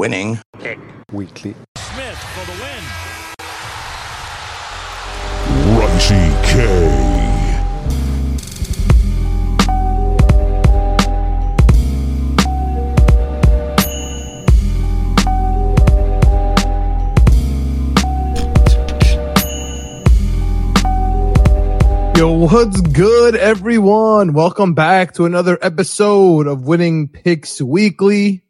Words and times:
Winning. 0.00 0.40
Picks 0.58 0.80
weekly. 1.12 1.54
Smith 1.76 2.18
for 2.32 2.46
the 2.46 2.56
win. 2.62 2.82
Runchy 5.76 6.24
K. 6.42 6.54
Yo, 22.18 22.32
what's 22.38 22.80
good, 22.80 23.36
everyone? 23.36 24.32
Welcome 24.32 24.72
back 24.72 25.12
to 25.16 25.26
another 25.26 25.58
episode 25.60 26.46
of 26.46 26.66
Winning 26.66 27.08
Picks 27.08 27.60
Weekly. 27.60 28.42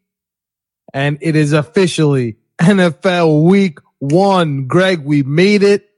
And 0.93 1.19
it 1.21 1.37
is 1.37 1.53
officially 1.53 2.37
NFL 2.61 3.45
Week 3.45 3.79
One. 3.99 4.67
Greg, 4.67 5.05
we 5.05 5.23
made 5.23 5.63
it. 5.63 5.89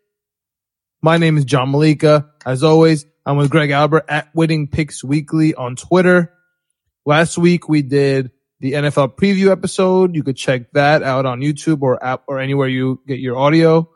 My 1.01 1.17
name 1.17 1.37
is 1.37 1.45
John 1.45 1.73
Meleka. 1.73 2.29
As 2.45 2.63
always, 2.63 3.07
I'm 3.25 3.37
with 3.37 3.51
Greg 3.51 3.71
Albert 3.71 4.05
at 4.09 4.35
Winning 4.35 4.69
Picks 4.69 5.03
Weekly 5.03 5.55
on 5.55 5.77
Twitter. 5.77 6.33
Last 7.05 7.39
week 7.39 7.69
we 7.69 7.83
did 7.83 8.31
the 8.61 8.73
NFL 8.73 9.17
preview 9.17 9.51
episode. 9.51 10.15
You 10.15 10.23
could 10.23 10.37
check 10.37 10.73
that 10.73 11.03
out 11.03 11.27
on 11.27 11.41
YouTube 11.41 11.83
or 11.83 12.03
app 12.05 12.23
or 12.29 12.39
anywhere 12.39 12.69
you 12.69 13.01
get 13.07 13.19
your 13.19 13.37
audio. 13.37 13.89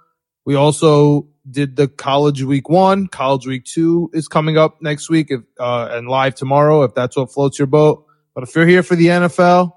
We 0.44 0.54
also 0.54 1.28
did 1.48 1.76
the 1.76 1.86
college 1.88 2.42
week 2.42 2.68
one. 2.68 3.06
College 3.06 3.46
week 3.46 3.64
two 3.64 4.10
is 4.12 4.26
coming 4.26 4.58
up 4.58 4.82
next 4.82 5.08
week 5.08 5.30
if, 5.30 5.42
uh, 5.60 5.88
and 5.92 6.08
live 6.08 6.34
tomorrow 6.34 6.82
if 6.82 6.94
that's 6.94 7.16
what 7.16 7.32
floats 7.32 7.58
your 7.58 7.66
boat. 7.66 8.06
But 8.34 8.44
if 8.44 8.54
you're 8.54 8.66
here 8.66 8.82
for 8.82 8.96
the 8.96 9.06
NFL, 9.06 9.72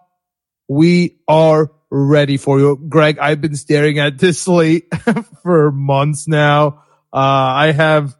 we 0.70 1.18
are 1.28 1.72
ready 1.90 2.38
for 2.38 2.60
you. 2.60 2.78
Greg, 2.88 3.18
I've 3.20 3.42
been 3.42 3.56
staring 3.56 4.00
at 4.00 4.20
this 4.20 4.40
slate 4.40 4.88
for 5.44 5.72
months 5.72 6.28
now. 6.28 6.84
Uh, 7.12 7.18
I 7.18 7.72
have 7.72 8.16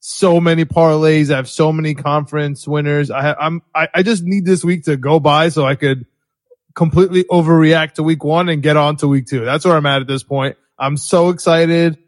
so 0.00 0.40
many 0.40 0.64
parlays. 0.64 1.30
I 1.30 1.36
have 1.36 1.48
so 1.48 1.72
many 1.72 1.94
conference 1.94 2.66
winners. 2.66 3.10
I 3.10 3.22
have, 3.22 3.36
I'm, 3.38 3.62
I, 3.74 3.88
I 3.94 4.02
just 4.02 4.24
need 4.24 4.46
this 4.46 4.64
week 4.64 4.84
to 4.84 4.96
go 4.96 5.20
by 5.20 5.50
so 5.50 5.66
I 5.66 5.74
could 5.74 6.06
completely 6.74 7.24
overreact 7.24 7.94
to 7.94 8.02
week 8.02 8.24
one 8.24 8.48
and 8.48 8.62
get 8.62 8.78
on 8.78 8.96
to 8.96 9.08
week 9.08 9.26
two. 9.26 9.44
That's 9.44 9.66
where 9.66 9.76
I'm 9.76 9.86
at 9.86 10.00
at 10.00 10.08
this 10.08 10.22
point. 10.22 10.56
I'm 10.78 10.96
so 10.96 11.28
excited 11.28 11.98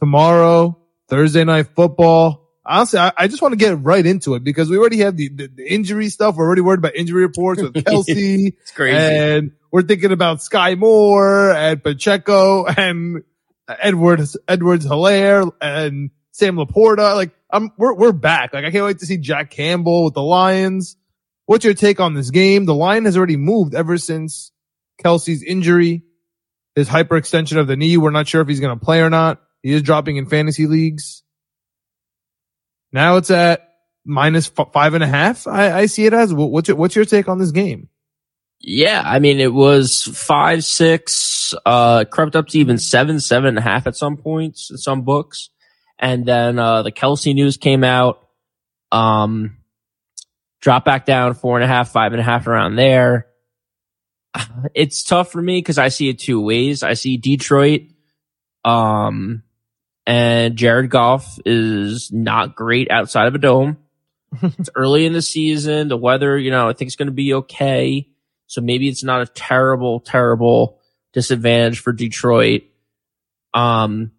tomorrow, 0.00 0.76
Thursday 1.08 1.44
night 1.44 1.68
football. 1.76 2.43
Honestly, 2.66 2.98
I, 2.98 3.12
I 3.16 3.28
just 3.28 3.42
want 3.42 3.52
to 3.52 3.56
get 3.56 3.82
right 3.82 4.04
into 4.04 4.34
it 4.34 4.44
because 4.44 4.70
we 4.70 4.78
already 4.78 4.98
have 4.98 5.16
the, 5.16 5.28
the, 5.28 5.48
the 5.48 5.72
injury 5.72 6.08
stuff. 6.08 6.36
We're 6.36 6.46
already 6.46 6.62
worried 6.62 6.78
about 6.78 6.94
injury 6.94 7.22
reports 7.22 7.60
with 7.60 7.74
Kelce. 7.74 8.54
It's 8.60 8.70
crazy. 8.70 8.96
And 8.96 9.52
we're 9.70 9.82
thinking 9.82 10.12
about 10.12 10.42
Sky 10.42 10.74
Moore 10.74 11.50
and 11.50 11.82
Pacheco 11.82 12.64
and 12.64 13.22
Edwards, 13.68 14.36
Edwards 14.48 14.84
Hilaire 14.84 15.44
and 15.60 16.10
Sam 16.30 16.56
Laporta. 16.56 17.14
Like, 17.14 17.32
I'm, 17.50 17.72
we're, 17.76 17.94
we're 17.94 18.12
back. 18.12 18.54
Like, 18.54 18.64
I 18.64 18.70
can't 18.70 18.84
wait 18.84 19.00
to 19.00 19.06
see 19.06 19.18
Jack 19.18 19.50
Campbell 19.50 20.04
with 20.04 20.14
the 20.14 20.22
Lions. 20.22 20.96
What's 21.46 21.64
your 21.64 21.74
take 21.74 22.00
on 22.00 22.14
this 22.14 22.30
game? 22.30 22.64
The 22.64 22.74
line 22.74 23.04
has 23.04 23.16
already 23.16 23.36
moved 23.36 23.74
ever 23.74 23.98
since 23.98 24.52
Kelce's 25.02 25.42
injury, 25.42 26.02
his 26.74 26.88
hyperextension 26.88 27.58
of 27.58 27.66
the 27.66 27.76
knee. 27.76 27.98
We're 27.98 28.10
not 28.10 28.26
sure 28.26 28.40
if 28.40 28.48
he's 28.48 28.60
going 28.60 28.78
to 28.78 28.82
play 28.82 29.02
or 29.02 29.10
not. 29.10 29.42
He 29.62 29.72
is 29.72 29.82
dropping 29.82 30.16
in 30.16 30.26
fantasy 30.26 30.66
leagues. 30.66 31.23
Now 32.94 33.16
it's 33.16 33.32
at 33.32 33.70
minus 34.04 34.50
f- 34.56 34.72
five 34.72 34.94
and 34.94 35.02
a 35.02 35.08
half. 35.08 35.48
I, 35.48 35.80
I 35.80 35.86
see 35.86 36.06
it 36.06 36.14
as. 36.14 36.32
What's 36.32 36.68
your, 36.68 36.76
what's 36.76 36.94
your 36.94 37.04
take 37.04 37.28
on 37.28 37.38
this 37.38 37.50
game? 37.50 37.88
Yeah, 38.60 39.02
I 39.04 39.18
mean, 39.18 39.40
it 39.40 39.52
was 39.52 40.04
five, 40.04 40.64
six, 40.64 41.54
uh, 41.66 42.04
crept 42.04 42.36
up 42.36 42.46
to 42.48 42.58
even 42.58 42.78
seven, 42.78 43.18
seven 43.18 43.48
and 43.48 43.58
a 43.58 43.62
half 43.62 43.88
at 43.88 43.96
some 43.96 44.16
points 44.16 44.70
in 44.70 44.78
some 44.78 45.02
books. 45.02 45.50
And 45.98 46.24
then, 46.24 46.58
uh, 46.60 46.82
the 46.82 46.92
Kelce 46.92 47.34
news 47.34 47.56
came 47.56 47.82
out, 47.82 48.28
um, 48.92 49.56
dropped 50.60 50.86
back 50.86 51.04
down 51.04 51.34
four 51.34 51.56
and 51.56 51.64
a 51.64 51.68
half, 51.68 51.90
five 51.90 52.12
and 52.12 52.20
a 52.20 52.24
half 52.24 52.46
around 52.46 52.76
there. 52.76 53.26
It's 54.72 55.02
tough 55.02 55.32
for 55.32 55.42
me 55.42 55.58
because 55.58 55.78
I 55.78 55.88
see 55.88 56.08
it 56.08 56.20
two 56.20 56.40
ways. 56.40 56.84
I 56.84 56.94
see 56.94 57.16
Detroit, 57.16 57.82
um, 58.64 59.42
and 60.06 60.56
Jared 60.56 60.90
Goff 60.90 61.38
is 61.44 62.12
not 62.12 62.54
great 62.54 62.90
outside 62.90 63.26
of 63.26 63.34
a 63.34 63.38
dome. 63.38 63.78
it's 64.42 64.70
early 64.74 65.06
in 65.06 65.12
the 65.12 65.22
season. 65.22 65.88
The 65.88 65.96
weather, 65.96 66.38
you 66.38 66.50
know, 66.50 66.68
I 66.68 66.72
think 66.72 66.88
it's 66.88 66.96
going 66.96 67.06
to 67.06 67.12
be 67.12 67.34
okay. 67.34 68.08
So 68.46 68.60
maybe 68.60 68.88
it's 68.88 69.04
not 69.04 69.22
a 69.22 69.26
terrible, 69.26 70.00
terrible 70.00 70.80
disadvantage 71.12 71.78
for 71.78 71.92
Detroit. 71.92 72.62
Um, 73.54 74.12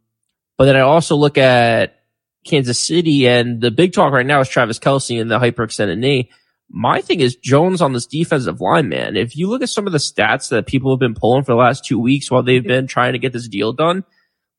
but 0.57 0.65
then 0.65 0.77
I 0.77 0.81
also 0.81 1.15
look 1.15 1.37
at 1.37 1.99
Kansas 2.45 2.79
City 2.79 3.27
and 3.27 3.61
the 3.61 3.71
big 3.71 3.93
talk 3.93 4.13
right 4.13 4.25
now 4.25 4.39
is 4.39 4.49
Travis 4.49 4.79
Kelce 4.79 5.19
and 5.19 5.29
the 5.29 5.39
hyperextended 5.39 5.97
knee. 5.97 6.31
My 6.69 7.01
thing 7.01 7.19
is 7.19 7.35
Jones 7.35 7.81
on 7.81 7.93
this 7.93 8.07
defensive 8.07 8.59
line, 8.59 8.89
man. 8.89 9.15
If 9.15 9.35
you 9.37 9.49
look 9.49 9.61
at 9.61 9.69
some 9.69 9.85
of 9.85 9.93
the 9.93 9.99
stats 9.99 10.49
that 10.49 10.65
people 10.65 10.91
have 10.91 10.99
been 10.99 11.13
pulling 11.13 11.43
for 11.43 11.51
the 11.51 11.57
last 11.57 11.85
two 11.85 11.99
weeks 11.99 12.31
while 12.31 12.41
they've 12.41 12.63
been 12.63 12.87
trying 12.87 13.13
to 13.13 13.19
get 13.19 13.33
this 13.33 13.47
deal 13.47 13.71
done, 13.71 14.03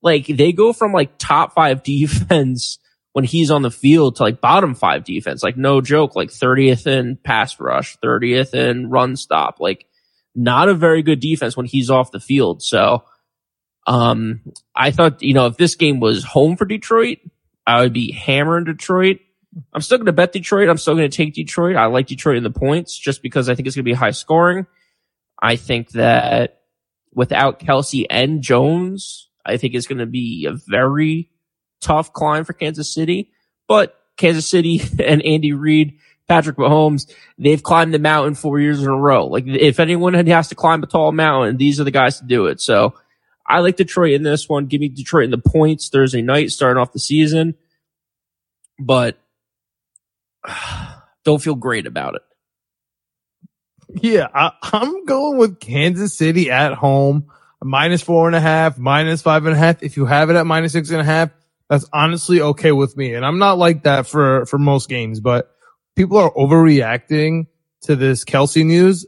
like 0.02 0.26
they 0.26 0.52
go 0.52 0.72
from 0.72 0.92
like 0.92 1.18
top 1.18 1.54
five 1.54 1.82
defense 1.84 2.78
when 3.12 3.24
he's 3.24 3.50
on 3.50 3.62
the 3.62 3.70
field 3.70 4.16
to 4.16 4.22
like 4.22 4.40
bottom 4.40 4.74
five 4.74 5.04
defense. 5.04 5.42
Like 5.42 5.56
no 5.56 5.80
joke, 5.80 6.14
like 6.14 6.28
30th 6.28 6.86
in 6.86 7.16
pass 7.16 7.58
rush, 7.58 7.96
30th 8.04 8.54
in 8.54 8.90
run 8.90 9.16
stop, 9.16 9.58
like 9.58 9.86
not 10.34 10.68
a 10.68 10.74
very 10.74 11.02
good 11.02 11.20
defense 11.20 11.56
when 11.56 11.66
he's 11.66 11.90
off 11.90 12.12
the 12.12 12.20
field. 12.20 12.62
So, 12.62 13.04
um, 13.86 14.42
I 14.74 14.90
thought, 14.90 15.22
you 15.22 15.32
know, 15.32 15.46
if 15.46 15.56
this 15.56 15.76
game 15.76 16.00
was 16.00 16.24
home 16.24 16.56
for 16.56 16.66
Detroit, 16.66 17.18
I 17.66 17.80
would 17.80 17.92
be 17.92 18.12
hammering 18.12 18.64
Detroit. 18.64 19.20
I'm 19.72 19.80
still 19.80 19.98
going 19.98 20.06
to 20.06 20.12
bet 20.12 20.32
Detroit. 20.32 20.68
I'm 20.68 20.76
still 20.76 20.94
going 20.94 21.10
to 21.10 21.16
take 21.16 21.34
Detroit. 21.34 21.76
I 21.76 21.86
like 21.86 22.06
Detroit 22.06 22.36
in 22.36 22.42
the 22.42 22.50
points 22.50 22.98
just 22.98 23.22
because 23.22 23.48
I 23.48 23.54
think 23.54 23.66
it's 23.66 23.76
going 23.76 23.84
to 23.84 23.90
be 23.90 23.94
high 23.94 24.10
scoring. 24.10 24.66
I 25.40 25.56
think 25.56 25.92
that 25.92 26.60
without 27.14 27.60
Kelce 27.60 28.04
and 28.10 28.42
Jones, 28.42 29.25
I 29.46 29.56
think 29.56 29.74
it's 29.74 29.86
going 29.86 29.98
to 29.98 30.06
be 30.06 30.46
a 30.46 30.52
very 30.52 31.30
tough 31.80 32.12
climb 32.12 32.44
for 32.44 32.52
Kansas 32.52 32.92
City. 32.92 33.30
But 33.68 33.98
Kansas 34.16 34.48
City 34.48 34.80
and 35.04 35.22
Andy 35.22 35.52
Reid, 35.52 35.98
Patrick 36.28 36.56
Mahomes, 36.56 37.10
they've 37.38 37.62
climbed 37.62 37.94
the 37.94 37.98
mountain 37.98 38.34
four 38.34 38.58
years 38.58 38.82
in 38.82 38.88
a 38.88 38.96
row. 38.96 39.26
Like 39.26 39.44
if 39.46 39.78
anyone 39.80 40.14
has 40.14 40.48
to 40.48 40.54
climb 40.54 40.82
a 40.82 40.86
tall 40.86 41.12
mountain, 41.12 41.56
these 41.56 41.80
are 41.80 41.84
the 41.84 41.90
guys 41.90 42.18
to 42.18 42.26
do 42.26 42.46
it. 42.46 42.60
So 42.60 42.94
I 43.46 43.60
like 43.60 43.76
Detroit 43.76 44.12
in 44.12 44.22
this 44.22 44.48
one. 44.48 44.66
Give 44.66 44.80
me 44.80 44.88
Detroit 44.88 45.24
in 45.24 45.30
the 45.30 45.38
points 45.38 45.88
Thursday 45.88 46.22
night, 46.22 46.50
starting 46.50 46.80
off 46.80 46.92
the 46.92 46.98
season. 46.98 47.54
But 48.78 49.18
don't 51.24 51.42
feel 51.42 51.54
great 51.54 51.86
about 51.86 52.16
it. 52.16 52.22
Yeah, 53.88 54.26
I, 54.34 54.52
I'm 54.62 55.04
going 55.04 55.38
with 55.38 55.60
Kansas 55.60 56.16
City 56.16 56.50
at 56.50 56.74
home, 56.74 57.30
minus 57.62 58.02
four 58.02 58.26
and 58.26 58.36
a 58.36 58.40
half, 58.40 58.78
minus 58.78 59.22
five 59.22 59.46
and 59.46 59.54
a 59.54 59.58
half. 59.58 59.82
If 59.82 59.96
you 59.96 60.06
have 60.06 60.30
it 60.30 60.36
at 60.36 60.46
minus 60.46 60.72
six 60.72 60.90
and 60.90 61.00
a 61.00 61.04
half, 61.04 61.30
that's 61.68 61.84
honestly 61.92 62.40
okay 62.40 62.72
with 62.72 62.96
me. 62.96 63.14
And 63.14 63.24
I'm 63.24 63.38
not 63.38 63.58
like 63.58 63.82
that 63.84 64.06
for, 64.06 64.46
for 64.46 64.58
most 64.58 64.88
games, 64.88 65.20
but 65.20 65.50
people 65.96 66.18
are 66.18 66.30
overreacting 66.32 67.46
to 67.82 67.96
this 67.96 68.24
Kelce 68.24 68.64
news. 68.64 69.06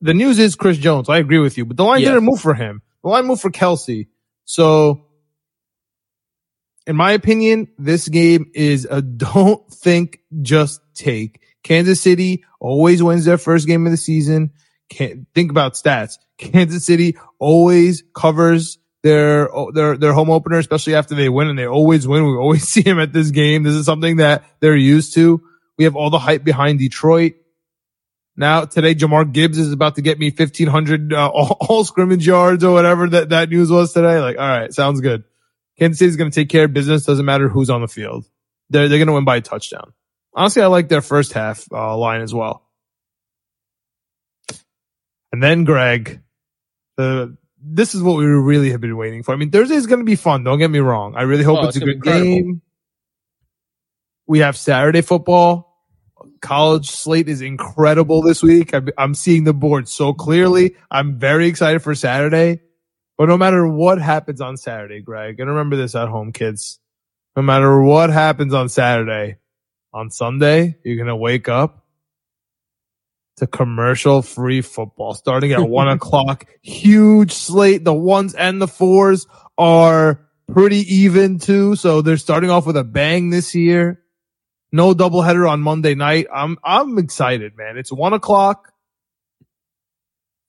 The 0.00 0.14
news 0.14 0.38
is 0.38 0.56
Chris 0.56 0.78
Jones. 0.78 1.08
I 1.08 1.18
agree 1.18 1.38
with 1.38 1.56
you, 1.56 1.64
but 1.64 1.76
the 1.76 1.84
line 1.84 2.00
Yeah. 2.00 2.08
didn't 2.08 2.24
move 2.24 2.40
for 2.40 2.54
him. 2.54 2.82
The 3.04 3.10
line 3.10 3.26
moved 3.26 3.42
for 3.42 3.50
Kelce. 3.50 4.08
So 4.44 5.06
in 6.86 6.96
my 6.96 7.12
opinion, 7.12 7.68
this 7.78 8.08
game 8.08 8.50
is 8.54 8.86
a 8.90 9.00
don't 9.02 9.68
think, 9.72 10.18
just 10.40 10.80
take. 10.94 11.40
Kansas 11.62 12.00
City 12.00 12.42
always 12.58 13.02
wins 13.02 13.24
their 13.24 13.38
first 13.38 13.68
game 13.68 13.86
of 13.86 13.92
the 13.92 13.96
season. 13.96 14.50
Can't 14.88 15.26
think 15.34 15.50
about 15.52 15.74
stats. 15.74 16.18
Kansas 16.50 16.84
City 16.84 17.16
always 17.38 18.02
covers 18.14 18.78
their 19.02 19.48
their 19.72 19.96
their 19.96 20.12
home 20.12 20.30
opener, 20.30 20.58
especially 20.58 20.94
after 20.94 21.14
they 21.14 21.28
win, 21.28 21.48
and 21.48 21.58
they 21.58 21.66
always 21.66 22.06
win. 22.06 22.24
We 22.24 22.36
always 22.36 22.68
see 22.68 22.82
them 22.82 23.00
at 23.00 23.12
this 23.12 23.30
game. 23.30 23.62
This 23.62 23.74
is 23.74 23.86
something 23.86 24.16
that 24.16 24.44
they're 24.60 24.76
used 24.76 25.14
to. 25.14 25.42
We 25.78 25.84
have 25.84 25.96
all 25.96 26.10
the 26.10 26.18
hype 26.18 26.44
behind 26.44 26.78
Detroit. 26.78 27.34
Now 28.36 28.64
today, 28.64 28.94
Jahmyr 28.94 29.30
Gibbs 29.32 29.58
is 29.58 29.72
about 29.72 29.96
to 29.96 30.02
get 30.02 30.18
me 30.18 30.30
fifteen 30.30 30.68
hundred 30.68 31.12
uh, 31.12 31.28
all, 31.34 31.56
all 31.60 31.84
scrimmage 31.84 32.26
yards 32.26 32.64
or 32.64 32.72
whatever 32.72 33.08
that 33.08 33.30
that 33.30 33.48
news 33.50 33.70
was 33.70 33.92
today. 33.92 34.20
Like, 34.20 34.38
all 34.38 34.48
right, 34.48 34.72
sounds 34.72 35.00
good. 35.00 35.24
Kansas 35.78 35.98
City's 35.98 36.16
going 36.16 36.30
to 36.30 36.34
take 36.34 36.48
care 36.48 36.64
of 36.64 36.72
business. 36.72 37.04
Doesn't 37.04 37.24
matter 37.24 37.48
who's 37.48 37.70
on 37.70 37.80
the 37.80 37.88
field. 37.88 38.26
They're 38.70 38.88
they're 38.88 38.98
going 38.98 39.08
to 39.08 39.14
win 39.14 39.24
by 39.24 39.36
a 39.36 39.40
touchdown. 39.40 39.92
Honestly, 40.34 40.62
I 40.62 40.66
like 40.66 40.88
their 40.88 41.02
first 41.02 41.34
half 41.34 41.66
uh, 41.72 41.96
line 41.96 42.22
as 42.22 42.32
well. 42.32 42.62
And 45.30 45.42
then 45.42 45.64
Greg, 45.64 46.21
the 46.96 47.36
this 47.64 47.94
is 47.94 48.02
what 48.02 48.16
we 48.16 48.24
really 48.26 48.70
have 48.72 48.80
been 48.80 48.96
waiting 48.96 49.22
for. 49.22 49.32
I 49.32 49.36
mean, 49.36 49.50
Thursday 49.50 49.76
is 49.76 49.86
going 49.86 50.00
to 50.00 50.04
be 50.04 50.16
fun. 50.16 50.42
Don't 50.44 50.58
get 50.58 50.70
me 50.70 50.80
wrong. 50.80 51.14
I 51.16 51.22
really 51.22 51.44
hope 51.44 51.58
Oh, 51.62 51.68
it's 51.68 51.76
a 51.76 51.80
it's 51.80 51.84
gonna 51.84 51.94
good 51.94 52.24
game. 52.24 52.62
We 54.26 54.40
have 54.40 54.56
Saturday 54.56 55.00
football. 55.02 55.68
college 56.40 56.90
slate 56.90 57.28
is 57.28 57.40
incredible 57.40 58.20
this 58.22 58.42
week. 58.42 58.74
I'm, 58.74 58.88
I'm 58.98 59.14
seeing 59.14 59.44
the 59.44 59.52
board 59.54 59.88
so 59.88 60.12
clearly. 60.12 60.74
I'm 60.90 61.18
very 61.18 61.46
excited 61.46 61.82
for 61.82 61.94
Saturday. 61.94 62.60
But 63.18 63.28
no 63.28 63.36
matter 63.36 63.66
what 63.66 64.00
happens 64.00 64.40
on 64.40 64.56
Saturday, 64.56 65.00
Greg, 65.00 65.38
and 65.38 65.48
remember 65.48 65.76
this 65.76 65.94
at 65.94 66.08
home, 66.08 66.32
kids. 66.32 66.80
No 67.36 67.42
matter 67.42 67.80
what 67.80 68.10
happens 68.10 68.52
on 68.54 68.68
Saturday, 68.68 69.36
on 69.94 70.10
Sunday, 70.10 70.76
you're 70.84 70.96
going 70.96 71.06
to 71.06 71.16
wake 71.16 71.48
up 71.48 71.81
to 73.36 73.46
commercial 73.46 74.22
free 74.22 74.60
football 74.60 75.14
starting 75.14 75.52
at 75.52 75.60
one 75.68 75.88
o'clock. 75.88 76.46
Huge 76.62 77.32
slate. 77.32 77.84
The 77.84 77.94
ones 77.94 78.34
and 78.34 78.60
the 78.60 78.68
fours 78.68 79.26
are 79.58 80.26
pretty 80.52 80.94
even 80.94 81.38
too. 81.38 81.76
So 81.76 82.02
they're 82.02 82.16
starting 82.16 82.50
off 82.50 82.66
with 82.66 82.76
a 82.76 82.84
bang 82.84 83.30
this 83.30 83.54
year. 83.54 84.02
No 84.70 84.94
doubleheader 84.94 85.48
on 85.48 85.60
Monday 85.60 85.94
night. 85.94 86.26
I'm, 86.34 86.56
I'm 86.64 86.98
excited, 86.98 87.56
man. 87.56 87.76
It's 87.76 87.92
one 87.92 88.12
o'clock. 88.12 88.72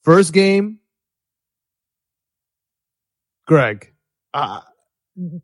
First 0.04 0.34
game. 0.34 0.80
Greg, 3.46 3.94
uh, 4.34 4.62
do 5.18 5.42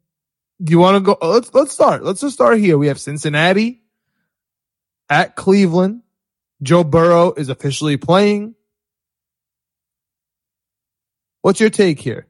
you 0.71 0.79
want 0.79 0.95
to 0.95 1.01
go? 1.01 1.17
Let's, 1.21 1.53
let's 1.53 1.73
start. 1.73 2.03
Let's 2.03 2.21
just 2.21 2.33
start 2.33 2.59
here. 2.59 2.77
We 2.77 2.87
have 2.87 2.99
Cincinnati 2.99 3.81
at 5.09 5.35
Cleveland. 5.35 6.03
Joe 6.61 6.83
Burrow 6.83 7.33
is 7.33 7.49
officially 7.49 7.97
playing. 7.97 8.55
What's 11.41 11.59
your 11.59 11.69
take 11.69 11.99
here? 11.99 12.27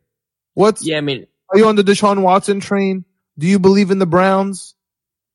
What's 0.54 0.86
Yeah, 0.86 0.98
I 0.98 1.02
mean, 1.02 1.26
are 1.52 1.58
you 1.58 1.68
on 1.68 1.76
the 1.76 1.84
Deshaun 1.84 2.22
Watson 2.22 2.60
train? 2.60 3.06
Do 3.38 3.48
you 3.48 3.60
believe 3.60 3.92
in 3.92 4.00
the 4.00 4.06
Browns? 4.06 4.76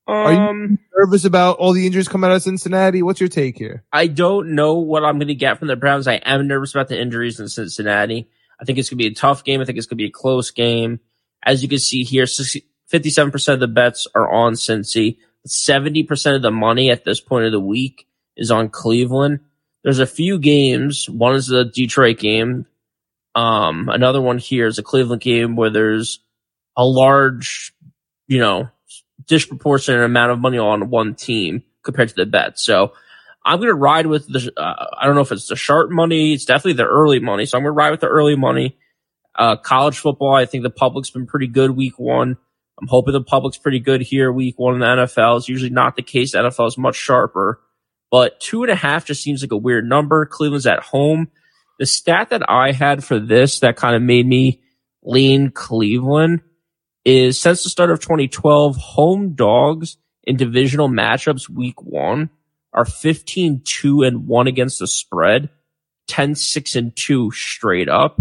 Are 0.06 0.32
you- 0.32 0.38
um, 0.38 0.78
Nervous 0.96 1.24
about 1.24 1.56
all 1.58 1.72
the 1.72 1.86
injuries 1.86 2.08
coming 2.08 2.30
out 2.30 2.36
of 2.36 2.42
Cincinnati? 2.42 3.02
What's 3.02 3.20
your 3.20 3.28
take 3.28 3.58
here? 3.58 3.84
I 3.92 4.06
don't 4.06 4.54
know 4.54 4.74
what 4.74 5.04
I'm 5.04 5.18
going 5.18 5.28
to 5.28 5.34
get 5.34 5.58
from 5.58 5.68
the 5.68 5.76
Browns. 5.76 6.06
I 6.06 6.14
am 6.16 6.46
nervous 6.46 6.74
about 6.74 6.88
the 6.88 7.00
injuries 7.00 7.40
in 7.40 7.48
Cincinnati. 7.48 8.28
I 8.60 8.64
think 8.64 8.78
it's 8.78 8.90
going 8.90 8.98
to 8.98 9.04
be 9.04 9.10
a 9.10 9.14
tough 9.14 9.42
game. 9.44 9.60
I 9.60 9.64
think 9.64 9.78
it's 9.78 9.86
going 9.86 9.96
to 9.96 10.02
be 10.02 10.08
a 10.08 10.12
close 10.12 10.50
game. 10.50 11.00
As 11.42 11.62
you 11.62 11.68
can 11.68 11.78
see 11.78 12.04
here, 12.04 12.26
60 12.26 12.64
57% 12.92 13.54
of 13.54 13.60
the 13.60 13.66
bets 13.66 14.06
are 14.14 14.30
on 14.30 14.52
Cincy. 14.52 15.18
70% 15.48 16.36
of 16.36 16.42
the 16.42 16.50
money 16.50 16.90
at 16.90 17.04
this 17.04 17.18
point 17.20 17.46
of 17.46 17.52
the 17.52 17.58
week 17.60 18.06
is 18.36 18.50
on 18.50 18.68
Cleveland. 18.68 19.40
There's 19.82 19.98
a 19.98 20.06
few 20.06 20.38
games. 20.38 21.08
One 21.08 21.34
is 21.34 21.46
the 21.46 21.64
Detroit 21.64 22.18
game. 22.18 22.66
Um, 23.34 23.88
another 23.88 24.20
one 24.20 24.38
here 24.38 24.66
is 24.66 24.78
a 24.78 24.82
Cleveland 24.82 25.22
game 25.22 25.56
where 25.56 25.70
there's 25.70 26.20
a 26.76 26.84
large, 26.84 27.74
you 28.26 28.38
know, 28.38 28.68
disproportionate 29.26 30.04
amount 30.04 30.32
of 30.32 30.38
money 30.38 30.58
on 30.58 30.90
one 30.90 31.14
team 31.14 31.62
compared 31.82 32.08
to 32.08 32.14
the 32.14 32.26
bet. 32.26 32.58
So 32.58 32.92
I'm 33.44 33.58
going 33.58 33.68
to 33.68 33.74
ride 33.74 34.06
with 34.06 34.26
the, 34.26 34.52
uh, 34.56 34.86
I 34.98 35.06
don't 35.06 35.14
know 35.14 35.20
if 35.20 35.32
it's 35.32 35.48
the 35.48 35.56
sharp 35.56 35.90
money. 35.90 36.32
It's 36.32 36.44
definitely 36.44 36.74
the 36.74 36.86
early 36.86 37.18
money. 37.18 37.44
So 37.44 37.58
I'm 37.58 37.64
going 37.64 37.74
to 37.74 37.76
ride 37.76 37.90
with 37.90 38.00
the 38.00 38.08
early 38.08 38.36
money. 38.36 38.78
Uh, 39.34 39.56
college 39.56 39.98
football, 39.98 40.34
I 40.34 40.46
think 40.46 40.62
the 40.62 40.70
public's 40.70 41.10
been 41.10 41.26
pretty 41.26 41.48
good 41.48 41.72
week 41.72 41.98
one. 41.98 42.36
I'm 42.80 42.88
hoping 42.88 43.12
the 43.12 43.20
public's 43.20 43.58
pretty 43.58 43.80
good 43.80 44.00
here 44.00 44.32
week 44.32 44.58
one 44.58 44.74
in 44.74 44.80
the 44.80 44.86
NFL. 44.86 45.38
It's 45.38 45.48
usually 45.48 45.70
not 45.70 45.96
the 45.96 46.02
case. 46.02 46.32
The 46.32 46.38
NFL 46.38 46.68
is 46.68 46.78
much 46.78 46.96
sharper, 46.96 47.60
but 48.14 48.38
two 48.38 48.62
and 48.62 48.70
a 48.70 48.76
half 48.76 49.06
just 49.06 49.24
seems 49.24 49.42
like 49.42 49.50
a 49.50 49.56
weird 49.56 49.84
number. 49.84 50.24
Cleveland's 50.24 50.68
at 50.68 50.78
home. 50.78 51.32
The 51.80 51.84
stat 51.84 52.30
that 52.30 52.48
I 52.48 52.70
had 52.70 53.02
for 53.02 53.18
this 53.18 53.58
that 53.58 53.74
kind 53.74 53.96
of 53.96 54.02
made 54.02 54.24
me 54.24 54.62
lean 55.02 55.50
Cleveland 55.50 56.42
is 57.04 57.40
since 57.40 57.64
the 57.64 57.70
start 57.70 57.90
of 57.90 57.98
2012, 57.98 58.76
home 58.76 59.34
dogs 59.34 59.96
in 60.22 60.36
divisional 60.36 60.88
matchups 60.88 61.48
week 61.48 61.82
one 61.82 62.30
are 62.72 62.84
15, 62.84 63.62
2 63.64 64.02
and 64.02 64.28
1 64.28 64.46
against 64.46 64.78
the 64.78 64.86
spread, 64.86 65.50
10, 66.06 66.36
6 66.36 66.76
and 66.76 66.94
2 66.94 67.32
straight 67.32 67.88
up. 67.88 68.20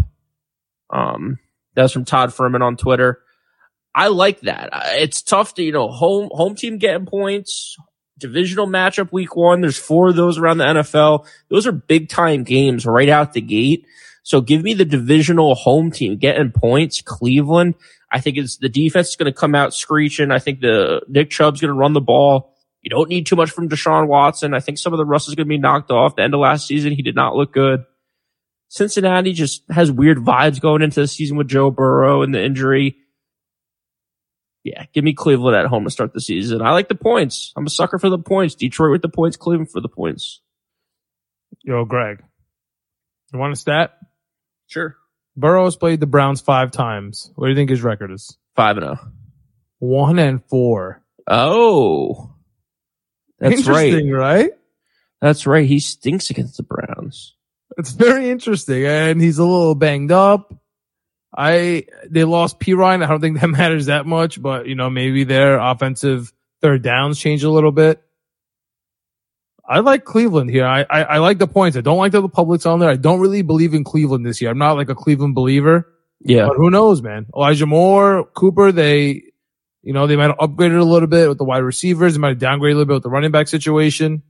Um, 0.90 1.38
that 1.76 1.84
was 1.84 1.92
from 1.92 2.06
Todd 2.06 2.32
Fuhrman 2.32 2.64
on 2.64 2.78
Twitter. 2.78 3.20
I 3.94 4.08
like 4.08 4.42
that. 4.42 4.70
It's 4.96 5.22
tough 5.22 5.54
to, 5.54 5.64
you 5.64 5.72
know, 5.72 5.90
home, 5.90 6.30
home 6.34 6.56
team 6.56 6.80
getting 6.80 7.06
points, 7.06 7.78
divisional 8.24 8.68
matchup 8.68 9.12
week 9.12 9.36
one. 9.36 9.62
There's 9.62 9.78
four 9.78 10.10
of 10.10 10.16
those 10.16 10.38
around 10.38 10.58
the 10.58 10.66
NFL. 10.66 11.28
Those 11.50 11.68
are 11.68 11.74
big 11.74 12.10
time 12.10 12.44
games 12.44 12.86
right 12.86 13.10
out 13.10 13.34
the 13.34 13.42
gate. 13.42 13.86
So 14.24 14.40
give 14.40 14.64
me 14.64 14.74
the 14.74 14.86
divisional 14.86 15.54
home 15.54 15.92
team 15.92 16.18
getting 16.18 16.52
points. 16.52 17.02
Cleveland. 17.02 17.76
I 18.10 18.22
think 18.22 18.38
it's 18.38 18.58
the 18.58 18.70
defense 18.70 19.10
is 19.10 19.16
going 19.18 19.32
to 19.32 19.38
come 19.38 19.54
out 19.54 19.74
screeching. 19.74 20.32
I 20.32 20.40
think 20.40 20.62
the 20.62 21.02
Nick 21.10 21.30
Chubb's 21.30 21.60
going 21.60 21.74
to 21.74 21.78
run 21.78 21.94
the 21.94 22.02
ball. 22.02 22.56
You 22.82 22.90
don't 22.90 23.10
need 23.10 23.26
too 23.26 23.36
much 23.36 23.52
from 23.52 23.70
Deshaun 23.70 24.08
Watson. 24.08 24.54
I 24.54 24.60
think 24.60 24.78
some 24.78 24.94
of 24.94 24.98
the 24.98 25.06
rust 25.06 25.28
is 25.28 25.36
going 25.36 25.48
to 25.48 25.50
be 25.50 25.58
knocked 25.58 25.92
off. 25.92 26.16
The 26.16 26.24
end 26.24 26.34
of 26.34 26.40
last 26.40 26.68
season, 26.68 26.94
he 26.94 27.02
did 27.02 27.16
not 27.16 27.36
look 27.36 27.54
good. 27.54 27.84
Cincinnati 28.70 29.34
just 29.34 29.64
has 29.70 29.92
weird 29.92 30.18
vibes 30.18 30.60
going 30.60 30.82
into 30.82 31.02
the 31.02 31.08
season 31.08 31.38
with 31.38 31.48
Joe 31.48 31.70
Burrow 31.70 32.24
and 32.24 32.34
the 32.34 32.44
injury. 32.44 32.98
Yeah, 34.64 34.86
give 34.94 35.04
me 35.04 35.14
Cleveland 35.14 35.58
at 35.58 35.66
home 35.66 35.84
to 35.84 35.90
start 35.90 36.14
the 36.14 36.22
season. 36.22 36.62
I 36.62 36.72
like 36.72 36.88
the 36.88 36.96
points. 36.96 37.52
I'm 37.56 37.66
a 37.66 37.70
sucker 37.70 38.00
for 38.00 38.10
the 38.10 38.18
points. 38.18 38.56
Detroit 38.56 38.92
with 38.92 39.02
the 39.02 39.10
points, 39.10 39.36
Cleveland 39.36 39.72
for 39.72 39.82
the 39.82 39.90
points. 39.90 40.40
Yo, 41.64 41.84
Greg, 41.86 42.24
you 43.34 43.40
want 43.40 43.54
a 43.54 43.58
stat? 43.58 43.98
Sure. 44.68 44.96
Burrow's 45.36 45.76
played 45.76 46.00
the 46.00 46.06
Browns 46.06 46.42
five 46.42 46.72
times. 46.72 47.32
What 47.36 47.48
do 47.48 47.52
you 47.52 47.58
think 47.58 47.70
his 47.70 47.84
record 47.84 48.12
is? 48.12 48.38
Five 48.56 48.78
and 48.78 48.86
oh. 48.86 49.00
One 49.80 50.20
and 50.20 50.44
four. 50.46 51.04
Oh. 51.28 52.34
That's 53.40 53.68
right. 53.68 54.02
Right? 54.10 54.52
That's 55.22 55.46
right. 55.46 55.66
He 55.66 55.80
stinks 55.80 56.30
against 56.30 56.58
the 56.58 56.64
Browns. 56.64 57.36
It's 57.78 57.92
very 57.92 58.30
interesting, 58.30 58.86
and 58.86 59.20
he's 59.20 59.40
a 59.40 59.44
little 59.44 59.76
banged 59.76 60.12
up. 60.12 60.54
I 61.36 61.86
they 62.10 62.24
lost 62.24 62.60
P 62.60 62.74
Ryan. 62.74 63.04
I 63.04 63.08
don't 63.08 63.22
think 63.22 63.40
that 63.42 63.48
matters 63.50 63.88
that 63.88 64.06
much, 64.06 64.42
but 64.42 64.68
you 64.68 64.76
know 64.76 64.90
maybe 64.90 65.24
their 65.24 65.58
offensive 65.60 66.32
third 66.62 66.82
downs 66.84 67.20
changed 67.20 67.44
a 67.44 67.50
little 67.50 67.72
bit. 67.72 68.02
I 69.68 69.80
like 69.80 70.04
Cleveland 70.04 70.50
here. 70.50 70.66
I, 70.66 70.82
I 70.90 71.02
I 71.04 71.18
like 71.20 71.38
the 71.40 71.48
points. 71.48 71.78
I 71.78 71.82
don't 71.82 71.98
like 71.98 72.12
that 72.12 72.22
the 72.22 72.30
public's 72.30 72.66
on 72.66 72.80
there. 72.80 72.90
I 72.90 72.98
don't 72.98 73.20
really 73.22 73.42
believe 73.42 73.74
in 73.74 73.84
Cleveland 73.84 74.26
this 74.26 74.42
year. 74.42 74.52
I'm 74.52 74.58
not 74.58 74.74
like 74.76 74.90
a 74.90 74.96
Cleveland 74.96 75.36
believer, 75.36 75.88
Yeah. 76.20 76.48
but 76.48 76.58
who 76.58 76.70
knows, 76.70 77.02
man? 77.02 77.28
Elijah 77.36 77.66
Moore, 77.66 78.26
Cooper, 78.36 78.72
they 78.74 79.24
you 79.82 79.94
know 79.94 80.06
they 80.06 80.18
might 80.18 80.28
have 80.28 80.38
upgraded 80.38 80.80
a 80.80 80.84
little 80.84 81.08
bit 81.08 81.30
with 81.30 81.38
the 81.38 81.46
wide 81.46 81.60
receivers. 81.60 82.14
They 82.14 82.20
might 82.20 82.30
have 82.30 82.38
downgraded 82.40 82.74
a 82.74 82.78
little 82.78 82.86
bit 82.86 82.94
with 82.96 83.04
the 83.04 83.10
running 83.10 83.32
back 83.32 83.48
situation. 83.48 84.22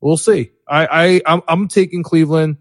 We'll 0.00 0.18
see. 0.18 0.50
I 0.68 0.86
I 0.86 1.22
I'm, 1.26 1.42
I'm 1.48 1.68
taking 1.68 2.02
Cleveland. 2.02 2.58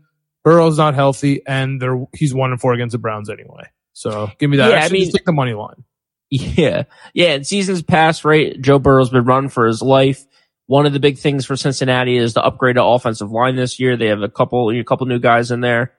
Burrow's 0.47 0.77
not 0.77 0.93
healthy, 0.95 1.41
and 1.45 1.81
they're 1.81 2.05
he's 2.13 2.33
one 2.33 2.51
and 2.51 2.61
four 2.61 2.73
against 2.73 2.93
the 2.93 2.99
Browns 2.99 3.29
anyway. 3.29 3.63
So 3.91 4.31
give 4.39 4.49
me 4.49 4.57
that. 4.57 4.69
Yeah, 4.71 4.85
I 4.85 4.89
mean- 4.89 5.11
take 5.11 5.25
the 5.25 5.33
money 5.33 5.53
line. 5.53 5.83
Yeah. 6.29 6.83
Yeah. 7.13 7.33
In 7.33 7.43
seasons 7.43 7.81
past, 7.81 8.25
right? 8.25 8.59
Joe 8.61 8.79
Burrow's 8.79 9.09
been 9.09 9.25
running 9.25 9.49
for 9.49 9.65
his 9.65 9.81
life. 9.81 10.25
One 10.65 10.85
of 10.85 10.91
the 10.93 10.99
big 10.99 11.17
things 11.17 11.45
for 11.45 11.55
Cincinnati 11.55 12.17
is 12.17 12.33
the 12.33 12.43
upgrade 12.43 12.75
to 12.75 12.83
offensive 12.83 13.31
line 13.31 13.55
this 13.55 13.79
year. 13.79 13.95
They 13.95 14.07
have 14.07 14.21
a 14.21 14.27
couple, 14.29 14.69
a 14.69 14.83
couple 14.83 15.07
new 15.07 15.19
guys 15.19 15.51
in 15.51 15.61
there. 15.61 15.93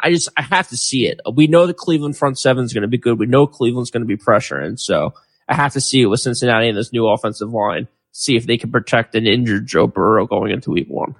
I 0.00 0.10
just, 0.10 0.30
I 0.36 0.42
have 0.42 0.68
to 0.68 0.76
see 0.76 1.06
it. 1.06 1.20
We 1.32 1.46
know 1.46 1.66
the 1.66 1.74
Cleveland 1.74 2.16
front 2.16 2.38
seven 2.38 2.64
is 2.64 2.72
going 2.72 2.82
to 2.82 2.88
be 2.88 2.98
good. 2.98 3.18
We 3.18 3.26
know 3.26 3.46
Cleveland's 3.46 3.90
going 3.90 4.02
to 4.02 4.06
be 4.06 4.16
pressuring. 4.16 4.78
So 4.78 5.12
I 5.48 5.54
have 5.54 5.74
to 5.74 5.80
see 5.80 6.00
it 6.00 6.06
with 6.06 6.20
Cincinnati 6.20 6.68
and 6.68 6.78
this 6.78 6.92
new 6.92 7.06
offensive 7.06 7.52
line. 7.52 7.86
See 8.12 8.36
if 8.36 8.46
they 8.46 8.56
can 8.56 8.72
protect 8.72 9.14
an 9.14 9.26
injured 9.26 9.66
Joe 9.66 9.86
Burrow 9.86 10.26
going 10.26 10.50
into 10.52 10.70
week 10.70 10.88
one. 10.88 11.14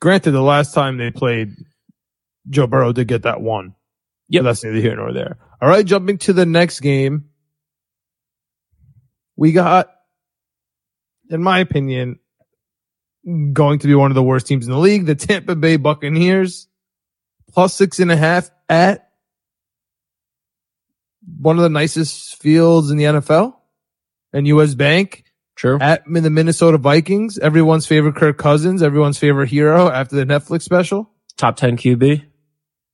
Granted, 0.00 0.30
the 0.30 0.42
last 0.42 0.74
time 0.74 0.96
they 0.96 1.10
played, 1.10 1.56
Joe 2.48 2.66
Burrow 2.66 2.92
did 2.92 3.08
get 3.08 3.22
that 3.22 3.40
one. 3.40 3.74
Yep. 4.28 4.42
But 4.42 4.44
that's 4.44 4.64
neither 4.64 4.80
here 4.80 4.96
nor 4.96 5.12
there. 5.12 5.38
All 5.60 5.68
right, 5.68 5.84
jumping 5.84 6.18
to 6.18 6.32
the 6.32 6.46
next 6.46 6.80
game. 6.80 7.26
We 9.36 9.52
got, 9.52 9.90
in 11.30 11.42
my 11.42 11.58
opinion, 11.58 12.20
going 13.52 13.78
to 13.80 13.86
be 13.86 13.94
one 13.94 14.10
of 14.10 14.14
the 14.14 14.22
worst 14.22 14.46
teams 14.46 14.66
in 14.66 14.72
the 14.72 14.78
league, 14.78 15.06
the 15.06 15.14
Tampa 15.14 15.56
Bay 15.56 15.76
Buccaneers, 15.76 16.68
plus 17.52 17.74
six 17.74 17.98
and 17.98 18.12
a 18.12 18.16
half 18.16 18.50
at 18.68 19.10
one 21.38 21.56
of 21.56 21.62
the 21.62 21.70
nicest 21.70 22.40
fields 22.40 22.90
in 22.90 22.98
the 22.98 23.04
NFL 23.04 23.54
and 24.32 24.46
US 24.48 24.74
Bank 24.74 25.24
True. 25.56 25.78
at 25.80 26.04
the 26.04 26.30
Minnesota 26.30 26.78
Vikings, 26.78 27.38
everyone's 27.38 27.86
favorite 27.86 28.16
Kirk 28.16 28.38
Cousins, 28.38 28.82
everyone's 28.82 29.18
favorite 29.18 29.48
hero 29.48 29.88
after 29.88 30.16
the 30.16 30.24
Netflix 30.24 30.62
special. 30.62 31.10
Top 31.36 31.56
10 31.56 31.76
QB. 31.76 32.24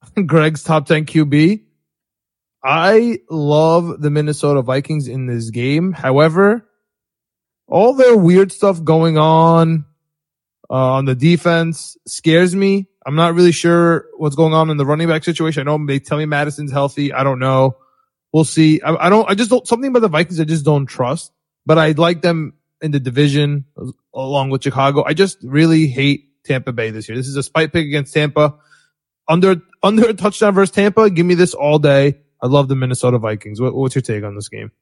Greg's 0.26 0.62
top 0.62 0.86
10 0.86 1.06
QB. 1.06 1.64
I 2.62 3.20
love 3.30 4.00
the 4.00 4.10
Minnesota 4.10 4.62
Vikings 4.62 5.08
in 5.08 5.26
this 5.26 5.50
game. 5.50 5.92
However, 5.92 6.66
all 7.66 7.94
their 7.94 8.16
weird 8.16 8.52
stuff 8.52 8.82
going 8.82 9.16
on 9.16 9.86
uh, 10.68 10.74
on 10.74 11.04
the 11.06 11.14
defense 11.14 11.96
scares 12.06 12.54
me. 12.54 12.86
I'm 13.06 13.14
not 13.14 13.34
really 13.34 13.52
sure 13.52 14.06
what's 14.18 14.36
going 14.36 14.52
on 14.52 14.68
in 14.68 14.76
the 14.76 14.84
running 14.84 15.08
back 15.08 15.24
situation. 15.24 15.66
I 15.66 15.70
know 15.70 15.84
they 15.86 16.00
tell 16.00 16.18
me 16.18 16.26
Mattison's 16.26 16.70
healthy. 16.70 17.12
I 17.12 17.24
don't 17.24 17.38
know. 17.38 17.78
We'll 18.32 18.44
see. 18.44 18.82
I, 18.82 19.06
I 19.06 19.08
don't, 19.08 19.28
I 19.28 19.34
just 19.34 19.50
don't, 19.50 19.66
something 19.66 19.88
about 19.88 20.00
the 20.00 20.08
Vikings 20.08 20.38
I 20.38 20.44
just 20.44 20.64
don't 20.64 20.86
trust, 20.86 21.32
but 21.64 21.78
I'd 21.78 21.98
like 21.98 22.20
them 22.20 22.54
in 22.82 22.90
the 22.90 23.00
division 23.00 23.64
along 24.14 24.50
with 24.50 24.62
Chicago. 24.62 25.02
I 25.04 25.14
just 25.14 25.38
really 25.42 25.86
hate 25.86 26.44
Tampa 26.44 26.72
Bay 26.72 26.90
this 26.90 27.08
year. 27.08 27.16
This 27.16 27.26
is 27.26 27.36
a 27.36 27.42
spite 27.42 27.72
pick 27.72 27.86
against 27.86 28.12
Tampa. 28.12 28.54
Under 29.30 29.62
under 29.82 30.08
a 30.08 30.14
touchdown 30.14 30.54
versus 30.54 30.74
Tampa, 30.74 31.08
give 31.08 31.24
me 31.24 31.34
this 31.34 31.54
all 31.54 31.78
day. 31.78 32.18
I 32.42 32.46
love 32.46 32.68
the 32.68 32.76
Minnesota 32.76 33.18
Vikings. 33.18 33.60
What, 33.60 33.74
what's 33.74 33.94
your 33.94 34.02
take 34.02 34.24
on 34.24 34.34
this 34.34 34.48
game? 34.48 34.72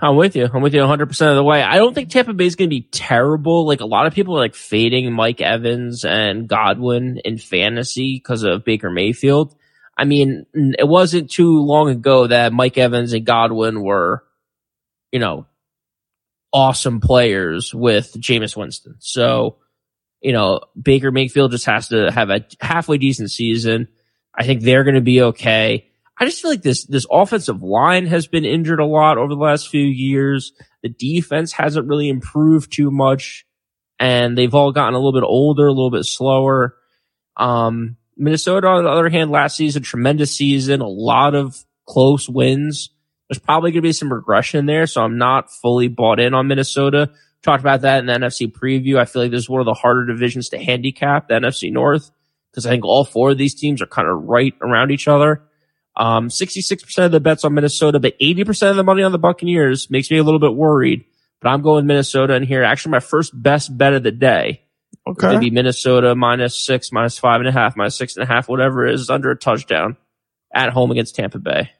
I'm 0.00 0.16
with 0.16 0.36
you. 0.36 0.48
I'm 0.52 0.62
with 0.62 0.74
you 0.74 0.80
100% 0.80 1.30
of 1.30 1.36
the 1.36 1.44
way. 1.44 1.62
I 1.62 1.76
don't 1.76 1.94
think 1.94 2.08
Tampa 2.08 2.32
Bay 2.32 2.46
is 2.46 2.56
going 2.56 2.70
to 2.70 2.74
be 2.74 2.88
terrible. 2.90 3.66
Like 3.66 3.80
a 3.80 3.86
lot 3.86 4.06
of 4.06 4.14
people 4.14 4.34
are 4.36 4.40
like 4.40 4.54
fading 4.54 5.12
Mike 5.12 5.42
Evans 5.42 6.04
and 6.04 6.48
Godwin 6.48 7.20
in 7.24 7.36
fantasy 7.36 8.16
because 8.16 8.42
of 8.42 8.64
Baker 8.64 8.90
Mayfield. 8.90 9.54
I 9.96 10.04
mean, 10.04 10.46
it 10.54 10.88
wasn't 10.88 11.30
too 11.30 11.60
long 11.60 11.90
ago 11.90 12.26
that 12.26 12.54
Mike 12.54 12.78
Evans 12.78 13.12
and 13.12 13.26
Godwin 13.26 13.82
were, 13.82 14.24
you 15.12 15.18
know, 15.18 15.46
awesome 16.52 17.00
players 17.00 17.74
with 17.74 18.14
Jameis 18.14 18.56
Winston. 18.56 18.96
So, 18.98 19.56
you 20.26 20.32
know, 20.32 20.58
Baker 20.80 21.12
Mayfield 21.12 21.52
just 21.52 21.66
has 21.66 21.90
to 21.90 22.10
have 22.10 22.30
a 22.30 22.44
halfway 22.60 22.98
decent 22.98 23.30
season. 23.30 23.86
I 24.36 24.44
think 24.44 24.60
they're 24.60 24.82
going 24.82 24.96
to 24.96 25.00
be 25.00 25.22
okay. 25.22 25.86
I 26.18 26.24
just 26.24 26.42
feel 26.42 26.50
like 26.50 26.62
this, 26.62 26.84
this 26.84 27.06
offensive 27.08 27.62
line 27.62 28.06
has 28.06 28.26
been 28.26 28.44
injured 28.44 28.80
a 28.80 28.84
lot 28.84 29.18
over 29.18 29.28
the 29.28 29.40
last 29.40 29.68
few 29.68 29.84
years. 29.84 30.52
The 30.82 30.88
defense 30.88 31.52
hasn't 31.52 31.86
really 31.86 32.08
improved 32.08 32.72
too 32.72 32.90
much 32.90 33.46
and 34.00 34.36
they've 34.36 34.52
all 34.52 34.72
gotten 34.72 34.94
a 34.94 34.98
little 34.98 35.12
bit 35.12 35.24
older, 35.24 35.68
a 35.68 35.72
little 35.72 35.92
bit 35.92 36.04
slower. 36.04 36.74
Um, 37.36 37.96
Minnesota, 38.16 38.66
on 38.66 38.82
the 38.82 38.90
other 38.90 39.08
hand, 39.08 39.30
last 39.30 39.56
season, 39.56 39.84
tremendous 39.84 40.36
season, 40.36 40.80
a 40.80 40.88
lot 40.88 41.36
of 41.36 41.56
close 41.86 42.28
wins. 42.28 42.90
There's 43.28 43.38
probably 43.38 43.70
going 43.70 43.82
to 43.82 43.88
be 43.88 43.92
some 43.92 44.12
regression 44.12 44.66
there, 44.66 44.88
so 44.88 45.02
I'm 45.02 45.18
not 45.18 45.52
fully 45.52 45.86
bought 45.86 46.18
in 46.18 46.34
on 46.34 46.48
Minnesota. 46.48 47.12
Talked 47.46 47.62
about 47.62 47.82
that 47.82 48.00
in 48.00 48.06
the 48.06 48.12
NFC 48.12 48.50
preview. 48.50 48.98
I 48.98 49.04
feel 49.04 49.22
like 49.22 49.30
this 49.30 49.44
is 49.44 49.48
one 49.48 49.60
of 49.60 49.66
the 49.66 49.72
harder 49.72 50.04
divisions 50.04 50.48
to 50.48 50.58
handicap, 50.58 51.28
the 51.28 51.34
NFC 51.34 51.72
North, 51.72 52.10
because 52.50 52.66
I 52.66 52.70
think 52.70 52.84
all 52.84 53.04
four 53.04 53.30
of 53.30 53.38
these 53.38 53.54
teams 53.54 53.80
are 53.80 53.86
kind 53.86 54.08
of 54.08 54.24
right 54.24 54.52
around 54.60 54.90
each 54.90 55.06
other. 55.06 55.44
Um, 55.96 56.26
66% 56.26 57.04
of 57.04 57.12
the 57.12 57.20
bets 57.20 57.44
on 57.44 57.54
Minnesota, 57.54 58.00
but 58.00 58.18
80% 58.18 58.70
of 58.70 58.74
the 58.74 58.82
money 58.82 59.04
on 59.04 59.12
the 59.12 59.18
Buccaneers 59.20 59.88
makes 59.92 60.10
me 60.10 60.18
a 60.18 60.24
little 60.24 60.40
bit 60.40 60.56
worried. 60.56 61.04
But 61.40 61.50
I'm 61.50 61.62
going 61.62 61.86
Minnesota 61.86 62.34
in 62.34 62.42
here. 62.42 62.64
Actually, 62.64 62.90
my 62.90 62.98
first 62.98 63.30
best 63.40 63.78
bet 63.78 63.92
of 63.92 64.02
the 64.02 64.10
day. 64.10 64.62
Okay. 65.06 65.28
It'd 65.28 65.40
be 65.40 65.50
Minnesota 65.50 66.16
minus 66.16 66.58
six, 66.58 66.90
minus 66.90 67.16
five 67.16 67.40
and 67.40 67.48
a 67.48 67.52
half, 67.52 67.76
minus 67.76 67.96
six 67.96 68.16
and 68.16 68.24
a 68.24 68.26
half, 68.26 68.48
whatever 68.48 68.88
it 68.88 68.94
is, 68.94 69.08
under 69.08 69.30
a 69.30 69.36
touchdown 69.36 69.96
at 70.52 70.70
home 70.70 70.90
against 70.90 71.14
Tampa 71.14 71.38
Bay. 71.38 71.70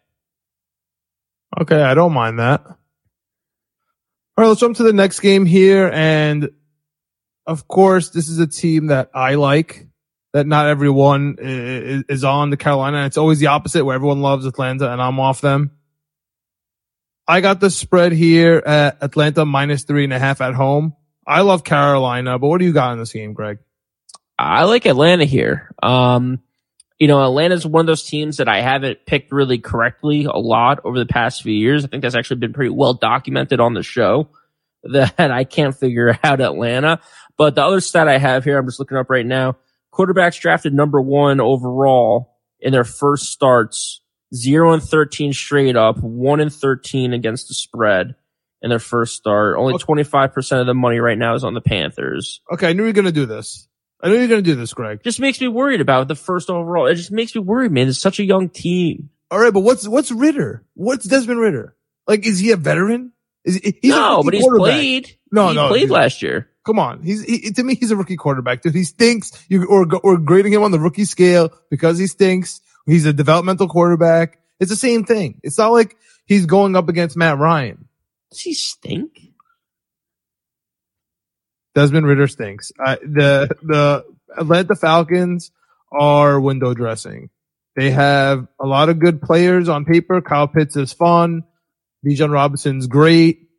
Okay, 1.60 1.82
I 1.82 1.94
don't 1.94 2.12
mind 2.12 2.38
that. 2.38 2.64
All 4.36 4.42
right, 4.42 4.48
let's 4.48 4.60
jump 4.60 4.76
to 4.76 4.82
the 4.82 4.92
next 4.92 5.20
game 5.20 5.46
here. 5.46 5.90
And 5.92 6.50
of 7.46 7.66
course, 7.68 8.10
this 8.10 8.28
is 8.28 8.38
a 8.38 8.46
team 8.46 8.88
that 8.88 9.10
I 9.14 9.36
like 9.36 9.86
that 10.34 10.46
not 10.46 10.66
everyone 10.66 11.36
is 11.40 12.22
on 12.22 12.50
the 12.50 12.58
Carolina. 12.58 13.06
It's 13.06 13.16
always 13.16 13.38
the 13.38 13.46
opposite 13.46 13.84
where 13.84 13.94
everyone 13.94 14.20
loves 14.20 14.44
Atlanta 14.44 14.92
and 14.92 15.00
I'm 15.00 15.18
off 15.18 15.40
them. 15.40 15.70
I 17.26 17.40
got 17.40 17.60
the 17.60 17.70
spread 17.70 18.12
here 18.12 18.62
at 18.64 18.98
Atlanta 19.00 19.46
minus 19.46 19.84
three 19.84 20.04
and 20.04 20.12
a 20.12 20.18
half 20.18 20.42
at 20.42 20.54
home. 20.54 20.94
I 21.26 21.40
love 21.40 21.64
Carolina, 21.64 22.38
but 22.38 22.48
what 22.48 22.58
do 22.58 22.66
you 22.66 22.72
got 22.72 22.92
in 22.92 22.98
this 22.98 23.12
game, 23.12 23.32
Greg? 23.32 23.58
I 24.38 24.64
like 24.64 24.84
Atlanta 24.84 25.24
here. 25.24 25.74
Um, 25.82 26.42
you 26.98 27.08
know, 27.08 27.22
Atlanta's 27.22 27.66
one 27.66 27.80
of 27.80 27.86
those 27.86 28.04
teams 28.04 28.38
that 28.38 28.48
I 28.48 28.60
haven't 28.60 29.04
picked 29.06 29.32
really 29.32 29.58
correctly 29.58 30.24
a 30.24 30.38
lot 30.38 30.80
over 30.84 30.98
the 30.98 31.06
past 31.06 31.42
few 31.42 31.52
years. 31.52 31.84
I 31.84 31.88
think 31.88 32.02
that's 32.02 32.14
actually 32.14 32.38
been 32.38 32.52
pretty 32.52 32.70
well 32.70 32.94
documented 32.94 33.60
on 33.60 33.74
the 33.74 33.82
show 33.82 34.30
that 34.84 35.18
I 35.18 35.44
can't 35.44 35.76
figure 35.76 36.18
out 36.24 36.40
Atlanta. 36.40 37.00
But 37.36 37.54
the 37.54 37.64
other 37.64 37.80
stat 37.80 38.08
I 38.08 38.18
have 38.18 38.44
here, 38.44 38.58
I'm 38.58 38.66
just 38.66 38.78
looking 38.78 38.96
up 38.96 39.10
right 39.10 39.26
now. 39.26 39.56
Quarterbacks 39.92 40.40
drafted 40.40 40.74
number 40.74 41.00
one 41.00 41.40
overall 41.40 42.36
in 42.60 42.72
their 42.72 42.84
first 42.84 43.30
starts, 43.30 44.00
zero 44.34 44.72
and 44.72 44.82
13 44.82 45.32
straight 45.32 45.76
up, 45.76 45.98
one 45.98 46.40
and 46.40 46.52
13 46.52 47.12
against 47.12 47.48
the 47.48 47.54
spread 47.54 48.14
in 48.62 48.70
their 48.70 48.78
first 48.78 49.16
start. 49.16 49.56
Only 49.58 49.74
25% 49.74 50.60
of 50.60 50.66
the 50.66 50.74
money 50.74 50.98
right 50.98 51.18
now 51.18 51.34
is 51.34 51.44
on 51.44 51.54
the 51.54 51.60
Panthers. 51.60 52.40
Okay, 52.52 52.70
I 52.70 52.72
knew 52.72 52.82
you 52.82 52.88
were 52.88 52.92
going 52.92 53.04
to 53.04 53.12
do 53.12 53.26
this. 53.26 53.68
I 54.06 54.08
knew 54.08 54.14
you 54.14 54.20
were 54.22 54.28
going 54.28 54.44
to 54.44 54.50
do 54.50 54.54
this, 54.54 54.72
Greg. 54.72 55.02
Just 55.02 55.18
makes 55.18 55.40
me 55.40 55.48
worried 55.48 55.80
about 55.80 56.06
the 56.06 56.14
first 56.14 56.48
overall. 56.48 56.86
It 56.86 56.94
just 56.94 57.10
makes 57.10 57.34
me 57.34 57.40
worried, 57.40 57.72
man. 57.72 57.88
It's 57.88 57.98
such 57.98 58.20
a 58.20 58.24
young 58.24 58.48
team. 58.48 59.10
All 59.32 59.40
right, 59.40 59.52
but 59.52 59.60
what's 59.60 59.88
what's 59.88 60.12
Ridder? 60.12 60.64
What's 60.74 61.06
Desmond 61.06 61.40
Ridder? 61.40 61.74
Like, 62.06 62.24
is 62.24 62.38
he 62.38 62.52
a 62.52 62.56
veteran? 62.56 63.10
Is 63.44 63.56
he, 63.56 63.76
he's 63.82 63.90
no, 63.90 64.22
but 64.22 64.32
he's 64.32 64.46
played. 64.46 65.18
No, 65.32 65.48
he 65.48 65.56
no, 65.56 65.66
played 65.66 65.90
last 65.90 66.22
year. 66.22 66.48
Come 66.64 66.78
on, 66.78 67.02
he's 67.02 67.24
he, 67.24 67.50
to 67.50 67.64
me 67.64 67.74
he's 67.74 67.90
a 67.90 67.96
rookie 67.96 68.14
quarterback, 68.14 68.62
dude. 68.62 68.76
He 68.76 68.84
stinks. 68.84 69.32
You 69.48 69.66
or 69.66 69.88
or 70.04 70.18
grading 70.18 70.52
him 70.52 70.62
on 70.62 70.70
the 70.70 70.78
rookie 70.78 71.04
scale 71.04 71.52
because 71.68 71.98
he 71.98 72.06
stinks. 72.06 72.60
He's 72.86 73.06
a 73.06 73.12
developmental 73.12 73.66
quarterback. 73.66 74.38
It's 74.60 74.70
the 74.70 74.76
same 74.76 75.04
thing. 75.04 75.40
It's 75.42 75.58
not 75.58 75.72
like 75.72 75.96
he's 76.26 76.46
going 76.46 76.76
up 76.76 76.88
against 76.88 77.16
Matt 77.16 77.38
Ryan. 77.38 77.88
Does 78.30 78.40
he 78.42 78.54
stink? 78.54 79.32
Desmond 81.76 82.06
Ridder 82.06 82.26
stinks. 82.26 82.72
Uh, 82.82 82.96
the 83.02 83.54
the 83.62 84.04
Atlanta 84.34 84.74
Falcons 84.74 85.50
are 85.92 86.40
window 86.40 86.72
dressing. 86.72 87.28
They 87.76 87.90
have 87.90 88.48
a 88.58 88.66
lot 88.66 88.88
of 88.88 88.98
good 88.98 89.20
players 89.20 89.68
on 89.68 89.84
paper. 89.84 90.22
Kyle 90.22 90.48
Pitts 90.48 90.74
is 90.76 90.94
fun. 90.94 91.44
Bijan 92.04 92.32
Robinson's 92.32 92.86
great. 92.86 93.50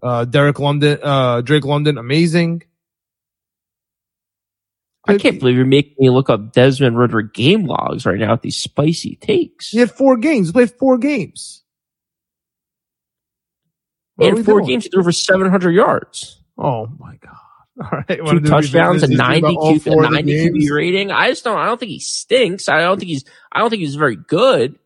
Uh, 0.00 0.24
Derek 0.24 0.60
London, 0.60 1.00
uh, 1.02 1.40
Drake 1.40 1.64
London, 1.64 1.98
amazing. 1.98 2.62
I 5.08 5.18
can't 5.18 5.40
believe 5.40 5.56
you're 5.56 5.66
making 5.66 5.96
me 5.98 6.10
look 6.10 6.30
up 6.30 6.52
Desmond 6.52 6.96
Ridder 6.96 7.22
game 7.22 7.66
logs 7.66 8.06
right 8.06 8.18
now 8.18 8.32
with 8.32 8.42
these 8.42 8.56
spicy 8.56 9.16
takes. 9.16 9.70
He 9.70 9.78
had 9.78 9.90
four 9.90 10.16
games. 10.16 10.48
He 10.48 10.52
played 10.52 10.70
four 10.70 10.96
games. 10.98 11.64
He 14.18 14.26
had 14.26 14.44
four 14.44 14.60
doing? 14.60 14.66
games. 14.66 14.84
He 14.84 14.90
threw 14.90 15.02
for 15.02 15.12
700 15.12 15.72
yards. 15.72 16.40
Oh 16.58 16.88
my 16.98 17.16
god! 17.16 17.36
All 17.82 17.90
right, 18.08 18.40
two 18.40 18.40
touchdowns, 18.40 19.02
a 19.02 19.08
90 19.08 19.80
Q, 19.80 19.96
90 19.96 20.50
QB 20.50 20.70
rating. 20.70 21.10
I 21.10 21.28
just 21.28 21.44
don't. 21.44 21.58
I 21.58 21.66
don't 21.66 21.78
think 21.78 21.90
he 21.90 22.00
stinks. 22.00 22.68
I 22.68 22.80
don't 22.80 22.98
think 22.98 23.10
he's. 23.10 23.24
I 23.52 23.60
don't 23.60 23.70
think 23.70 23.80
he's 23.80 23.96
very 23.96 24.16
good. 24.16 24.78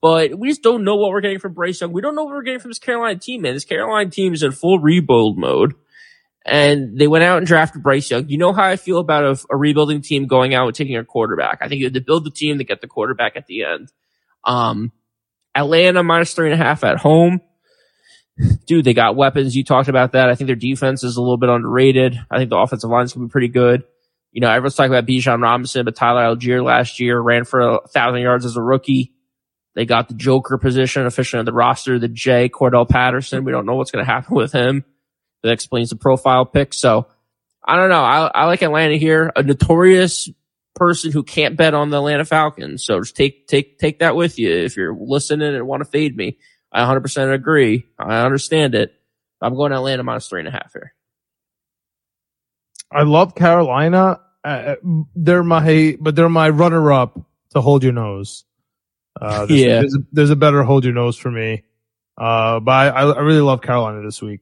But 0.00 0.38
we 0.38 0.48
just 0.48 0.62
don't 0.62 0.84
know 0.84 0.94
what 0.94 1.10
we're 1.10 1.20
getting 1.20 1.40
from 1.40 1.54
Bryce 1.54 1.80
Young. 1.80 1.92
We 1.92 2.00
don't 2.00 2.14
know 2.14 2.24
what 2.24 2.34
we're 2.34 2.42
getting 2.42 2.60
from 2.60 2.70
this 2.70 2.78
Carolina 2.78 3.18
team, 3.18 3.42
man. 3.42 3.54
This 3.54 3.64
Carolina 3.64 4.10
team 4.10 4.32
is 4.32 4.42
in 4.42 4.52
full 4.52 4.78
rebuild 4.78 5.38
mode. 5.38 5.74
And 6.46 6.98
they 6.98 7.08
went 7.08 7.24
out 7.24 7.38
and 7.38 7.46
drafted 7.46 7.82
Bryce 7.82 8.10
Young. 8.10 8.28
You 8.28 8.38
know 8.38 8.52
how 8.52 8.64
I 8.64 8.76
feel 8.76 8.98
about 8.98 9.24
a, 9.24 9.44
a 9.50 9.56
rebuilding 9.56 10.00
team 10.00 10.26
going 10.26 10.54
out 10.54 10.66
and 10.66 10.74
taking 10.74 10.96
a 10.96 11.04
quarterback. 11.04 11.58
I 11.60 11.68
think 11.68 11.80
you 11.80 11.86
have 11.86 11.94
to 11.94 12.00
build 12.00 12.24
the 12.24 12.30
team 12.30 12.58
to 12.58 12.64
get 12.64 12.80
the 12.80 12.86
quarterback 12.86 13.36
at 13.36 13.46
the 13.46 13.64
end. 13.64 13.92
Um, 14.44 14.92
Atlanta 15.54 16.02
minus 16.04 16.32
three 16.32 16.52
and 16.52 16.60
a 16.60 16.64
half 16.64 16.84
at 16.84 16.98
home 16.98 17.40
dude, 18.66 18.84
they 18.84 18.94
got 18.94 19.16
weapons. 19.16 19.56
You 19.56 19.64
talked 19.64 19.88
about 19.88 20.12
that. 20.12 20.28
I 20.28 20.34
think 20.34 20.46
their 20.46 20.56
defense 20.56 21.02
is 21.04 21.16
a 21.16 21.20
little 21.20 21.36
bit 21.36 21.48
underrated. 21.48 22.18
I 22.30 22.38
think 22.38 22.50
the 22.50 22.56
offensive 22.56 22.90
line 22.90 23.04
is 23.04 23.12
going 23.12 23.26
to 23.26 23.28
be 23.28 23.32
pretty 23.32 23.48
good. 23.48 23.84
You 24.32 24.40
know, 24.40 24.50
everyone's 24.50 24.74
talking 24.74 24.92
about 24.92 25.06
Bijan 25.06 25.42
Robinson, 25.42 25.84
but 25.84 25.96
Tyler 25.96 26.22
Allgeier 26.22 26.62
last 26.62 27.00
year 27.00 27.18
ran 27.18 27.44
for 27.44 27.60
a 27.60 27.88
thousand 27.88 28.20
yards 28.20 28.44
as 28.44 28.56
a 28.56 28.62
rookie. 28.62 29.14
They 29.74 29.86
got 29.86 30.08
the 30.08 30.14
Joker 30.14 30.58
position 30.58 31.06
officially 31.06 31.38
on 31.38 31.44
the 31.44 31.52
roster, 31.52 31.98
the 31.98 32.08
J 32.08 32.48
Cordarrelle 32.48 32.88
Patterson. 32.88 33.44
We 33.44 33.52
don't 33.52 33.66
know 33.66 33.76
what's 33.76 33.90
going 33.90 34.04
to 34.04 34.10
happen 34.10 34.34
with 34.34 34.52
him. 34.52 34.84
That 35.42 35.52
explains 35.52 35.90
the 35.90 35.96
profile 35.96 36.44
pick. 36.44 36.74
So 36.74 37.06
I 37.64 37.76
don't 37.76 37.88
know. 37.88 38.02
I, 38.02 38.30
I 38.34 38.44
like 38.46 38.62
Atlanta 38.62 38.96
here, 38.96 39.30
a 39.36 39.42
notorious 39.42 40.28
person 40.74 41.12
who 41.12 41.22
can't 41.22 41.56
bet 41.56 41.74
on 41.74 41.90
the 41.90 41.98
Atlanta 41.98 42.24
Falcons. 42.24 42.84
So 42.84 43.00
just 43.00 43.16
take, 43.16 43.46
take, 43.46 43.78
take 43.78 44.00
that 44.00 44.16
with 44.16 44.38
you 44.38 44.50
if 44.50 44.76
you're 44.76 44.96
listening 44.98 45.54
and 45.54 45.66
want 45.66 45.82
to 45.82 45.88
fade 45.88 46.16
me. 46.16 46.38
I 46.72 46.82
100% 46.82 47.34
agree. 47.34 47.86
I 47.98 48.20
understand 48.24 48.74
it. 48.74 48.94
I'm 49.40 49.54
going 49.54 49.70
to 49.70 49.76
Atlanta 49.76 50.02
minus 50.02 50.28
three 50.28 50.40
and 50.40 50.48
a 50.48 50.52
half 50.52 50.72
here. 50.72 50.94
I 52.90 53.02
love 53.02 53.34
Carolina. 53.34 54.20
Uh, 54.44 54.76
they're 55.14 55.44
my, 55.44 55.96
but 56.00 56.16
they're 56.16 56.28
my 56.28 56.48
runner 56.48 56.92
up 56.92 57.20
to 57.50 57.60
hold 57.60 57.82
your 57.82 57.92
nose. 57.92 58.44
Uh, 59.20 59.46
there's, 59.46 59.60
yeah. 59.60 59.80
There's 59.80 59.94
a, 59.94 59.98
there's 60.12 60.30
a, 60.30 60.36
better 60.36 60.62
hold 60.62 60.84
your 60.84 60.94
nose 60.94 61.16
for 61.16 61.30
me. 61.30 61.64
Uh, 62.16 62.60
but 62.60 62.72
I, 62.72 63.02
I 63.02 63.20
really 63.20 63.40
love 63.40 63.62
Carolina 63.62 64.02
this 64.02 64.20
week. 64.20 64.40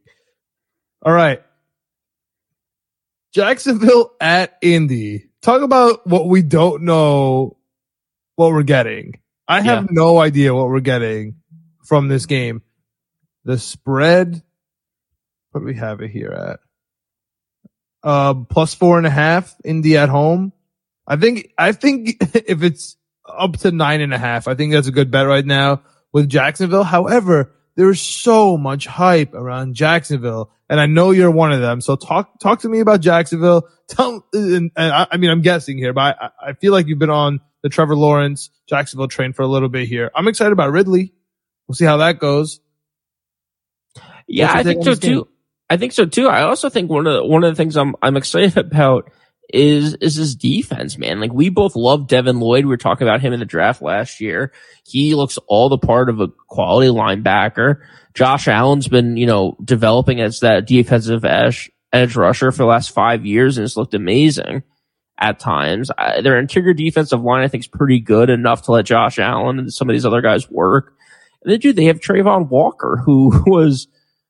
All 1.03 1.13
right. 1.13 1.43
Jacksonville 3.33 4.13
at 4.21 4.57
Indy. 4.63 5.29
Talk 5.43 5.63
about 5.63 6.07
what 6.07 6.27
we 6.27 6.43
don't 6.43 6.83
know 6.83 7.59
what 8.37 8.53
we're 8.53 8.63
getting. 8.63 9.21
I 9.47 9.61
have 9.61 9.85
yeah. 9.85 9.89
no 9.91 10.19
idea 10.19 10.55
what 10.55 10.69
we're 10.69 10.81
getting 10.81 11.37
from 11.87 12.09
this 12.09 12.27
game. 12.27 12.63
The 13.45 13.59
spread, 13.59 14.43
what 15.51 15.61
do 15.61 15.67
we 15.67 15.75
have 15.75 16.01
it 16.01 16.11
here 16.11 16.33
at? 16.33 16.61
Uh, 18.03 18.35
plus 18.35 18.75
four 18.75 18.99
and 18.99 19.07
a 19.07 19.11
half, 19.11 19.55
Indy 19.65 19.97
at 19.97 20.09
home. 20.09 20.53
I 21.07 21.17
think, 21.17 21.53
I 21.57 21.73
think 21.73 22.17
if 22.35 22.63
it's 22.63 22.97
up 23.27 23.57
to 23.59 23.71
nine 23.71 24.01
and 24.01 24.13
a 24.13 24.19
half, 24.19 24.49
I 24.49 24.55
think 24.55 24.73
that's 24.73 24.89
a 24.89 24.93
good 24.93 25.11
bet 25.11 25.27
right 25.27 25.47
now 25.47 25.83
with 26.13 26.29
Jacksonville. 26.29 26.85
However, 26.85 27.53
there's 27.77 28.01
so 28.01 28.57
much 28.57 28.87
hype 28.87 29.35
around 29.35 29.75
Jacksonville, 29.75 30.51
and 30.69 30.81
I 30.81 30.87
know 30.87 31.11
you're 31.11 31.31
one 31.31 31.53
of 31.53 31.61
them. 31.61 31.81
So 31.81 31.95
talk 31.95 32.41
talk 32.41 32.61
to 32.61 32.69
me 32.69 32.81
about 32.81 33.01
Jacksonville. 33.01 33.69
Tell, 33.89 34.27
and, 34.33 34.73
and 34.77 34.93
I, 34.93 35.07
I 35.13 35.17
mean, 35.17 35.31
I'm 35.31 35.43
guessing 35.43 35.79
here, 35.79 35.93
but 35.93 36.17
I, 36.21 36.31
I 36.49 36.53
feel 36.55 36.73
like 36.73 36.89
you've 36.89 36.99
been 36.99 37.11
on 37.11 37.41
the 37.63 37.69
Trevor 37.69 37.95
Lawrence 37.95 38.51
Jacksonville 38.69 39.09
train 39.09 39.33
for 39.33 39.43
a 39.43 39.47
little 39.47 39.69
bit 39.69 39.89
here. 39.89 40.11
I'm 40.15 40.27
excited 40.27 40.53
about 40.53 40.73
Ridley. 40.73 41.13
We'll 41.67 41.75
see 41.75 41.85
how 41.85 41.99
that 41.99 42.19
goes. 42.19 42.61
Yeah, 44.29 44.53
I 44.53 44.63
think 44.63 44.85
so 44.85 44.95
game? 44.95 45.11
too. 45.13 45.29
I 45.69 45.77
think 45.77 45.93
so 45.93 46.07
too. 46.07 46.29
I 46.29 46.43
also 46.43 46.69
think 46.69 46.91
one 46.91 47.07
of 47.07 47.15
the, 47.15 47.25
one 47.25 47.45
of 47.45 47.51
the 47.51 47.57
things 47.57 47.77
I'm 47.77 47.95
I'm 48.03 48.17
excited 48.17 48.57
about 48.57 49.11
is 49.49 49.95
is 49.95 50.17
his 50.17 50.35
defense, 50.35 50.99
man. 50.99 51.21
Like 51.21 51.33
we 51.33 51.49
both 51.49 51.77
love 51.77 52.09
Devin 52.09 52.41
Lloyd. 52.41 52.65
We 52.65 52.71
were 52.71 52.77
talking 52.77 53.07
about 53.07 53.21
him 53.21 53.33
in 53.33 53.41
the 53.41 53.47
draft 53.47 53.83
last 53.83 54.21
year. 54.21 54.53
He 54.85 55.15
looks 55.15 55.39
all 55.47 55.69
the 55.69 55.79
part 55.79 56.09
of 56.09 56.21
a 56.21 56.29
quality 56.49 56.91
linebacker. 56.91 57.83
Josh 58.15 58.49
Allen's 58.49 58.89
been, 58.89 59.17
you 59.17 59.27
know, 59.27 59.57
developing 59.63 60.21
as 60.21 60.41
that 60.41 60.67
defensive 60.67 61.25
edge 61.25 61.71
edge 61.93 62.17
rusher 62.17 62.51
for 62.51 62.59
the 62.59 62.67
last 62.67 62.91
five 62.91 63.25
years 63.25 63.59
and 63.59 63.65
it's 63.65 63.77
looked 63.77 63.95
amazing 63.95 64.63
at 65.19 65.39
times. 65.39 65.91
I, 65.97 66.21
their 66.21 66.39
interior 66.39 66.75
defensive 66.75 67.23
line, 67.23 67.43
I 67.43 67.49
think, 67.49 67.65
is 67.65 67.69
pretty 67.69 68.01
good 68.01 68.31
enough 68.31 68.63
to 68.63 68.73
let 68.73 68.87
Josh 68.87 69.19
Allen 69.19 69.59
and 69.59 69.73
some 69.73 69.89
of 69.89 69.95
these 69.95 70.07
other 70.07 70.21
guys 70.21 70.51
work. 70.51 70.95
And 71.43 71.53
then, 71.53 71.61
dude, 71.61 71.77
they 71.77 71.85
have 71.85 72.01
Travon 72.01 72.49
Walker, 72.49 73.01
who 73.05 73.43
was, 73.47 73.89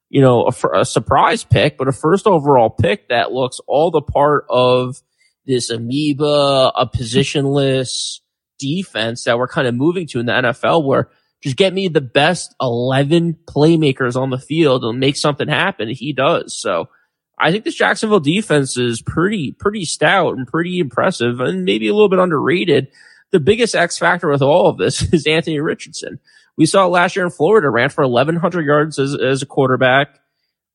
you 0.09 0.21
know, 0.21 0.49
a, 0.49 0.81
a 0.81 0.85
surprise 0.85 1.45
pick, 1.45 1.79
but 1.79 1.89
a 1.89 1.93
first 1.93 2.27
overall 2.27 2.71
pick 2.71 3.09
that 3.09 3.33
looks 3.33 3.61
all 3.67 3.91
the 3.91 4.03
part 4.03 4.47
of 4.49 5.03
this 5.47 5.71
amoeba, 5.71 6.73
a 6.75 6.89
positionless 6.89 8.21
defense 8.59 9.25
that 9.25 9.39
we're 9.39 9.49
kind 9.49 9.67
of 9.67 9.75
moving 9.75 10.07
to 10.09 10.21
in 10.21 10.27
the 10.27 10.33
NFL 10.33 10.85
where 10.85 11.11
just 11.43 11.57
get 11.57 11.75
me 11.75 11.89
the 11.89 12.01
best 12.01 12.55
11 12.61 13.39
playmakers 13.45 14.21
on 14.21 14.31
the 14.31 14.39
field 14.39 14.85
and 14.85 14.99
make 14.99 15.17
something 15.17 15.49
happen. 15.49 15.89
He 15.89 16.13
does. 16.13 16.59
So 16.59 16.89
I 17.39 17.53
think 17.53 17.65
this 17.65 17.75
Jacksonville 17.75 18.21
defense 18.21 18.77
is 18.77 19.03
pretty, 19.03 19.53
pretty 19.53 19.85
stout 19.85 20.37
and 20.37 20.47
pretty 20.47 20.79
impressive 20.79 21.41
and 21.41 21.65
maybe 21.65 21.89
a 21.89 21.95
little 21.95 22.09
bit 22.09 22.19
underrated. 22.19 22.89
The 23.33 23.41
biggest 23.41 23.75
X 23.75 23.99
factor 23.99 24.29
with 24.29 24.43
all 24.43 24.69
of 24.69 24.79
this 24.79 25.03
is 25.13 25.27
Anthony 25.27 25.61
Richardson. 25.61 26.19
We 26.57 26.67
saw 26.67 26.87
it 26.87 26.91
last 26.91 27.17
year 27.17 27.25
in 27.25 27.31
Florida, 27.31 27.69
ran 27.69 27.91
for 27.91 28.07
1100 28.07 28.65
yards 28.65 28.99
as, 28.99 29.15
as 29.15 29.43
a 29.43 29.47
quarterback, 29.47 30.21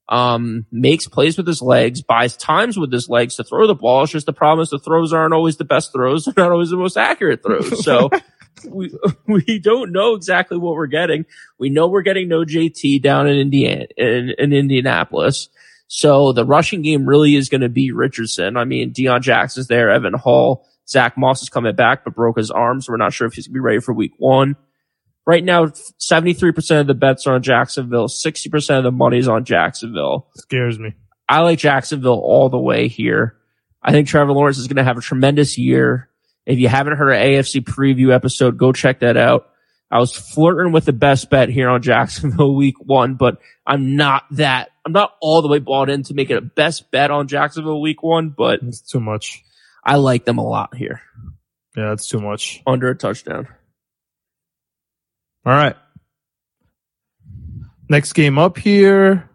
um, 0.09 0.65
makes 0.71 1.07
plays 1.07 1.37
with 1.37 1.47
his 1.47 1.61
legs, 1.61 2.01
buys 2.01 2.37
times 2.37 2.77
with 2.77 2.91
his 2.91 3.09
legs 3.09 3.35
to 3.37 3.43
throw 3.43 3.65
the 3.65 3.75
ball. 3.75 4.03
It's 4.03 4.11
just 4.11 4.25
the 4.25 4.33
problem 4.33 4.61
is 4.61 4.69
the 4.69 4.79
throws 4.79 5.13
aren't 5.13 5.33
always 5.33 5.57
the 5.57 5.65
best 5.65 5.91
throws. 5.91 6.25
They're 6.35 6.43
not 6.43 6.51
always 6.51 6.69
the 6.69 6.77
most 6.77 6.97
accurate 6.97 7.41
throws. 7.43 7.83
So 7.83 8.09
we, 8.69 8.93
we 9.27 9.59
don't 9.59 9.91
know 9.91 10.13
exactly 10.13 10.57
what 10.57 10.75
we're 10.75 10.87
getting. 10.87 11.25
We 11.57 11.69
know 11.69 11.87
we're 11.87 12.01
getting 12.01 12.27
no 12.27 12.43
JT 12.43 13.01
down 13.01 13.27
in 13.27 13.37
Indiana, 13.37 13.87
in, 13.97 14.33
in 14.37 14.53
Indianapolis. 14.53 15.49
So 15.87 16.31
the 16.31 16.45
rushing 16.45 16.83
game 16.83 17.05
really 17.05 17.35
is 17.35 17.49
going 17.49 17.61
to 17.61 17.69
be 17.69 17.91
Richardson. 17.91 18.55
I 18.55 18.63
mean, 18.63 18.93
Deon 18.93 19.21
Jackson's 19.21 19.67
there, 19.67 19.89
Evan 19.89 20.13
Hull, 20.13 20.65
Zach 20.87 21.17
Moss 21.17 21.41
is 21.41 21.49
coming 21.49 21.75
back, 21.75 22.03
but 22.03 22.15
broke 22.15 22.37
his 22.37 22.51
arm. 22.51 22.81
So 22.81 22.93
we're 22.93 22.97
not 22.97 23.13
sure 23.13 23.27
if 23.27 23.33
he's 23.33 23.47
going 23.47 23.53
to 23.53 23.57
be 23.57 23.61
ready 23.61 23.79
for 23.79 23.93
week 23.93 24.13
one. 24.17 24.55
Right 25.25 25.43
now, 25.43 25.67
73% 25.67 26.81
of 26.81 26.87
the 26.87 26.93
bets 26.93 27.27
are 27.27 27.35
on 27.35 27.43
Jacksonville. 27.43 28.07
60% 28.07 28.77
of 28.77 28.83
the 28.83 28.91
money's 28.91 29.27
on 29.27 29.45
Jacksonville. 29.45 30.27
Scares 30.35 30.79
me. 30.79 30.95
I 31.29 31.41
like 31.41 31.59
Jacksonville 31.59 32.19
all 32.19 32.49
the 32.49 32.59
way 32.59 32.87
here. 32.87 33.37
I 33.83 33.91
think 33.91 34.07
Trevor 34.07 34.33
Lawrence 34.33 34.57
is 34.57 34.67
going 34.67 34.77
to 34.77 34.83
have 34.83 34.97
a 34.97 35.01
tremendous 35.01 35.57
year. 35.57 36.09
If 36.45 36.59
you 36.59 36.67
haven't 36.67 36.97
heard 36.97 37.09
our 37.09 37.15
AFC 37.15 37.61
preview 37.63 38.13
episode, 38.13 38.57
go 38.57 38.73
check 38.73 38.99
that 38.99 39.15
out. 39.15 39.47
I 39.91 39.99
was 39.99 40.13
flirting 40.13 40.71
with 40.71 40.85
the 40.85 40.93
best 40.93 41.29
bet 41.29 41.49
here 41.49 41.69
on 41.69 41.81
Jacksonville 41.81 42.55
week 42.57 42.75
one, 42.79 43.15
but 43.15 43.39
I'm 43.67 43.95
not 43.95 44.23
that, 44.31 44.69
I'm 44.85 44.93
not 44.93 45.15
all 45.21 45.41
the 45.41 45.47
way 45.49 45.59
bought 45.59 45.89
in 45.89 46.03
to 46.03 46.13
make 46.13 46.29
it 46.29 46.37
a 46.37 46.41
best 46.41 46.91
bet 46.91 47.11
on 47.11 47.27
Jacksonville 47.27 47.81
week 47.81 48.01
one, 48.01 48.29
but 48.35 48.61
It's 48.63 48.81
too 48.81 48.99
much. 48.99 49.43
I 49.83 49.95
like 49.95 50.25
them 50.25 50.37
a 50.37 50.47
lot 50.47 50.75
here. 50.75 51.01
Yeah, 51.75 51.93
it's 51.93 52.07
too 52.07 52.19
much. 52.19 52.61
Under 52.65 52.89
a 52.89 52.95
touchdown. 52.95 53.47
All 55.45 55.53
right. 55.53 55.75
Next 57.89 58.13
game 58.13 58.37
up 58.37 58.57
here. 58.57 59.29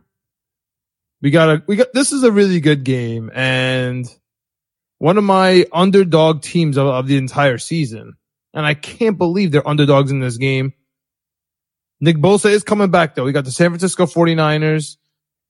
We 1.21 1.31
got 1.31 1.49
a, 1.49 1.63
we 1.67 1.77
got, 1.77 1.93
this 1.93 2.13
is 2.13 2.23
a 2.23 2.31
really 2.31 2.61
good 2.61 2.85
game 2.85 3.31
and 3.35 4.07
one 4.99 5.19
of 5.19 5.25
my 5.25 5.67
underdog 5.73 6.43
teams 6.43 6.77
of, 6.77 6.87
of 6.87 7.07
the 7.07 7.17
entire 7.17 7.59
season. 7.59 8.15
And 8.55 8.65
I 8.65 8.75
can't 8.75 9.19
believe 9.19 9.51
they're 9.51 9.67
underdogs 9.67 10.11
in 10.11 10.21
this 10.21 10.37
game. 10.37 10.73
Nick 12.01 12.17
Bosa 12.17 12.51
is 12.51 12.63
coming 12.63 12.91
back 12.91 13.15
though. 13.15 13.25
We 13.25 13.33
got 13.33 13.45
the 13.45 13.51
San 13.51 13.71
Francisco 13.71 14.07
49ers 14.07 14.97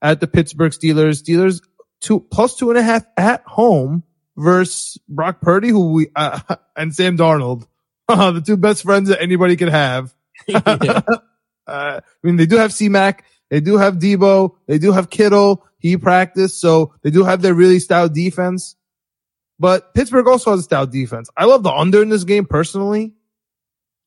at 0.01 0.21
the 0.21 0.27
Pittsburgh 0.27 0.73
Steelers. 0.73 1.23
Steelers 1.23 1.61
two 2.01 2.21
plus 2.21 2.57
two 2.57 2.71
and 2.71 2.79
a 2.79 2.83
half 2.83 3.05
at 3.17 3.43
home 3.45 4.05
versus 4.37 4.99
Brock 5.09 5.41
Purdy, 5.41 5.69
who 5.69 5.93
we, 5.93 6.09
uh, 6.17 6.41
and 6.77 6.95
Sam 6.95 7.17
Darnold. 7.17 7.67
the 8.09 8.43
two 8.45 8.57
best 8.57 8.83
friends 8.83 9.09
that 9.09 9.21
anybody 9.21 9.57
could 9.57 9.69
have. 9.69 10.16
Yeah. 10.49 11.01
Uh, 11.69 11.99
I 12.01 12.27
mean, 12.27 12.37
they 12.37 12.47
do 12.47 12.59
have 12.59 12.73
C-Mac. 12.73 13.25
They 13.51 13.59
do 13.59 13.77
have 13.77 13.97
Deebo. 13.97 14.55
They 14.69 14.79
do 14.79 14.93
have 14.93 15.11
Kittle. 15.11 15.67
He 15.79 15.97
practiced. 15.97 16.61
So 16.61 16.95
they 17.03 17.11
do 17.11 17.25
have 17.25 17.43
their 17.43 17.55
really 17.55 17.81
stout 17.81 18.13
defense. 18.15 18.77
But 19.59 19.93
Pittsburgh 19.93 20.29
also 20.29 20.53
has 20.53 20.61
a 20.61 20.63
stout 20.63 20.93
defense. 20.93 21.29
I 21.37 21.47
love 21.47 21.65
the 21.65 21.73
under 21.73 22.03
in 22.03 22.09
this 22.09 22.23
game 22.23 22.45
personally. 22.45 23.15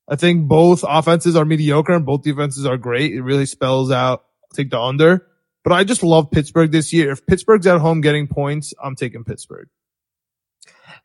I 0.08 0.16
think 0.16 0.48
both 0.48 0.86
offenses 0.88 1.36
are 1.36 1.44
mediocre 1.44 1.92
and 1.92 2.06
both 2.06 2.24
defenses 2.24 2.66
are 2.66 2.78
great. 2.78 3.14
It 3.14 3.24
really 3.24 3.46
spells 3.46 3.92
out 3.92 4.24
take 4.54 4.70
the 4.70 4.80
under. 4.80 5.28
But 5.64 5.74
I 5.74 5.84
just 5.84 6.04
love 6.04 6.32
Pittsburgh 6.32 6.72
this 6.72 6.94
year. 6.94 7.12
If 7.12 7.26
Pittsburgh's 7.26 7.68
at 7.68 7.80
home 7.80 8.02
getting 8.02 8.28
points, 8.28 8.74
I'm 8.82 8.96
taking 8.96 9.24
Pittsburgh. 9.24 9.68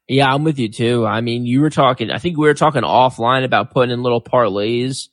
Yeah, 0.06 0.32
I'm 0.32 0.44
with 0.44 0.58
you 0.58 0.68
too. 0.68 1.06
I 1.06 1.20
mean, 1.20 1.46
you 1.46 1.60
were 1.60 1.70
talking, 1.70 2.10
I 2.10 2.18
think 2.18 2.36
we 2.38 2.46
were 2.46 2.54
talking 2.54 2.82
offline 2.82 3.44
about 3.44 3.72
putting 3.72 3.92
in 3.92 4.02
little 4.02 4.22
parlays, 4.22 5.08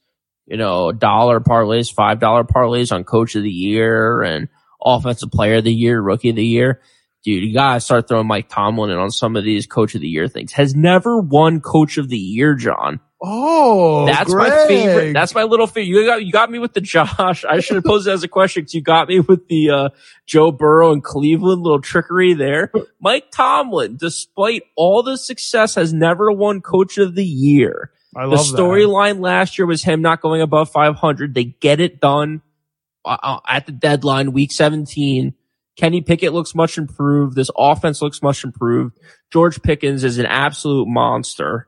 you 0.51 0.57
know, 0.57 0.91
dollar 0.91 1.39
parlays, 1.39 1.95
$5 1.95 2.19
parlays 2.19 2.91
on 2.91 3.05
coach 3.05 3.35
of 3.35 3.43
the 3.43 3.49
year 3.49 4.21
and 4.21 4.49
offensive 4.83 5.31
player 5.31 5.55
of 5.55 5.63
the 5.63 5.73
year, 5.73 6.01
rookie 6.01 6.31
of 6.31 6.35
the 6.35 6.45
year. 6.45 6.81
Dude, 7.23 7.43
you 7.43 7.53
gotta 7.53 7.79
start 7.79 8.09
throwing 8.09 8.27
Mike 8.27 8.49
Tomlin 8.49 8.89
in 8.89 8.97
on 8.97 9.11
some 9.11 9.37
of 9.37 9.45
these 9.45 9.65
coach 9.65 9.95
of 9.95 10.01
the 10.01 10.09
year 10.09 10.27
things. 10.27 10.51
Has 10.51 10.75
never 10.75 11.21
won 11.21 11.61
coach 11.61 11.97
of 11.97 12.09
the 12.09 12.17
year, 12.17 12.55
John. 12.55 12.99
Oh, 13.23 14.05
That's 14.07 14.33
my 14.33 14.49
favorite. 14.67 15.13
That's 15.13 15.33
my 15.33 15.43
little 15.43 15.67
favorite. 15.67 15.87
You 15.87 16.05
got, 16.05 16.25
you 16.25 16.33
got 16.33 16.51
me 16.51 16.59
with 16.59 16.73
the 16.73 16.81
Josh. 16.81 17.45
I 17.45 17.61
should 17.61 17.75
have 17.75 17.85
posed 17.85 18.07
it 18.07 18.11
as 18.11 18.23
a 18.23 18.27
question 18.27 18.63
because 18.63 18.73
you 18.73 18.81
got 18.81 19.07
me 19.07 19.21
with 19.21 19.47
the, 19.47 19.69
uh, 19.69 19.89
Joe 20.25 20.51
Burrow 20.51 20.91
and 20.91 21.01
Cleveland 21.01 21.61
little 21.61 21.79
trickery 21.79 22.33
there. 22.33 22.73
Mike 22.99 23.31
Tomlin, 23.31 23.95
despite 23.95 24.63
all 24.75 25.01
the 25.01 25.17
success, 25.17 25.75
has 25.75 25.93
never 25.93 26.29
won 26.29 26.59
coach 26.59 26.97
of 26.97 27.15
the 27.15 27.23
year. 27.23 27.91
I 28.15 28.23
The 28.23 28.35
love 28.35 28.45
storyline 28.45 29.19
last 29.19 29.57
year 29.57 29.65
was 29.65 29.83
him 29.83 30.01
not 30.01 30.21
going 30.21 30.41
above 30.41 30.69
500. 30.71 31.33
They 31.33 31.45
get 31.45 31.79
it 31.79 31.99
done 32.01 32.41
uh, 33.05 33.17
uh, 33.21 33.39
at 33.47 33.65
the 33.65 33.71
deadline, 33.71 34.33
week 34.33 34.51
17. 34.51 35.33
Kenny 35.77 36.01
Pickett 36.01 36.33
looks 36.33 36.53
much 36.53 36.77
improved. 36.77 37.35
This 37.35 37.49
offense 37.57 38.01
looks 38.01 38.21
much 38.21 38.43
improved. 38.43 38.97
George 39.31 39.61
Pickens 39.61 40.03
is 40.03 40.17
an 40.17 40.25
absolute 40.25 40.87
monster. 40.87 41.67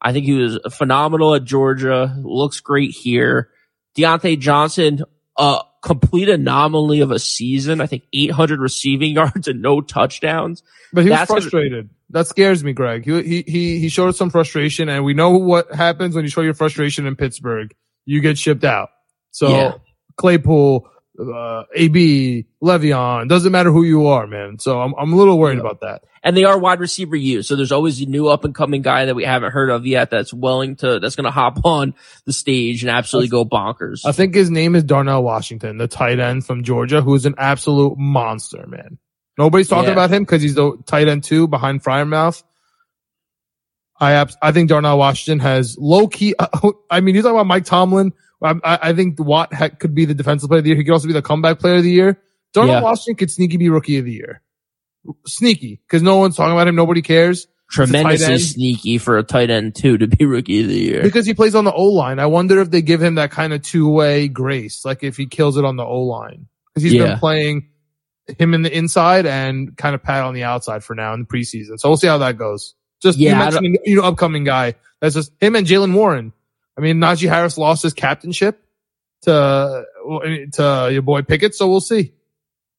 I 0.00 0.12
think 0.12 0.24
he 0.24 0.32
was 0.32 0.58
phenomenal 0.72 1.34
at 1.34 1.44
Georgia. 1.44 2.16
Looks 2.22 2.60
great 2.60 2.90
here. 2.92 3.50
Diontae 3.96 4.38
Johnson, 4.38 5.02
a 5.38 5.60
complete 5.82 6.28
anomaly 6.30 7.00
of 7.00 7.10
a 7.10 7.18
season. 7.18 7.80
I 7.82 7.86
think 7.86 8.04
800 8.12 8.58
receiving 8.58 9.12
yards 9.14 9.48
and 9.48 9.60
no 9.60 9.80
touchdowns. 9.82 10.62
But 10.92 11.04
he 11.04 11.10
was 11.10 11.18
That's 11.18 11.28
gonna- 11.30 11.40
frustrated. 11.42 11.90
That 12.14 12.28
scares 12.28 12.62
me, 12.62 12.72
Greg. 12.72 13.04
He, 13.04 13.42
he, 13.42 13.80
he, 13.80 13.88
showed 13.88 14.14
some 14.14 14.30
frustration 14.30 14.88
and 14.88 15.04
we 15.04 15.14
know 15.14 15.30
what 15.30 15.74
happens 15.74 16.14
when 16.14 16.24
you 16.24 16.30
show 16.30 16.42
your 16.42 16.54
frustration 16.54 17.06
in 17.06 17.16
Pittsburgh. 17.16 17.74
You 18.06 18.20
get 18.20 18.38
shipped 18.38 18.62
out. 18.62 18.90
So 19.32 19.48
Yeah. 19.48 19.72
Claypool, 20.16 20.88
uh, 21.20 21.64
AB, 21.74 22.46
Le'Veon, 22.62 23.28
doesn't 23.28 23.50
matter 23.50 23.72
who 23.72 23.82
you 23.82 24.06
are, 24.06 24.28
man. 24.28 24.60
So 24.60 24.80
I'm, 24.80 24.94
I'm 24.96 25.12
a 25.12 25.16
little 25.16 25.36
worried 25.40 25.56
Yeah. 25.56 25.62
about 25.62 25.80
that. 25.80 26.04
and 26.22 26.36
they 26.36 26.44
are 26.44 26.56
wide 26.56 26.78
receiver 26.78 27.16
you. 27.16 27.42
So 27.42 27.56
there's 27.56 27.72
always 27.72 28.00
a 28.00 28.06
new 28.06 28.28
up 28.28 28.44
and 28.44 28.54
coming 28.54 28.82
guy 28.82 29.06
that 29.06 29.16
we 29.16 29.24
haven't 29.24 29.50
heard 29.50 29.70
of 29.70 29.84
yet 29.84 30.08
that's 30.10 30.32
willing 30.32 30.76
to, 30.76 31.00
that's 31.00 31.16
going 31.16 31.24
to 31.24 31.32
hop 31.32 31.58
on 31.64 31.94
the 32.26 32.32
stage 32.32 32.84
and 32.84 32.90
absolutely 32.90 33.28
go 33.28 33.44
bonkers. 33.44 34.02
I 34.06 34.12
think 34.12 34.36
his 34.36 34.50
name 34.50 34.76
is 34.76 34.84
Darnell 34.84 35.24
Washington, 35.24 35.78
the 35.78 35.88
tight 35.88 36.20
end 36.20 36.46
from 36.46 36.62
Georgia, 36.62 37.02
who 37.02 37.16
is 37.16 37.26
an 37.26 37.34
absolute 37.38 37.98
monster, 37.98 38.64
man. 38.68 38.98
Nobody's 39.38 39.68
talking 39.68 39.86
Yeah. 39.88 39.92
about 39.92 40.10
him 40.10 40.22
because 40.22 40.42
he's 40.42 40.54
the 40.54 40.76
tight 40.86 41.08
end 41.08 41.24
two 41.24 41.48
behind 41.48 41.82
Freiermuth. 41.82 42.42
I 44.00 44.12
abs- 44.12 44.36
I 44.42 44.52
think 44.52 44.68
Darnell 44.68 44.98
Washington 44.98 45.40
has 45.40 45.76
low 45.78 46.08
key. 46.08 46.34
Uh, 46.40 46.70
I 46.90 47.00
mean, 47.00 47.14
you're 47.14 47.22
talking 47.22 47.36
about 47.36 47.46
Mike 47.46 47.64
Tomlin. 47.64 48.12
I, 48.42 48.54
I, 48.64 48.78
I 48.90 48.92
think 48.92 49.18
Watt 49.18 49.52
ha- 49.54 49.68
could 49.70 49.94
be 49.94 50.04
the 50.04 50.14
defensive 50.14 50.48
player 50.48 50.58
of 50.58 50.64
the 50.64 50.70
year. 50.70 50.76
He 50.76 50.84
could 50.84 50.92
also 50.92 51.06
be 51.06 51.12
the 51.14 51.22
comeback 51.22 51.58
player 51.60 51.76
of 51.76 51.82
the 51.82 51.90
year. 51.90 52.20
Darnell 52.52 52.76
Yeah. 52.76 52.82
Washington 52.82 53.16
could 53.16 53.30
sneaky 53.30 53.56
be 53.56 53.68
rookie 53.70 53.98
of 53.98 54.04
the 54.04 54.12
year. 54.12 54.42
Sneaky 55.26 55.80
because 55.86 56.02
no 56.02 56.16
one's 56.16 56.36
talking 56.36 56.52
about 56.52 56.68
him. 56.68 56.74
Nobody 56.76 57.02
cares. 57.02 57.46
tremendously 57.70 58.38
sneaky 58.38 58.98
for 58.98 59.16
a 59.18 59.22
tight 59.22 59.50
end 59.50 59.74
too 59.74 59.96
to 59.98 60.06
be 60.06 60.24
rookie 60.24 60.62
of 60.62 60.68
the 60.68 60.78
year. 60.78 61.02
because 61.02 61.26
he 61.26 61.34
plays 61.34 61.54
on 61.54 61.64
the 61.64 61.72
O 61.72 61.84
line. 61.86 62.18
I 62.18 62.26
wonder 62.26 62.60
if 62.60 62.70
they 62.70 62.82
give 62.82 63.02
him 63.02 63.14
that 63.16 63.30
kind 63.30 63.52
of 63.52 63.62
two 63.62 63.88
way 63.88 64.28
grace, 64.28 64.84
like 64.84 65.02
if 65.02 65.16
he 65.16 65.26
kills 65.26 65.56
it 65.56 65.64
on 65.64 65.76
the 65.76 65.84
O 65.84 66.02
line, 66.02 66.46
because 66.72 66.82
he's 66.84 66.92
Yeah. 66.94 67.06
been 67.06 67.18
playing 67.18 67.68
him 68.38 68.54
in 68.54 68.62
the 68.62 68.76
inside 68.76 69.26
and 69.26 69.76
kind 69.76 69.94
of 69.94 70.02
Pat 70.02 70.24
on 70.24 70.34
the 70.34 70.44
outside 70.44 70.82
for 70.82 70.94
now 70.94 71.14
in 71.14 71.20
the 71.20 71.26
preseason. 71.26 71.78
So 71.78 71.88
we'll 71.88 71.96
see 71.96 72.06
how 72.06 72.18
that 72.18 72.38
goes. 72.38 72.74
Just 73.02 73.18
Yeah, 73.18 73.50
you 73.60 73.78
you 73.84 73.96
know, 73.96 74.02
upcoming 74.02 74.44
guy. 74.44 74.74
That's 75.00 75.14
just 75.14 75.32
him 75.40 75.56
and 75.56 75.66
Jaylen 75.66 75.94
Warren. 75.94 76.32
I 76.76 76.80
mean, 76.80 76.96
Najee 76.96 77.28
Harris 77.28 77.58
lost 77.58 77.82
his 77.82 77.92
captainship 77.92 78.62
to 79.22 79.84
to 80.52 80.88
your 80.90 81.02
boy 81.02 81.22
Pickett, 81.22 81.54
so 81.54 81.68
we'll 81.68 81.80
see. 81.80 82.12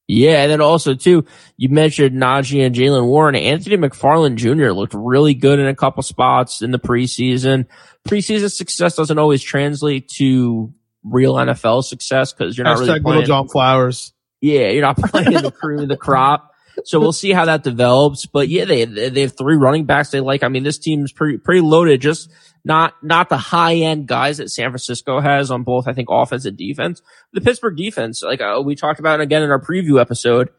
Yeah, 0.08 0.42
and 0.42 0.52
then 0.52 0.60
also 0.60 0.94
too, 0.94 1.24
you 1.56 1.68
mentioned 1.68 2.20
Najee 2.20 2.64
and 2.64 2.74
Jaylen 2.74 3.06
Warren. 3.06 3.34
Anthony 3.34 3.76
McFarland 3.76 4.36
Jr. 4.36 4.70
looked 4.70 4.94
really 4.94 5.34
good 5.34 5.58
in 5.58 5.66
a 5.66 5.74
couple 5.74 6.02
spots 6.02 6.62
in 6.62 6.70
the 6.70 6.78
preseason. 6.78 7.66
Preseason 8.08 8.52
success 8.52 8.94
doesn't 8.94 9.18
always 9.18 9.42
translate 9.42 10.08
to 10.10 10.72
real 11.02 11.34
NFL 11.34 11.84
success 11.84 12.32
because 12.32 12.56
you're 12.56 12.64
not 12.64 12.76
Hashtag 12.76 12.80
really 12.80 12.92
little 12.92 13.12
playing. 13.12 13.26
John 13.26 13.48
Flowers. 13.48 14.12
Yeah, 14.40 14.68
you're 14.68 14.82
not 14.82 14.96
playing 14.98 15.42
the 15.42 15.50
cream 15.50 15.80
of 15.80 15.88
the 15.88 15.96
crop. 15.96 16.52
So 16.84 17.00
we'll 17.00 17.12
see 17.12 17.32
how 17.32 17.46
that 17.46 17.64
develops. 17.64 18.26
But 18.26 18.48
yeah, 18.48 18.64
they 18.64 18.84
they 18.84 19.22
have 19.22 19.36
three 19.36 19.56
running 19.56 19.86
backs 19.86 20.10
they 20.10 20.20
like. 20.20 20.42
I 20.42 20.48
mean, 20.48 20.62
this 20.62 20.78
team's 20.78 21.12
pretty 21.12 21.38
pretty 21.38 21.60
loaded. 21.60 22.00
Just 22.00 22.30
not 22.64 22.94
not 23.02 23.28
the 23.28 23.38
high 23.38 23.76
end 23.76 24.06
guys 24.06 24.38
that 24.38 24.50
San 24.50 24.70
Francisco 24.70 25.20
has 25.20 25.50
on 25.50 25.62
both. 25.62 25.88
I 25.88 25.92
think 25.92 26.08
offense 26.10 26.44
and 26.44 26.56
defense. 26.56 27.00
The 27.32 27.40
Pittsburgh 27.40 27.76
defense, 27.76 28.22
like 28.22 28.40
uh, 28.40 28.60
we 28.64 28.74
talked 28.74 29.00
about 29.00 29.20
again 29.20 29.42
in 29.42 29.50
our 29.50 29.60
preview 29.60 30.00
episode, 30.00 30.50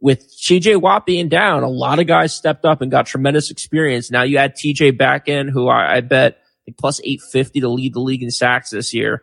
with 0.00 0.28
TJ 0.30 0.80
Watt 0.80 1.06
being 1.06 1.28
down, 1.28 1.62
a 1.62 1.68
lot 1.68 1.98
of 1.98 2.06
guys 2.06 2.34
stepped 2.34 2.64
up 2.64 2.80
and 2.80 2.90
got 2.90 3.06
tremendous 3.06 3.50
experience. 3.50 4.10
Now 4.10 4.22
you 4.22 4.38
add 4.38 4.54
TJ 4.54 4.96
back 4.96 5.28
in, 5.28 5.48
who 5.48 5.68
I, 5.68 5.96
I 5.96 6.00
bet 6.00 6.38
like 6.66 6.76
plus 6.76 7.00
eight 7.04 7.20
fifty 7.20 7.60
to 7.60 7.68
lead 7.68 7.94
the 7.94 8.00
league 8.00 8.22
in 8.22 8.30
sacks 8.30 8.70
this 8.70 8.94
year. 8.94 9.22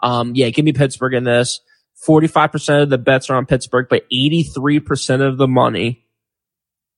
Um, 0.00 0.34
yeah, 0.34 0.50
give 0.50 0.64
me 0.64 0.72
Pittsburgh 0.72 1.14
in 1.14 1.24
this. 1.24 1.60
45% 2.04 2.82
of 2.82 2.90
the 2.90 2.98
bets 2.98 3.30
are 3.30 3.36
on 3.36 3.46
Pittsburgh, 3.46 3.86
but 3.88 4.04
83% 4.12 5.26
of 5.26 5.38
the 5.38 5.48
money 5.48 6.04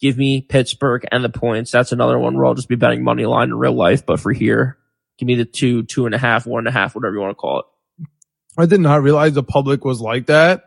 give 0.01 0.17
me 0.17 0.41
Pittsburgh 0.41 1.07
and 1.11 1.25
the 1.25 1.29
points. 1.29 1.71
That's 1.71 1.93
another 1.93 2.19
one 2.19 2.37
where 2.37 2.47
I'll 2.47 2.55
just 2.55 2.69
be 2.69 2.77
betting 2.77 3.03
money 3.03 3.27
line 3.27 3.49
in 3.49 3.59
real 3.59 3.73
life, 3.73 4.07
but 4.07 4.21
for 4.21 4.33
here, 4.33 4.79
give 5.19 5.27
me 5.27 5.35
the 5.35 5.45
two, 5.45 5.83
two 5.85 6.07
and 6.07 6.15
a 6.15 6.19
half, 6.19 6.47
one 6.47 6.61
and 6.61 6.69
a 6.69 6.79
half, 6.79 6.95
whatever 6.95 7.15
you 7.15 7.21
want 7.21 7.33
to 7.33 7.41
call 7.41 7.61
it. 7.61 7.67
I 8.57 8.67
did 8.67 8.81
not 8.81 9.03
realize 9.03 9.35
the 9.35 9.43
public 9.43 9.85
was 9.85 10.01
like 10.01 10.27
that. 10.27 10.65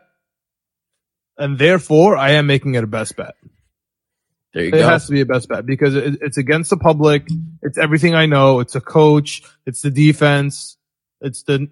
And 1.36 1.58
therefore, 1.58 2.16
I 2.16 2.32
am 2.32 2.46
making 2.46 2.74
it 2.74 2.84
a 2.84 2.86
best 2.86 3.16
bet. 3.16 3.34
There 4.54 4.64
you 4.64 4.68
It 4.68 4.72
go. 4.72 4.78
It 4.78 4.84
has 4.84 5.06
to 5.06 5.12
be 5.12 5.22
a 5.22 5.26
best 5.26 5.48
bet 5.48 5.64
because 5.66 5.94
it, 5.94 6.18
it's 6.20 6.36
against 6.36 6.70
the 6.70 6.76
public. 6.76 7.28
It's 7.62 7.78
everything 7.78 8.14
I 8.14 8.26
know. 8.26 8.60
It's 8.60 8.74
a 8.74 8.80
coach. 8.80 9.42
It's 9.66 9.82
the 9.82 9.90
defense. 9.90 10.76
It's 11.20 11.42
the 11.44 11.68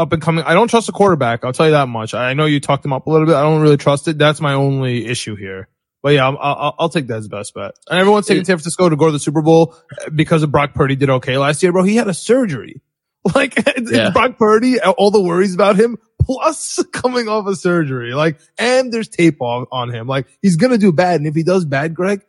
up 0.00 0.12
and 0.12 0.20
coming. 0.22 0.44
I 0.44 0.54
don't 0.54 0.68
trust 0.68 0.86
the 0.86 0.92
quarterback. 0.92 1.44
I'll 1.44 1.52
tell 1.52 1.66
you 1.66 1.72
that 1.72 1.88
much. 1.88 2.14
I 2.14 2.34
know 2.34 2.46
you 2.46 2.58
talked 2.60 2.84
him 2.84 2.92
up 2.92 3.06
a 3.06 3.10
little 3.10 3.26
bit. 3.26 3.34
I 3.36 3.42
don't 3.42 3.60
really 3.60 3.76
trust 3.76 4.08
it. 4.08 4.18
That's 4.18 4.40
my 4.40 4.54
only 4.54 5.06
issue 5.06 5.36
here. 5.36 5.68
But 6.02 6.14
yeah, 6.14 6.26
I'll, 6.28 6.38
I'll, 6.38 6.74
I'll 6.78 6.88
take 6.88 7.06
that 7.08 7.18
as 7.18 7.28
best 7.28 7.52
bet. 7.54 7.72
And 7.88 7.98
everyone's 8.00 8.26
taking 8.26 8.40
It- 8.42 8.46
San 8.46 8.56
Francisco 8.56 8.88
to 8.88 8.96
go 8.96 9.06
to 9.06 9.12
the 9.12 9.18
Super 9.18 9.42
Bowl 9.42 9.76
eh, 10.00 10.08
because 10.14 10.42
of 10.42 10.50
Brock 10.50 10.72
Purdy 10.74 10.96
did 10.96 11.10
okay 11.10 11.36
last 11.36 11.62
year, 11.62 11.72
bro. 11.72 11.82
He 11.82 11.96
had 11.96 12.08
a 12.08 12.14
surgery. 12.14 12.80
Like 13.34 13.52
it's, 13.58 13.92
Yeah. 13.92 14.06
it's 14.06 14.12
Brock 14.14 14.38
Purdy, 14.38 14.80
all 14.80 15.10
the 15.10 15.20
worries 15.20 15.54
about 15.54 15.76
him, 15.76 15.98
plus 16.22 16.82
coming 16.92 17.28
off 17.28 17.46
a 17.46 17.54
surgery. 17.54 18.14
Like, 18.14 18.40
and 18.56 18.90
there's 18.90 19.08
tape 19.10 19.42
on, 19.42 19.66
on 19.70 19.90
him. 19.92 20.06
Like 20.06 20.26
he's 20.40 20.56
gonna 20.56 20.78
do 20.78 20.90
bad. 20.90 21.16
And 21.20 21.26
if 21.26 21.34
he 21.34 21.42
does 21.42 21.66
bad, 21.66 21.92
Greg, 21.94 22.22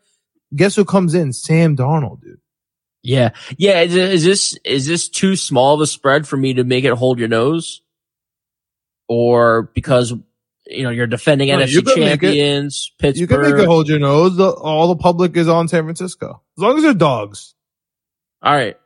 guess 0.53 0.75
who 0.75 0.84
comes 0.84 1.13
in? 1.15 1.31
Sam 1.31 1.77
Darnold, 1.77 2.21
dude. 2.21 2.40
Yeah. 3.03 3.31
Yeah. 3.57 3.81
Is, 3.81 3.95
is 3.95 4.23
this, 4.23 4.57
is 4.63 4.85
this 4.85 5.09
too 5.09 5.35
small 5.35 5.75
of 5.75 5.81
a 5.81 5.87
spread 5.87 6.27
for 6.27 6.37
me 6.37 6.53
to 6.55 6.63
make 6.63 6.83
it 6.83 6.93
hold 6.93 7.19
your 7.19 7.27
nose? 7.27 7.81
Or 9.07 9.71
because, 9.73 10.13
you 10.67 10.83
know, 10.83 10.89
you're 10.89 11.07
defending 11.07 11.49
No, 11.49 11.59
you 11.59 11.81
NFC 11.81 11.87
it. 11.87 11.95
champions, 11.95 12.91
You 13.01 13.27
can 13.27 13.41
make 13.41 13.55
it 13.55 13.65
hold 13.65 13.89
your 13.89 13.99
nose. 13.99 14.37
The, 14.37 14.49
all 14.49 14.87
the 14.87 14.95
public 14.95 15.35
is 15.35 15.47
on 15.47 15.67
San 15.67 15.83
Francisco. 15.83 16.41
As 16.57 16.61
long 16.61 16.77
as 16.77 16.83
they're 16.83 16.93
dogs. 16.93 17.55
All 18.41 18.53
right. 18.53 18.77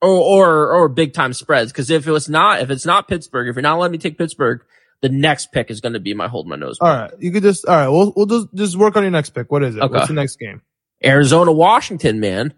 Or, 0.00 0.10
or, 0.10 0.72
or 0.74 0.88
big 0.88 1.12
time 1.12 1.32
spreads. 1.32 1.72
Cause 1.72 1.90
if 1.90 2.06
it 2.06 2.12
was 2.12 2.28
not, 2.28 2.60
if 2.60 2.70
it's 2.70 2.86
not 2.86 3.08
Pittsburgh, 3.08 3.48
if 3.48 3.56
you're 3.56 3.62
not 3.62 3.78
letting 3.78 3.92
me 3.92 3.98
take 3.98 4.18
Pittsburgh, 4.18 4.62
the 5.00 5.08
next 5.08 5.50
pick 5.52 5.70
is 5.70 5.80
going 5.80 5.94
to 5.94 6.00
be 6.00 6.14
my 6.14 6.28
hold 6.28 6.46
my 6.46 6.56
nose. 6.56 6.78
All 6.80 6.88
pick. 6.88 7.12
right. 7.12 7.20
You 7.22 7.32
could 7.32 7.42
just, 7.42 7.66
all 7.66 7.74
right. 7.74 7.88
We'll, 7.88 8.12
we'll 8.14 8.26
just, 8.26 8.54
just 8.54 8.76
work 8.76 8.96
on 8.96 9.02
your 9.02 9.10
next 9.10 9.30
pick. 9.30 9.50
What 9.50 9.64
is 9.64 9.74
it? 9.74 9.80
Okay. 9.82 9.92
What's 9.94 10.08
the 10.08 10.14
next 10.14 10.36
game? 10.36 10.62
Arizona, 11.04 11.50
Washington, 11.50 12.20
man. 12.20 12.54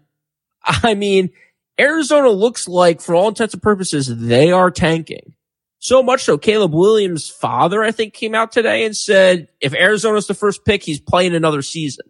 I 0.83 0.93
mean, 0.95 1.29
Arizona 1.79 2.29
looks 2.29 2.67
like 2.67 3.01
for 3.01 3.15
all 3.15 3.27
intents 3.27 3.53
and 3.53 3.61
purposes, 3.63 4.07
they 4.15 4.51
are 4.51 4.71
tanking. 4.71 5.33
So 5.79 6.01
much 6.01 6.23
so, 6.23 6.37
Caleb 6.37 6.73
Williams' 6.73 7.29
father, 7.29 7.83
I 7.83 7.91
think, 7.91 8.13
came 8.13 8.33
out 8.33 8.51
today 8.51 8.85
and 8.85 8.95
said, 8.97 9.49
if 9.61 9.73
Arizona's 9.75 10.25
the 10.27 10.33
first 10.33 10.65
pick, 10.65 10.81
he's 10.83 10.99
playing 10.99 11.35
another 11.35 11.61
season. 11.61 12.05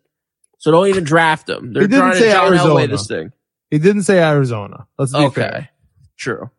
So 0.60 0.72
don't 0.72 0.88
even 0.88 1.04
draft 1.04 1.50
him. 1.50 1.74
They're 1.74 1.82
He 1.84 1.88
didn't 1.89 2.00
trying 2.00 2.13
to 2.13 2.20
say 2.20 2.32
John 2.32 2.46
Elway 2.54 2.58
Arizona. 2.58 2.88
this 2.88 3.08
thing. 3.08 3.32
He 3.72 3.80
didn't 3.80 4.04
say 4.04 4.20
Arizona. 4.20 4.88
Let's 4.98 5.12
be 5.12 5.18
Okay. 5.18 5.41
fair. 5.41 5.70
True. 6.18 6.50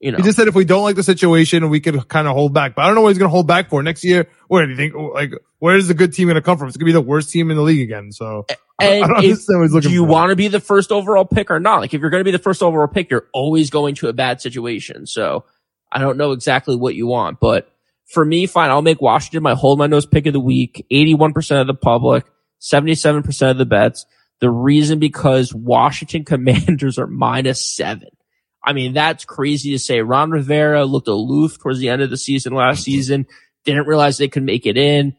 You 0.00 0.12
know. 0.12 0.18
He 0.18 0.22
just 0.22 0.36
said 0.36 0.46
if 0.46 0.54
we 0.54 0.64
don't 0.64 0.84
like 0.84 0.96
the 0.96 1.02
situation, 1.02 1.68
we 1.70 1.80
could 1.80 2.06
kind 2.08 2.28
of 2.28 2.34
hold 2.34 2.54
back. 2.54 2.76
But 2.76 2.82
I 2.82 2.86
don't 2.86 2.94
know 2.94 3.02
what 3.02 3.08
he's 3.08 3.18
going 3.18 3.28
to 3.28 3.32
hold 3.32 3.48
back 3.48 3.68
for 3.68 3.82
next 3.82 4.04
year. 4.04 4.28
Where 4.46 4.64
do 4.64 4.70
you 4.70 4.76
think? 4.76 4.94
Like, 4.94 5.32
where 5.58 5.76
is 5.76 5.88
the 5.88 5.94
good 5.94 6.12
team 6.12 6.28
going 6.28 6.36
to 6.36 6.42
come 6.42 6.56
from? 6.56 6.68
It's 6.68 6.76
going 6.76 6.86
to 6.86 6.90
be 6.90 6.92
the 6.92 7.00
worst 7.00 7.30
team 7.30 7.50
in 7.50 7.56
the 7.56 7.62
league 7.62 7.80
again. 7.80 8.12
So 8.12 8.46
I 8.80 9.00
don't 9.00 9.24
if- 9.24 9.40
what 9.48 9.62
he's 9.62 9.72
looking 9.72 9.90
do 9.90 9.94
you 9.94 10.04
want 10.04 10.30
to 10.30 10.36
be 10.36 10.46
the 10.48 10.60
first 10.60 10.92
overall 10.92 11.24
pick 11.24 11.50
or 11.50 11.58
not? 11.58 11.80
Like 11.80 11.94
if 11.94 12.00
you're 12.00 12.10
going 12.10 12.20
to 12.20 12.24
be 12.24 12.30
the 12.30 12.38
first 12.38 12.62
overall 12.62 12.86
pick, 12.86 13.10
you're 13.10 13.26
always 13.32 13.70
going 13.70 13.96
to 13.96 14.08
a 14.08 14.12
bad 14.12 14.40
situation. 14.40 15.06
So 15.06 15.44
I 15.90 15.98
don't 15.98 16.16
know 16.16 16.30
exactly 16.32 16.76
what 16.76 16.94
you 16.94 17.06
want, 17.08 17.40
but 17.40 17.68
for 18.06 18.24
me, 18.24 18.46
fine. 18.46 18.70
I'll 18.70 18.82
make 18.82 19.02
Washington 19.02 19.42
my 19.42 19.54
hold 19.54 19.78
my 19.78 19.86
nose 19.88 20.06
pick 20.06 20.26
of 20.26 20.32
the 20.32 20.40
week. 20.40 20.86
81% 20.92 21.60
of 21.60 21.66
the 21.66 21.74
public, 21.74 22.24
77% 22.60 23.50
of 23.50 23.58
the 23.58 23.66
bets. 23.66 24.06
The 24.40 24.50
reason 24.50 25.00
because 25.00 25.52
Washington 25.52 26.24
commanders 26.26 26.98
are 26.98 27.08
minus 27.08 27.60
seven. 27.74 28.10
I 28.64 28.72
mean, 28.72 28.92
that's 28.92 29.24
crazy 29.24 29.72
to 29.72 29.78
say. 29.78 30.00
Ron 30.00 30.30
Rivera 30.30 30.84
looked 30.84 31.08
aloof 31.08 31.58
towards 31.58 31.78
the 31.78 31.88
end 31.88 32.02
of 32.02 32.10
the 32.10 32.16
season 32.16 32.54
last 32.54 32.84
season. 32.84 33.26
Didn't 33.64 33.86
realize 33.86 34.18
they 34.18 34.28
could 34.28 34.42
make 34.42 34.66
it 34.66 34.76
in. 34.76 35.16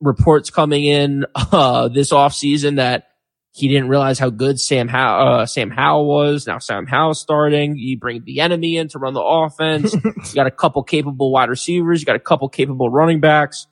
Reports 0.00 0.50
coming 0.50 0.84
in, 0.84 1.24
uh, 1.34 1.88
this 1.88 2.12
offseason 2.12 2.76
that 2.76 3.08
he 3.56 3.68
didn't 3.68 3.88
realize 3.88 4.18
how 4.18 4.28
good 4.28 4.60
Sam 4.60 4.86
Howe, 4.86 5.18
uh, 5.18 5.46
Sam 5.46 5.70
Howell 5.70 6.06
was. 6.06 6.46
Now 6.46 6.58
Sam 6.58 6.86
Howell's 6.86 7.20
starting. 7.20 7.78
You 7.78 7.98
bring 7.98 8.22
the 8.22 8.40
enemy 8.40 8.76
in 8.76 8.88
to 8.88 8.98
run 8.98 9.14
the 9.14 9.22
offense. 9.22 9.94
you 10.04 10.34
got 10.34 10.46
a 10.46 10.50
couple 10.50 10.82
capable 10.82 11.32
wide 11.32 11.48
receivers. 11.48 12.00
You 12.00 12.06
got 12.06 12.16
a 12.16 12.20
couple 12.20 12.50
capable 12.50 12.90
running 12.90 13.20
backs. 13.20 13.66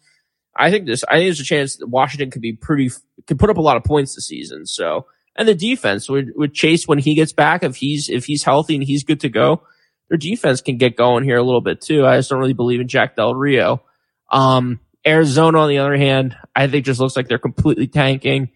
I 0.56 0.70
think 0.70 0.86
this, 0.86 1.04
I 1.04 1.16
think 1.16 1.26
there's 1.26 1.40
a 1.40 1.44
chance 1.44 1.76
that 1.76 1.88
Washington 1.88 2.30
could 2.30 2.40
be 2.40 2.54
pretty, 2.54 2.90
could 3.26 3.38
put 3.38 3.50
up 3.50 3.58
a 3.58 3.60
lot 3.60 3.76
of 3.76 3.84
points 3.84 4.14
this 4.14 4.26
season. 4.26 4.64
So, 4.64 5.04
and 5.36 5.48
the 5.48 5.54
defense 5.54 6.08
with 6.08 6.52
Chase 6.52 6.86
when 6.86 6.98
he 6.98 7.14
gets 7.14 7.32
back, 7.32 7.62
if 7.62 7.76
he's, 7.76 8.08
if 8.08 8.24
he's 8.24 8.44
healthy 8.44 8.74
and 8.74 8.84
he's 8.84 9.04
good 9.04 9.20
to 9.20 9.28
go, 9.28 9.62
their 10.08 10.18
defense 10.18 10.60
can 10.60 10.76
get 10.76 10.96
going 10.96 11.24
here 11.24 11.36
a 11.36 11.42
little 11.42 11.60
bit 11.60 11.80
too. 11.80 12.06
I 12.06 12.16
just 12.16 12.30
don't 12.30 12.38
really 12.38 12.52
believe 12.52 12.80
in 12.80 12.88
Jack 12.88 13.16
Del 13.16 13.34
Rio. 13.34 13.82
Um, 14.30 14.80
Arizona, 15.06 15.58
on 15.58 15.68
the 15.68 15.78
other 15.78 15.96
hand, 15.96 16.36
I 16.54 16.66
think 16.66 16.84
just 16.84 17.00
looks 17.00 17.16
like 17.16 17.28
they're 17.28 17.38
completely 17.38 17.86
tanking. 17.86 18.50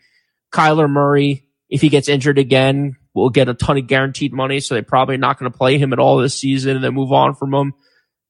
Kyler 0.52 0.88
Murray, 0.88 1.46
if 1.68 1.80
he 1.80 1.88
gets 1.88 2.08
injured 2.08 2.38
again, 2.38 2.96
will 3.14 3.30
get 3.30 3.48
a 3.48 3.54
ton 3.54 3.76
of 3.76 3.86
guaranteed 3.86 4.32
money. 4.32 4.60
So 4.60 4.74
they're 4.74 4.82
probably 4.82 5.16
not 5.16 5.38
going 5.38 5.50
to 5.50 5.58
play 5.58 5.78
him 5.78 5.92
at 5.92 5.98
all 5.98 6.18
this 6.18 6.34
season 6.34 6.76
and 6.76 6.84
then 6.84 6.94
move 6.94 7.12
on 7.12 7.34
from 7.34 7.52
him 7.52 7.74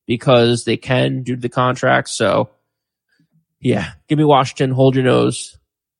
because 0.06 0.64
they 0.64 0.76
can 0.76 1.22
due 1.22 1.36
to 1.36 1.40
the 1.40 1.48
contract. 1.48 2.08
So 2.08 2.50
yeah, 3.60 3.92
give 4.08 4.18
me 4.18 4.24
Washington. 4.24 4.70
Hold 4.70 4.94
your 4.94 5.04
nose. 5.04 5.57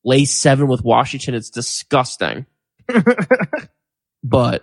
Lay 0.08 0.24
seven 0.24 0.68
with 0.68 0.82
Washington. 0.82 1.34
It's 1.34 1.50
disgusting, 1.50 2.46
but 4.24 4.62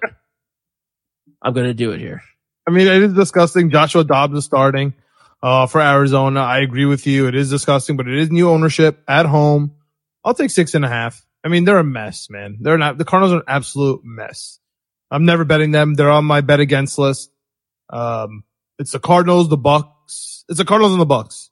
I'm 1.39 1.53
going 1.53 1.67
to 1.67 1.75
do 1.75 1.91
it 1.91 1.99
here. 1.99 2.23
I 2.67 2.71
mean, 2.71 2.87
it 2.87 3.03
is 3.03 3.13
disgusting. 3.13 3.69
Joshua 3.69 4.03
Dobbs 4.03 4.39
is 4.39 4.43
starting 4.43 4.95
uh, 5.43 5.67
for 5.67 5.81
Arizona. 5.81 6.39
I 6.39 6.61
agree 6.61 6.85
with 6.85 7.05
you. 7.05 7.27
It 7.27 7.35
is 7.35 7.51
disgusting, 7.51 7.95
but 7.95 8.07
it 8.07 8.17
is 8.17 8.31
new 8.31 8.49
ownership 8.49 9.03
at 9.07 9.27
home. 9.27 9.75
I'll 10.23 10.33
take 10.33 10.49
six 10.49 10.73
and 10.73 10.83
a 10.83 10.87
half. 10.89 11.23
I 11.43 11.49
mean, 11.49 11.63
they're 11.63 11.77
a 11.77 11.83
mess, 11.83 12.27
man. 12.31 12.57
They're 12.59 12.79
not. 12.79 12.97
The 12.97 13.05
Cardinals 13.05 13.33
are 13.33 13.37
an 13.37 13.43
absolute 13.47 14.01
mess. 14.03 14.59
I'm 15.11 15.25
never 15.25 15.45
betting 15.45 15.69
them. 15.69 15.93
They're 15.93 16.09
on 16.09 16.25
my 16.25 16.41
bet 16.41 16.59
against 16.59 16.97
list. 16.97 17.29
Um, 17.91 18.45
it's 18.79 18.93
the 18.93 18.99
Cardinals, 18.99 19.49
the 19.49 19.57
Bucks. 19.57 20.43
It's 20.49 20.57
the 20.57 20.65
Cardinals 20.65 20.93
and 20.93 21.01
the 21.01 21.05
Bucks 21.05 21.51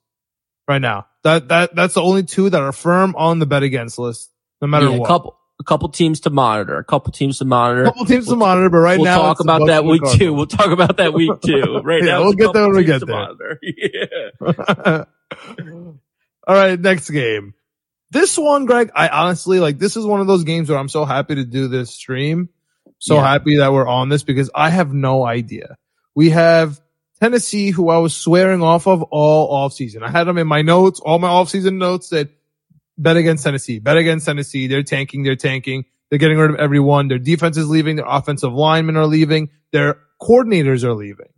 right 0.68 0.80
now. 0.80 1.06
That 1.22 1.48
that 1.48 1.74
that's 1.74 1.94
the 1.94 2.02
only 2.02 2.22
two 2.24 2.50
that 2.50 2.60
are 2.60 2.72
firm 2.72 3.14
on 3.16 3.38
the 3.38 3.46
bet 3.46 3.62
against 3.62 3.98
list, 3.98 4.30
no 4.60 4.68
matter 4.68 4.88
Yeah, 4.90 4.96
a 5.02 5.06
couple, 5.06 5.38
a 5.60 5.64
couple 5.64 5.88
teams 5.88 6.20
to 6.20 6.30
monitor. 6.30 6.76
A 6.78 6.84
couple 6.84 7.12
teams 7.12 7.38
to 7.38 7.44
monitor. 7.44 7.84
a 7.84 7.86
couple 7.86 8.04
teams 8.06 8.26
to 8.28 8.36
monitor, 8.36 8.68
but 8.70 8.78
right 8.78 8.98
we'll 8.98 9.04
now 9.06 9.16
talk 9.22 9.40
about 9.40 9.66
that 9.68 9.84
week 9.84 10.02
two. 10.14 10.34
We'll 10.34 10.46
talk 10.46 10.70
about 10.70 10.98
that 10.98 11.14
week 11.14 11.30
two. 11.42 11.80
Right 11.84 12.02
Yeah, 12.02 12.12
now, 12.12 12.22
we'll 12.24 12.32
get 12.34 12.52
there 12.52 12.66
when 12.66 12.76
we 12.76 12.84
get 12.84 13.06
there. 13.06 13.58
Yeah. 14.42 15.04
All 16.46 16.54
right, 16.54 16.78
next 16.78 17.08
game. 17.10 17.54
This 18.10 18.36
one, 18.36 18.66
Greg, 18.66 18.90
I 18.94 19.08
honestly 19.08 19.60
like. 19.60 19.78
This 19.78 19.96
is 19.96 20.04
one 20.04 20.20
of 20.20 20.26
those 20.26 20.44
games 20.44 20.68
where 20.68 20.78
I'm 20.78 20.88
so 20.90 21.04
happy 21.04 21.36
to 21.36 21.44
do 21.44 21.68
this 21.68 21.90
stream. 21.90 22.50
So 22.98 23.14
Yeah. 23.16 23.26
happy 23.26 23.56
that 23.56 23.72
we're 23.72 23.88
on 23.88 24.08
this 24.08 24.22
because 24.22 24.50
I 24.54 24.68
have 24.70 24.92
no 24.92 25.24
idea. 25.24 25.76
We 26.14 26.30
have 26.30 26.80
Tennessee, 27.20 27.70
who 27.70 27.90
I 27.90 27.98
was 27.98 28.16
swearing 28.16 28.62
off 28.62 28.86
of 28.86 29.02
all 29.04 29.54
off 29.54 29.72
season. 29.72 30.02
I 30.02 30.10
had 30.10 30.24
them 30.24 30.38
in 30.38 30.46
my 30.46 30.62
notes. 30.62 31.00
All 31.00 31.18
my 31.18 31.28
off 31.28 31.48
season 31.48 31.78
notes 31.78 32.08
that 32.08 32.28
bet 32.98 33.16
against 33.16 33.44
Tennessee, 33.44 33.78
bet 33.78 33.96
against 33.96 34.26
Tennessee. 34.26 34.66
They're 34.66 34.82
tanking. 34.82 35.22
They're 35.22 35.36
tanking. 35.36 35.84
They're 36.10 36.18
getting 36.18 36.38
rid 36.38 36.50
of 36.50 36.56
everyone. 36.56 37.08
Their 37.08 37.18
defense 37.18 37.56
is 37.56 37.68
leaving. 37.68 37.96
Their 37.96 38.06
offensive 38.06 38.52
linemen 38.52 38.96
are 38.96 39.06
leaving. 39.06 39.50
Their 39.72 39.98
coordinators 40.20 40.84
are 40.84 40.94
leaving. 40.94 41.28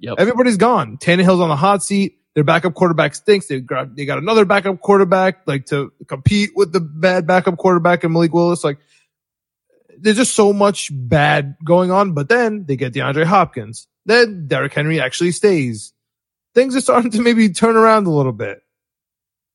Yep. 0.00 0.16
Everybody's 0.18 0.56
gone. 0.56 0.96
Tannehill's 0.98 1.40
on 1.40 1.48
the 1.48 1.56
hot 1.56 1.82
seat. 1.82 2.18
Their 2.34 2.44
backup 2.44 2.74
quarterback 2.74 3.14
stinks. 3.14 3.48
They 3.48 3.60
got, 3.60 3.96
they 3.96 4.04
got 4.04 4.18
another 4.18 4.44
backup 4.44 4.80
quarterback, 4.80 5.46
like 5.46 5.66
to 5.66 5.92
compete 6.06 6.50
with 6.54 6.72
the 6.72 6.80
bad 6.80 7.26
backup 7.26 7.58
quarterback 7.58 8.04
and 8.04 8.12
Malik 8.12 8.32
Willis. 8.32 8.62
Like 8.62 8.78
there's 9.98 10.16
just 10.16 10.34
so 10.34 10.52
much 10.52 10.90
bad 10.92 11.56
going 11.64 11.90
on. 11.90 12.12
But 12.12 12.28
then 12.28 12.64
they 12.66 12.76
get 12.76 12.94
DeAndre 12.94 13.24
Hopkins. 13.24 13.88
Then 14.08 14.46
Derrick 14.48 14.72
Henry 14.72 15.00
actually 15.02 15.32
stays. 15.32 15.92
Things 16.54 16.74
are 16.74 16.80
starting 16.80 17.10
to 17.10 17.20
maybe 17.20 17.50
turn 17.50 17.76
around 17.76 18.06
a 18.06 18.10
little 18.10 18.32
bit. 18.32 18.62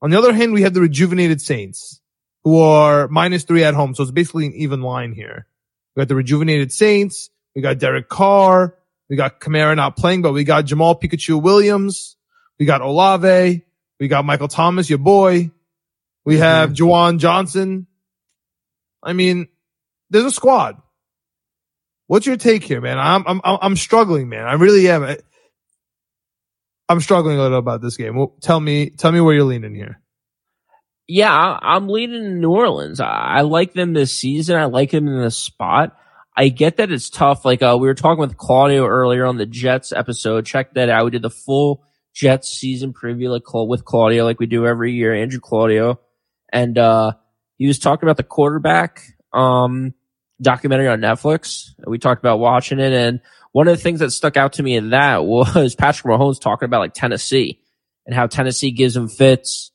On 0.04 0.12
the 0.12 0.18
other 0.18 0.32
hand, 0.32 0.54
we 0.54 0.62
have 0.62 0.76
the 0.76 0.80
rejuvenated 0.80 1.42
Saints 1.42 2.00
who 2.44 2.60
are 2.60 3.08
minus 3.08 3.46
three 3.46 3.64
at 3.64 3.74
home. 3.74 3.96
So 3.96 4.04
it's 4.04 4.12
basically 4.12 4.46
an 4.46 4.54
even 4.54 4.82
line 4.82 5.12
here. 5.12 5.48
We 5.96 6.02
got 6.02 6.08
the 6.08 6.16
rejuvenated 6.16 6.72
Saints. 6.72 7.32
We 7.56 7.64
got 7.64 7.80
Derek 7.80 8.10
Carr. 8.10 8.78
We 9.10 9.16
got 9.16 9.40
Kamara 9.40 9.76
not 9.76 9.98
playing, 9.98 10.22
but 10.22 10.34
we 10.34 10.44
got 10.44 10.66
Jamaal 10.66 11.02
Pikachu 11.02 11.42
Williams. 11.42 12.16
We 12.60 12.68
got 12.68 12.82
Olave. 12.82 13.66
We 14.00 14.08
got 14.08 14.24
Michael 14.24 14.50
Thomas, 14.50 14.88
your 14.88 15.00
boy. 15.00 15.50
We 16.26 16.38
have 16.38 16.74
mm-hmm. 16.74 16.84
Juwan 16.84 17.18
Johnson. 17.18 17.88
I 19.02 19.14
mean, 19.14 19.48
there's 20.12 20.26
a 20.26 20.32
squad. 20.32 20.80
What's 22.14 22.28
your 22.28 22.38
take 22.38 22.64
here, 22.64 22.80
man? 22.80 23.00
I'm, 23.00 23.24
I'm, 23.26 23.42
I'm 23.44 23.76
struggling, 23.76 24.30
man. 24.30 24.46
I 24.46 24.54
really 24.54 24.88
am. 24.88 25.18
I'm 26.88 27.00
struggling 27.00 27.40
a 27.40 27.42
little 27.42 27.58
about 27.58 27.82
this 27.82 27.98
game. 27.98 28.16
Well, 28.16 28.36
tell 28.40 28.60
me, 28.60 28.92
tell 28.92 29.12
me 29.12 29.20
where 29.20 29.34
you're 29.34 29.46
leaning 29.46 29.74
here. 29.74 30.00
Yeah, 31.08 31.34
I'm 31.34 31.88
leaning 31.90 32.24
in 32.24 32.40
New 32.40 32.52
Orleans. 32.52 33.00
I, 33.00 33.08
I 33.08 33.42
like 33.42 33.74
them 33.74 33.94
this 33.94 34.16
season. 34.16 34.58
I 34.58 34.66
like 34.66 34.92
them 34.92 35.08
in 35.08 35.22
this 35.22 35.40
spot. 35.40 35.98
I 36.38 36.50
get 36.50 36.78
that 36.78 36.92
it's 36.92 37.10
tough. 37.10 37.46
Like, 37.46 37.64
uh, 37.64 37.80
we 37.82 37.88
were 37.88 37.96
talking 37.96 38.22
with 38.22 38.38
Claudio 38.38 38.86
earlier 38.86 39.26
on 39.26 39.38
the 39.38 39.48
Jets 39.48 39.92
episode. 39.92 40.46
Check 40.46 40.76
that 40.76 40.90
out. 40.90 41.06
We 41.06 41.10
did 41.10 41.24
the 41.24 41.32
full 41.32 41.84
Jets 42.14 42.48
season 42.48 42.94
preview 42.94 43.30
like 43.30 43.52
with 43.68 43.86
Claudio, 43.86 44.24
like 44.24 44.40
we 44.40 44.46
do 44.46 44.68
every 44.68 44.94
year, 44.94 45.16
Andrew 45.16 45.40
Claudio. 45.40 46.00
And, 46.52 46.78
uh, 46.78 47.14
he 47.58 47.66
was 47.66 47.80
talking 47.80 48.08
about 48.08 48.18
the 48.18 48.24
quarterback, 48.24 49.02
um, 49.34 49.96
documentary 50.44 50.88
on 50.88 51.00
Netflix. 51.00 51.72
We 51.86 51.98
talked 51.98 52.22
about 52.22 52.40
watching 52.40 52.80
it. 52.80 52.94
And 52.94 53.22
one 53.52 53.68
of 53.68 53.76
the 53.76 53.82
things 53.82 54.00
that 54.00 54.12
stuck 54.12 54.38
out 54.38 54.54
to 54.54 54.64
me 54.64 54.76
in 54.76 54.92
that 54.92 55.26
was 55.26 55.76
Patrick 55.76 56.14
Mahomes 56.14 56.40
talking 56.40 56.66
about 56.66 56.82
like 56.82 56.94
Tennessee 56.94 57.60
and 58.06 58.16
how 58.16 58.28
Tennessee 58.28 58.72
gives 58.72 58.96
him 58.96 59.08
fits. 59.08 59.72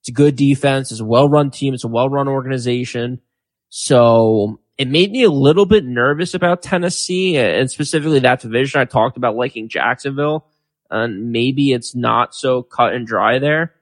It's 0.00 0.08
a 0.08 0.12
good 0.12 0.36
defense. 0.36 0.90
It's 0.90 1.00
a 1.00 1.04
well-run 1.04 1.50
team. 1.50 1.74
It's 1.74 1.84
a 1.84 1.88
well-run 1.88 2.28
organization. 2.28 3.20
So 3.68 4.60
it 4.78 4.88
made 4.88 5.10
me 5.10 5.22
a 5.22 5.30
little 5.30 5.66
bit 5.66 5.84
nervous 5.84 6.34
about 6.34 6.62
Tennessee 6.62 7.36
and 7.36 7.70
specifically 7.70 8.20
that 8.20 8.40
division. 8.40 8.80
I 8.80 8.84
talked 8.84 9.16
about 9.16 9.36
liking 9.36 9.68
Jacksonville 9.68 10.46
and 10.90 11.32
maybe 11.32 11.72
it's 11.72 11.94
not 11.94 12.34
so 12.34 12.62
cut 12.62 12.94
and 12.94 13.06
dry 13.06 13.38
there. 13.38 13.74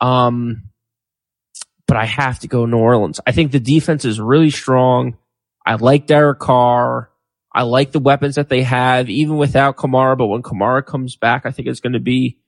Um, 0.00 0.70
but 1.86 1.96
I 1.96 2.04
have 2.04 2.38
to 2.40 2.48
go 2.48 2.66
New 2.66 2.78
Orleans. 2.78 3.20
I 3.26 3.32
think 3.32 3.50
the 3.50 3.60
defense 3.60 4.04
is 4.04 4.20
really 4.20 4.50
strong. 4.50 5.16
I 5.64 5.74
like 5.74 6.06
Derek 6.06 6.38
Carr. 6.38 7.10
I 7.52 7.62
like 7.62 7.92
the 7.92 7.98
weapons 7.98 8.36
that 8.36 8.48
they 8.48 8.62
have, 8.62 9.10
even 9.10 9.36
without 9.36 9.76
Kamara. 9.76 10.16
But 10.16 10.28
when 10.28 10.42
Kamara 10.42 10.84
comes 10.84 11.16
back, 11.16 11.46
I 11.46 11.50
think 11.50 11.68
it's 11.68 11.80
going 11.80 11.94
to 11.94 12.00
be, 12.00 12.38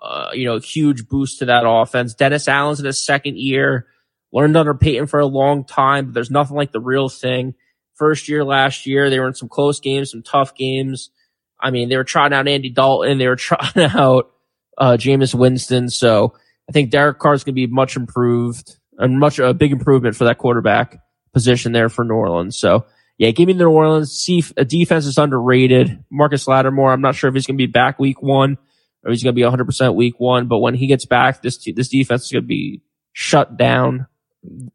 uh, 0.00 0.30
you 0.34 0.44
know, 0.44 0.56
a 0.56 0.60
huge 0.60 1.08
boost 1.08 1.38
to 1.38 1.46
that 1.46 1.64
offense. 1.66 2.14
Dennis 2.14 2.48
Allen's 2.48 2.80
in 2.80 2.86
his 2.86 3.02
second 3.04 3.38
year, 3.38 3.86
learned 4.32 4.56
under 4.56 4.74
Peyton 4.74 5.06
for 5.06 5.20
a 5.20 5.26
long 5.26 5.64
time, 5.64 6.06
but 6.06 6.14
there's 6.14 6.30
nothing 6.30 6.56
like 6.56 6.72
the 6.72 6.80
real 6.80 7.08
thing. 7.08 7.54
First 7.94 8.28
year 8.28 8.44
last 8.44 8.86
year, 8.86 9.10
they 9.10 9.18
were 9.18 9.28
in 9.28 9.34
some 9.34 9.48
close 9.48 9.80
games, 9.80 10.10
some 10.10 10.22
tough 10.22 10.54
games. 10.54 11.10
I 11.58 11.70
mean, 11.70 11.88
they 11.88 11.96
were 11.96 12.04
trying 12.04 12.32
out 12.32 12.48
Andy 12.48 12.70
Dalton, 12.70 13.18
they 13.18 13.28
were 13.28 13.36
trying 13.36 13.70
out 13.76 14.30
uh, 14.76 14.96
Jameis 14.98 15.34
Winston. 15.34 15.88
So 15.90 16.34
I 16.68 16.72
think 16.72 16.90
Derek 16.90 17.18
Carr's 17.18 17.44
going 17.44 17.54
to 17.54 17.66
be 17.66 17.66
much 17.66 17.96
improved 17.96 18.76
and 18.98 19.18
much 19.18 19.38
a 19.38 19.54
big 19.54 19.72
improvement 19.72 20.16
for 20.16 20.24
that 20.24 20.38
quarterback 20.38 20.98
position 21.32 21.72
there 21.72 21.88
for 21.88 22.04
New 22.04 22.14
Orleans. 22.14 22.58
So 22.58 22.86
yeah, 23.18 23.30
give 23.32 23.46
me 23.48 23.52
New 23.54 23.68
Orleans. 23.68 24.12
See, 24.12 24.42
a 24.56 24.64
defense 24.64 25.06
is 25.06 25.18
underrated. 25.18 26.04
Marcus 26.10 26.48
Lattimore, 26.48 26.92
I'm 26.92 27.02
not 27.02 27.14
sure 27.14 27.28
if 27.28 27.34
he's 27.34 27.46
going 27.46 27.58
to 27.58 27.66
be 27.66 27.70
back 27.70 27.98
week 27.98 28.22
one 28.22 28.56
or 29.04 29.10
he's 29.10 29.22
going 29.22 29.34
to 29.34 29.38
be 29.38 29.46
100% 29.46 29.94
week 29.94 30.18
one, 30.18 30.46
but 30.46 30.58
when 30.58 30.74
he 30.74 30.86
gets 30.86 31.06
back, 31.06 31.40
this, 31.42 31.58
this 31.74 31.88
defense 31.88 32.24
is 32.26 32.32
going 32.32 32.42
to 32.44 32.48
be 32.48 32.82
shut 33.12 33.56
down. 33.56 34.06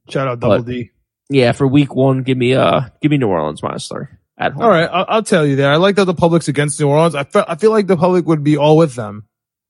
Shout 0.09 0.27
out 0.27 0.39
Double 0.39 0.57
But- 0.57 0.65
D. 0.65 0.91
Yeah, 1.29 1.53
for 1.53 1.65
week 1.67 1.95
one, 1.95 2.21
give 2.21 2.37
me, 2.37 2.53
uh, 2.53 2.81
give 3.01 3.09
me 3.09 3.17
New 3.17 3.27
Orleans 3.27 3.63
minus 3.63 3.87
three 3.87 4.05
at 4.37 4.53
home. 4.53 4.61
All 4.61 4.69
right, 4.69 4.87
I'll, 4.91 5.05
I'll 5.07 5.23
tell 5.23 5.43
you 5.45 5.55
there. 5.55 5.71
I 5.71 5.77
like 5.77 5.95
that 5.95 6.05
the 6.05 6.13
public's 6.13 6.47
against 6.47 6.79
New 6.79 6.87
Orleans. 6.87 7.15
I 7.15 7.23
feel, 7.23 7.45
I 7.47 7.55
feel 7.55 7.71
like 7.71 7.87
the 7.87 7.97
public 7.97 8.27
would 8.27 8.43
be 8.43 8.57
all 8.57 8.77
with 8.77 8.93
them. 8.93 9.27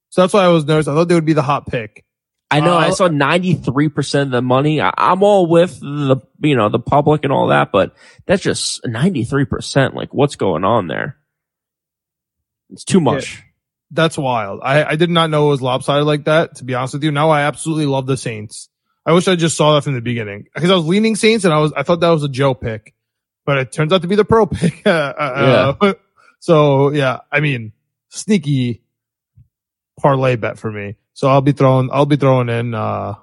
So 0.09 0.21
that's 0.21 0.33
why 0.33 0.43
I 0.43 0.49
was 0.49 0.65
nervous. 0.65 0.87
I 0.87 0.93
thought 0.93 1.07
they 1.07 1.15
would 1.15 1.25
be 1.25 1.33
the 1.33 1.41
hot 1.41 1.67
pick. 1.67 2.04
I 2.51 2.59
know. 2.59 2.75
I 2.75 2.89
Uh, 2.89 2.91
saw 2.91 3.07
93% 3.09 4.21
of 4.21 4.29
the 4.31 4.41
money. 4.41 4.79
I, 4.81 4.93
I'm 4.97 5.23
all 5.23 5.47
with 5.47 5.79
the, 5.79 6.17
you 6.41 6.55
know, 6.55 6.69
the 6.69 6.79
public 6.79 7.23
and 7.23 7.33
all 7.33 7.47
that, 7.47 7.71
but 7.71 7.93
that's 8.25 8.43
just 8.43 8.83
93%. 8.83 9.93
Like 9.93 10.13
what's 10.13 10.35
going 10.35 10.63
on 10.63 10.87
there? 10.87 11.17
It's 12.69 12.83
too 12.83 13.01
much. 13.01 13.43
That's 13.91 14.17
wild. 14.17 14.59
I, 14.63 14.83
I 14.83 14.95
did 14.95 15.09
not 15.09 15.29
know 15.29 15.47
it 15.47 15.51
was 15.51 15.61
lopsided 15.61 16.05
like 16.05 16.25
that, 16.25 16.55
to 16.57 16.63
be 16.63 16.73
honest 16.73 16.93
with 16.95 17.03
you. 17.03 17.11
Now 17.11 17.29
I 17.29 17.41
absolutely 17.41 17.85
love 17.85 18.05
the 18.07 18.17
Saints. 18.17 18.69
I 19.05 19.13
wish 19.13 19.27
I 19.27 19.35
just 19.35 19.55
saw 19.55 19.75
that 19.75 19.83
from 19.83 19.93
the 19.93 20.01
beginning 20.01 20.47
because 20.53 20.71
I 20.71 20.75
was 20.75 20.85
leaning 20.85 21.15
Saints 21.15 21.45
and 21.45 21.53
I 21.53 21.59
was, 21.59 21.71
I 21.75 21.83
thought 21.83 21.99
that 21.99 22.09
was 22.09 22.23
a 22.23 22.29
Joe 22.29 22.53
pick, 22.55 22.93
but 23.45 23.57
it 23.59 23.71
turns 23.71 23.93
out 23.93 24.01
to 24.01 24.07
be 24.07 24.15
the 24.15 24.25
pro 24.25 24.45
pick. 24.47 24.85
Uh, 24.85 24.89
uh, 24.89 25.93
so 26.39 26.91
yeah, 26.91 27.19
I 27.31 27.39
mean, 27.39 27.71
sneaky 28.09 28.81
parlay 29.99 30.35
bet 30.35 30.57
for 30.57 30.71
me. 30.71 30.95
So 31.15 31.27
I'll 31.27 31.41
be 31.41 31.53
throwing, 31.53 31.89
I'll 31.91 32.05
be 32.05 32.17
throwing 32.17 32.49
in, 32.49 32.75
uh, 32.75 33.15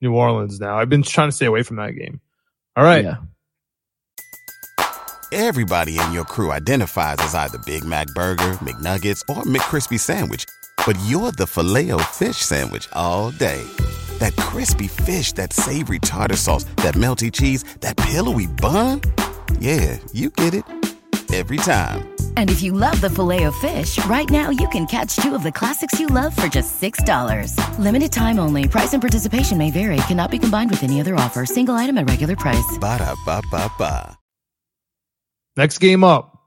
New 0.00 0.14
Orleans 0.14 0.60
now. 0.60 0.78
I've 0.78 0.88
been 0.88 1.02
trying 1.02 1.28
to 1.28 1.32
stay 1.32 1.46
away 1.46 1.62
from 1.64 1.76
that 1.76 1.96
game. 1.96 2.20
All 2.76 2.84
right. 2.84 3.04
Yeah. 3.04 3.16
Everybody 5.32 5.98
in 5.98 6.12
your 6.12 6.24
crew 6.24 6.52
identifies 6.52 7.16
as 7.18 7.34
either 7.34 7.58
Big 7.66 7.84
Mac 7.84 8.06
Burger, 8.08 8.58
McNuggets, 8.62 9.22
or 9.28 9.42
McCrispy 9.42 9.98
Sandwich. 9.98 10.46
But 10.86 10.98
you're 11.06 11.32
the 11.32 11.46
filet 11.46 11.90
fish 12.04 12.36
Sandwich 12.36 12.88
all 12.92 13.30
day. 13.32 13.62
That 14.18 14.34
crispy 14.36 14.88
fish, 14.88 15.32
that 15.32 15.52
savory 15.52 15.98
tartar 15.98 16.36
sauce, 16.36 16.64
that 16.76 16.94
melty 16.94 17.32
cheese, 17.32 17.64
that 17.80 17.96
pillowy 17.96 18.46
bun. 18.46 19.00
Yeah, 19.58 19.98
you 20.12 20.30
get 20.30 20.54
it. 20.54 20.64
Every 21.32 21.58
time. 21.58 22.17
And 22.36 22.50
if 22.50 22.62
you 22.62 22.72
love 22.72 22.98
the 23.00 23.10
filet 23.10 23.44
of 23.44 23.54
fish, 23.56 24.02
right 24.06 24.28
now 24.30 24.48
you 24.48 24.66
can 24.68 24.86
catch 24.86 25.16
two 25.16 25.34
of 25.34 25.42
the 25.42 25.52
classics 25.52 26.00
you 26.00 26.06
love 26.06 26.34
for 26.34 26.48
just 26.48 26.80
$6. 26.80 27.78
Limited 27.78 28.10
time 28.10 28.38
only. 28.38 28.66
Price 28.66 28.94
and 28.94 29.02
participation 29.02 29.58
may 29.58 29.70
vary. 29.70 29.96
Cannot 30.08 30.30
be 30.30 30.38
combined 30.38 30.70
with 30.70 30.82
any 30.82 31.00
other 31.00 31.14
offer. 31.14 31.44
Single 31.44 31.74
item 31.74 31.98
at 31.98 32.08
regular 32.08 32.36
price. 32.36 32.78
Ba-da-ba-ba-ba. 32.80 34.16
Next 35.56 35.78
game 35.78 36.04
up. 36.04 36.38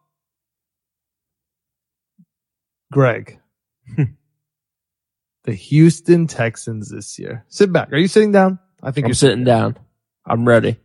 Greg. 2.92 3.40
the 5.44 5.54
Houston 5.54 6.28
Texans 6.28 6.90
this 6.90 7.20
year. 7.20 7.46
Sit 7.50 7.74
back. 7.74 7.92
Are 7.92 7.98
you 7.98 8.08
sitting 8.08 8.32
down? 8.32 8.60
I 8.82 8.92
think 8.92 9.06
I'm 9.06 9.10
you're 9.10 9.16
sitting 9.16 9.44
down. 9.44 9.78
I'm 10.26 10.48
ready. 10.48 10.78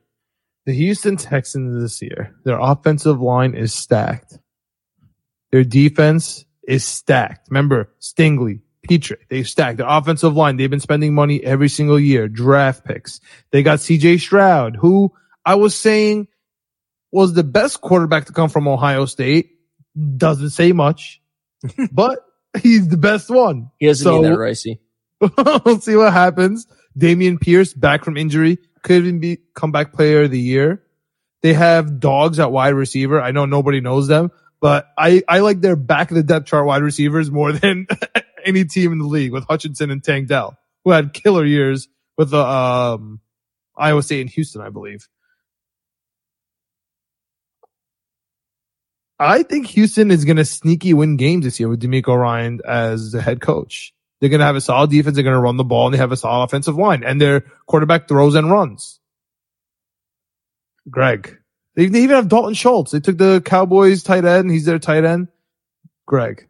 The 0.67 0.73
Houston 0.73 1.17
Texans 1.17 1.81
this 1.81 2.03
year, 2.03 2.35
their 2.45 2.59
offensive 2.59 3.21
line 3.21 3.55
is 3.55 3.73
stacked. 3.73 4.39
Their 5.53 5.65
defense 5.65 6.45
is 6.67 6.85
stacked. 6.85 7.49
Remember, 7.51 7.89
Stingley, 8.01 8.61
Pitre, 8.83 9.17
they've 9.29 9.49
stacked 9.49 9.79
their 9.79 9.87
offensive 9.89 10.35
line. 10.37 10.57
They've 10.57 10.71
been 10.71 10.81
spending 10.81 11.15
money 11.15 11.43
every 11.43 11.69
single 11.69 11.99
year, 11.99 12.29
draft 12.29 12.85
picks. 12.85 13.21
They 13.51 13.63
got 13.63 13.79
CJ 13.79 14.21
Stroud, 14.21 14.77
who 14.77 15.13
I 15.45 15.55
was 15.57 15.75
saying 15.75 16.29
was 17.13 17.35
the 17.35 17.45
best 17.45 17.81
quarterback 17.81 18.27
to 18.27 18.33
come 18.33 18.49
from 18.49 18.67
Ohio 18.69 19.07
State. 19.07 19.51
Doesn't 20.17 20.51
say 20.51 20.73
much, 20.73 21.23
but 21.93 22.19
he's 22.63 22.89
the 22.89 22.97
best 22.99 23.31
one. 23.31 23.71
He 23.79 23.87
doesn't 23.87 24.05
So- 24.05 24.21
need 24.21 24.29
that, 24.31 24.37
Ricey. 24.39 24.79
we'll 25.65 25.81
see 25.81 25.97
what 25.97 26.13
happens. 26.13 26.67
Dameon 26.99 27.41
Pierce 27.41 27.73
back 27.73 28.05
from 28.05 28.17
injury 28.17 28.59
could 28.83 28.97
even 29.05 29.21
be 29.21 29.39
comeback 29.55 29.93
player 29.93 30.23
of 30.25 30.31
the 30.31 30.41
year. 30.41 30.83
They 31.43 31.53
have 31.55 32.01
dogs 32.01 32.39
at 32.39 32.51
wide 32.53 32.75
receiver. 32.75 33.21
I 33.21 33.31
know 33.31 33.47
nobody 33.47 33.81
knows 33.81 34.09
them, 34.09 34.31
but 34.67 34.89
I, 34.99 35.23
I 35.29 35.39
like 35.39 35.61
their 35.61 35.77
back 35.77 36.11
of 36.11 36.17
the 36.17 36.25
depth 36.25 36.47
chart 36.47 36.67
wide 36.67 36.83
receivers 36.83 37.31
more 37.31 37.53
than 37.63 37.87
any 38.45 38.65
team 38.65 38.91
in 38.91 38.99
the 38.99 39.07
league 39.07 39.31
with 39.31 39.45
Hutchinson 39.45 39.93
and 39.93 40.03
Tank 40.03 40.27
Dell, 40.27 40.59
who 40.85 40.91
had 40.91 41.13
killer 41.13 41.45
years 41.45 41.87
with 42.19 42.31
the, 42.31 42.45
um, 42.45 43.21
Iowa 43.77 44.03
State 44.03 44.23
and 44.23 44.31
Houston, 44.31 44.63
I 44.63 44.71
believe. 44.71 45.07
I 49.21 49.45
think 49.45 49.69
Houston 49.69 50.11
is 50.11 50.25
going 50.25 50.39
to 50.39 50.45
sneaky 50.45 50.95
win 50.95 51.17
games 51.17 51.45
this 51.45 51.61
year 51.61 51.69
with 51.69 51.81
DeMeco 51.81 52.19
Ryan 52.19 52.61
as 52.67 53.13
the 53.13 53.23
head 53.23 53.41
coach. 53.41 53.95
They're 54.21 54.31
going 54.31 54.41
to 54.41 54.47
have 54.47 54.57
a 54.57 54.61
solid 54.61 54.91
defense. 54.91 55.15
They're 55.15 55.23
going 55.23 55.35
to 55.35 55.41
run 55.41 55.59
the 55.59 55.63
ball 55.63 55.87
and 55.87 55.95
they 55.95 55.99
have 55.99 56.11
a 56.11 56.17
solid 56.17 56.43
offensive 56.43 56.75
line 56.75 57.05
and 57.05 57.21
their 57.21 57.43
quarterback 57.69 58.09
throws 58.09 58.35
and 58.35 58.51
runs. 58.51 58.99
Greg. 60.91 61.39
They, 61.77 61.87
they 61.87 62.03
even 62.03 62.17
have 62.17 62.29
Dalton 62.29 62.55
Schultz. 62.55 62.91
They 62.91 63.01
took 63.01 63.19
the 63.19 63.41
Cowboys 63.45 64.03
tight 64.03 64.25
end. 64.25 64.51
He's 64.51 64.65
their 64.65 64.79
tight 64.79 65.05
end. 65.05 65.29
Greg. 66.07 66.49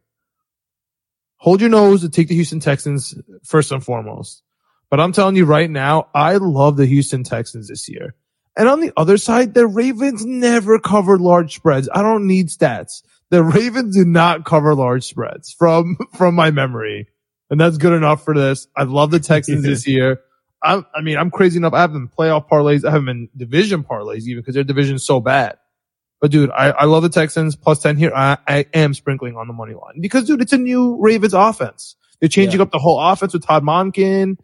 Hold 1.38 1.60
your 1.60 1.70
nose 1.70 2.02
and 2.02 2.12
take 2.12 2.28
the 2.28 2.34
Houston 2.34 2.60
Texans 2.60 3.14
first 3.44 3.72
and 3.72 3.84
foremost. 3.84 4.42
But 4.88 5.00
I'm 5.00 5.12
telling 5.12 5.36
you 5.36 5.44
right 5.44 5.68
now, 5.68 6.08
I 6.14 6.36
love 6.36 6.76
the 6.76 6.86
Houston 6.86 7.24
Texans 7.24 7.68
this 7.68 7.88
year. 7.88 8.14
And 8.56 8.68
on 8.68 8.80
the 8.80 8.92
other 8.96 9.18
side, 9.18 9.52
the 9.52 9.66
Ravens 9.66 10.24
never 10.24 10.78
covered 10.78 11.20
large 11.20 11.54
spreads. 11.54 11.88
I 11.92 12.02
don't 12.02 12.26
need 12.26 12.48
stats. 12.48 13.02
The 13.30 13.42
Ravens 13.42 13.96
do 13.96 14.04
not 14.04 14.44
cover 14.44 14.74
large 14.74 15.04
spreads 15.04 15.52
from, 15.52 15.98
from 16.14 16.34
my 16.34 16.50
memory. 16.50 17.08
And 17.50 17.60
that's 17.60 17.76
good 17.76 17.92
enough 17.92 18.24
for 18.24 18.34
this. 18.34 18.66
I 18.76 18.84
love 18.84 19.10
the 19.10 19.20
Texans 19.20 19.62
this 19.64 19.86
year. 19.86 20.20
I, 20.66 20.84
I 20.94 21.00
mean, 21.02 21.16
I'm 21.16 21.30
crazy 21.30 21.56
enough. 21.58 21.72
I 21.72 21.80
have 21.80 21.92
them 21.92 22.10
playoff 22.16 22.48
parlays. 22.48 22.84
I 22.84 22.90
have 22.90 23.00
them 23.00 23.08
in 23.08 23.28
division 23.36 23.84
parlays 23.84 24.22
even 24.22 24.42
because 24.42 24.54
their 24.54 24.64
division 24.64 24.96
is 24.96 25.06
so 25.06 25.20
bad. 25.20 25.56
But 26.20 26.30
dude, 26.30 26.50
I, 26.50 26.70
I 26.70 26.84
love 26.86 27.02
the 27.02 27.08
Texans 27.08 27.56
plus 27.56 27.80
10 27.80 27.96
here. 27.96 28.12
I, 28.14 28.38
I 28.48 28.66
am 28.74 28.94
sprinkling 28.94 29.36
on 29.36 29.46
the 29.46 29.52
money 29.52 29.74
line 29.74 30.00
because 30.00 30.24
dude, 30.24 30.40
it's 30.40 30.52
a 30.52 30.58
new 30.58 30.96
Ravens 31.00 31.34
offense. 31.34 31.94
They're 32.20 32.28
changing 32.28 32.58
Yeah. 32.60 32.64
up 32.64 32.70
the 32.72 32.78
whole 32.78 32.98
offense 33.00 33.32
with 33.34 33.44
Todd 33.46 33.62
Monken. 33.62 34.38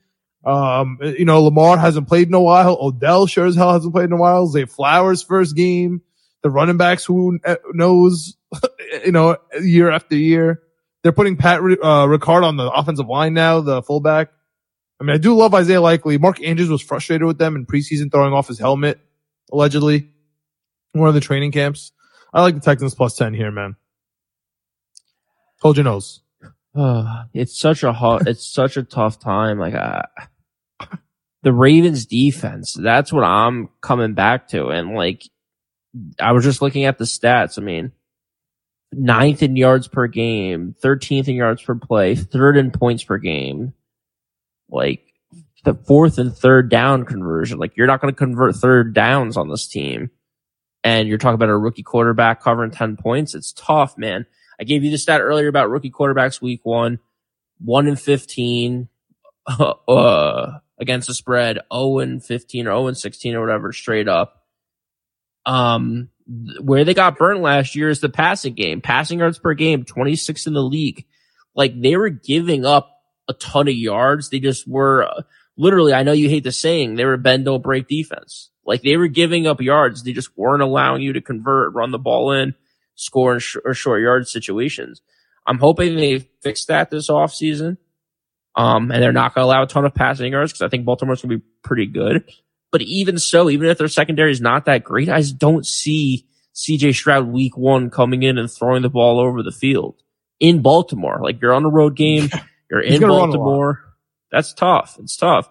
Um, 0.44 0.98
you 1.00 1.24
know, 1.24 1.40
Lamar 1.42 1.78
hasn't 1.78 2.08
played 2.08 2.28
in 2.28 2.34
a 2.34 2.40
while. 2.40 2.76
Odell 2.80 3.26
sure 3.26 3.46
as 3.46 3.54
hell 3.56 3.72
hasn't 3.72 3.94
played 3.94 4.06
in 4.06 4.12
a 4.12 4.16
while. 4.16 4.46
Zay 4.48 4.64
Flowers 4.66 5.22
first 5.22 5.56
game. 5.56 6.02
The 6.42 6.50
running 6.50 6.76
backs 6.76 7.04
who 7.04 7.38
uh, 7.44 7.54
knows, 7.72 8.36
you 9.04 9.12
know, 9.12 9.36
year 9.60 9.90
after 9.90 10.16
year. 10.16 10.60
They're 11.02 11.12
putting 11.12 11.36
Pat 11.36 11.60
uh, 11.60 12.06
Ricard 12.06 12.44
on 12.44 12.56
the 12.56 12.68
offensive 12.70 13.08
line 13.08 13.34
now, 13.34 13.60
the 13.60 13.82
fullback. 13.82 14.30
I 15.02 15.04
mean, 15.04 15.14
I 15.16 15.18
do 15.18 15.34
love 15.34 15.52
Isaiah 15.52 15.80
Likely. 15.80 16.16
Mark 16.16 16.40
Andrews 16.40 16.68
was 16.68 16.80
frustrated 16.80 17.26
with 17.26 17.36
them 17.36 17.56
in 17.56 17.66
preseason 17.66 18.08
throwing 18.08 18.32
off 18.32 18.46
his 18.46 18.60
helmet, 18.60 19.00
allegedly, 19.50 20.08
one 20.92 21.08
of 21.08 21.14
the 21.14 21.20
training 21.20 21.50
camps. 21.50 21.90
I 22.32 22.40
like 22.40 22.54
the 22.54 22.60
Texans 22.60 22.94
plus 22.94 23.16
10 23.16 23.34
here, 23.34 23.50
man. 23.50 23.74
Hold 25.60 25.76
your 25.76 25.82
nose. 25.82 26.20
it's 27.34 27.58
such 27.58 27.82
a 27.82 27.92
hard, 27.92 28.28
it's 28.28 28.46
such 28.46 28.76
a 28.76 28.84
tough 28.84 29.18
time. 29.18 29.58
Like, 29.58 29.74
uh, 29.74 30.02
the 31.42 31.52
Ravens 31.52 32.06
defense, 32.06 32.72
that's 32.72 33.12
what 33.12 33.24
I'm 33.24 33.70
coming 33.80 34.14
back 34.14 34.46
to. 34.50 34.68
And 34.68 34.94
like, 34.94 35.28
I 36.20 36.30
was 36.30 36.44
just 36.44 36.62
looking 36.62 36.84
at 36.84 36.98
the 36.98 37.06
stats. 37.06 37.58
I 37.58 37.62
mean, 37.62 37.90
ninth 38.92 39.42
in 39.42 39.56
yards 39.56 39.88
per 39.88 40.06
game, 40.06 40.76
13th 40.80 41.26
in 41.26 41.34
yards 41.34 41.60
per 41.60 41.74
play, 41.74 42.14
third 42.14 42.56
in 42.56 42.70
points 42.70 43.02
per 43.02 43.18
game. 43.18 43.74
Like, 44.72 45.12
the 45.64 45.74
fourth 45.74 46.18
and 46.18 46.36
third 46.36 46.68
down 46.70 47.04
conversion. 47.04 47.58
Like, 47.58 47.76
you're 47.76 47.86
not 47.86 48.00
going 48.00 48.12
to 48.12 48.18
convert 48.18 48.56
third 48.56 48.94
downs 48.94 49.36
on 49.36 49.48
this 49.48 49.68
team. 49.68 50.10
And 50.82 51.08
you're 51.08 51.18
talking 51.18 51.34
about 51.34 51.48
a 51.48 51.56
rookie 51.56 51.84
quarterback 51.84 52.42
covering 52.42 52.72
10 52.72 52.96
points. 52.96 53.36
It's 53.36 53.52
tough, 53.52 53.96
man. 53.96 54.26
I 54.58 54.64
gave 54.64 54.82
you 54.82 54.90
the 54.90 54.98
stat 54.98 55.20
earlier 55.20 55.46
about 55.46 55.70
rookie 55.70 55.90
quarterbacks 55.92 56.42
week 56.42 56.60
one, 56.64 56.98
one 57.58 57.86
in 57.86 57.94
15, 57.94 58.88
uh, 59.88 60.58
against 60.80 61.08
the 61.08 61.14
spread, 61.14 61.60
0 61.72 61.98
and 62.00 62.24
15 62.24 62.66
or 62.66 62.70
0 62.70 62.86
and 62.88 62.98
16 62.98 63.34
or 63.34 63.40
whatever, 63.40 63.72
straight 63.72 64.08
up. 64.08 64.42
Um, 65.46 66.10
where 66.60 66.84
they 66.84 66.94
got 66.94 67.18
burnt 67.18 67.40
last 67.40 67.74
year 67.74 67.88
is 67.88 68.00
the 68.00 68.08
passing 68.08 68.54
game, 68.54 68.80
passing 68.80 69.18
yards 69.18 69.38
per 69.38 69.54
game, 69.54 69.84
26 69.84 70.46
in 70.46 70.54
the 70.54 70.62
league. 70.62 71.06
Like 71.54 71.80
they 71.80 71.96
were 71.96 72.10
giving 72.10 72.64
up 72.64 72.91
a 73.28 73.34
ton 73.34 73.68
of 73.68 73.74
yards. 73.74 74.28
They 74.28 74.40
just 74.40 74.68
were 74.68 75.04
uh, 75.04 75.22
literally, 75.56 75.92
I 75.92 76.02
know 76.02 76.12
you 76.12 76.28
hate 76.28 76.44
the 76.44 76.52
saying, 76.52 76.94
they 76.94 77.04
were 77.04 77.16
bend 77.16 77.44
don't 77.44 77.62
break 77.62 77.88
defense. 77.88 78.50
Like 78.64 78.82
they 78.82 78.96
were 78.96 79.08
giving 79.08 79.46
up 79.46 79.60
yards. 79.60 80.02
They 80.02 80.12
just 80.12 80.36
weren't 80.36 80.62
allowing 80.62 81.02
you 81.02 81.12
to 81.14 81.20
convert, 81.20 81.74
run 81.74 81.90
the 81.90 81.98
ball 81.98 82.32
in, 82.32 82.54
score 82.94 83.34
in 83.34 83.40
sh- 83.40 83.56
or 83.64 83.74
short 83.74 84.02
yard 84.02 84.28
situations. 84.28 85.02
I'm 85.46 85.58
hoping 85.58 85.96
they 85.96 86.20
fix 86.42 86.64
that 86.66 86.90
this 86.90 87.10
offseason. 87.10 87.78
Um, 88.54 88.90
and 88.90 89.02
they're 89.02 89.12
not 89.12 89.34
going 89.34 89.42
to 89.42 89.46
allow 89.46 89.62
a 89.62 89.66
ton 89.66 89.86
of 89.86 89.94
passing 89.94 90.30
yards 90.30 90.52
because 90.52 90.62
I 90.62 90.68
think 90.68 90.84
Baltimore's 90.84 91.22
going 91.22 91.30
to 91.30 91.38
be 91.38 91.44
pretty 91.62 91.86
good. 91.86 92.24
But 92.70 92.82
even 92.82 93.18
so, 93.18 93.50
even 93.50 93.68
if 93.68 93.78
their 93.78 93.88
secondary 93.88 94.30
is 94.30 94.40
not 94.40 94.66
that 94.66 94.84
great, 94.84 95.08
I 95.08 95.20
just 95.20 95.38
don't 95.38 95.66
see 95.66 96.26
CJ 96.54 96.94
Stroud 96.94 97.28
week 97.28 97.56
one 97.56 97.90
coming 97.90 98.22
in 98.22 98.38
and 98.38 98.50
throwing 98.50 98.82
the 98.82 98.90
ball 98.90 99.18
over 99.18 99.42
the 99.42 99.52
field 99.52 100.02
in 100.38 100.60
Baltimore. 100.60 101.20
Like 101.22 101.40
you're 101.40 101.54
on 101.54 101.64
a 101.64 101.70
road 101.70 101.96
game, 101.96 102.28
you're 102.72 102.82
He's 102.82 102.94
in 102.96 103.00
gonna 103.02 103.12
run 103.12 103.28
a 103.28 103.32
lot. 103.32 103.38
Baltimore. 103.38 103.84
That's 104.30 104.52
tough. 104.54 104.96
It's 104.98 105.16
tough. 105.16 105.48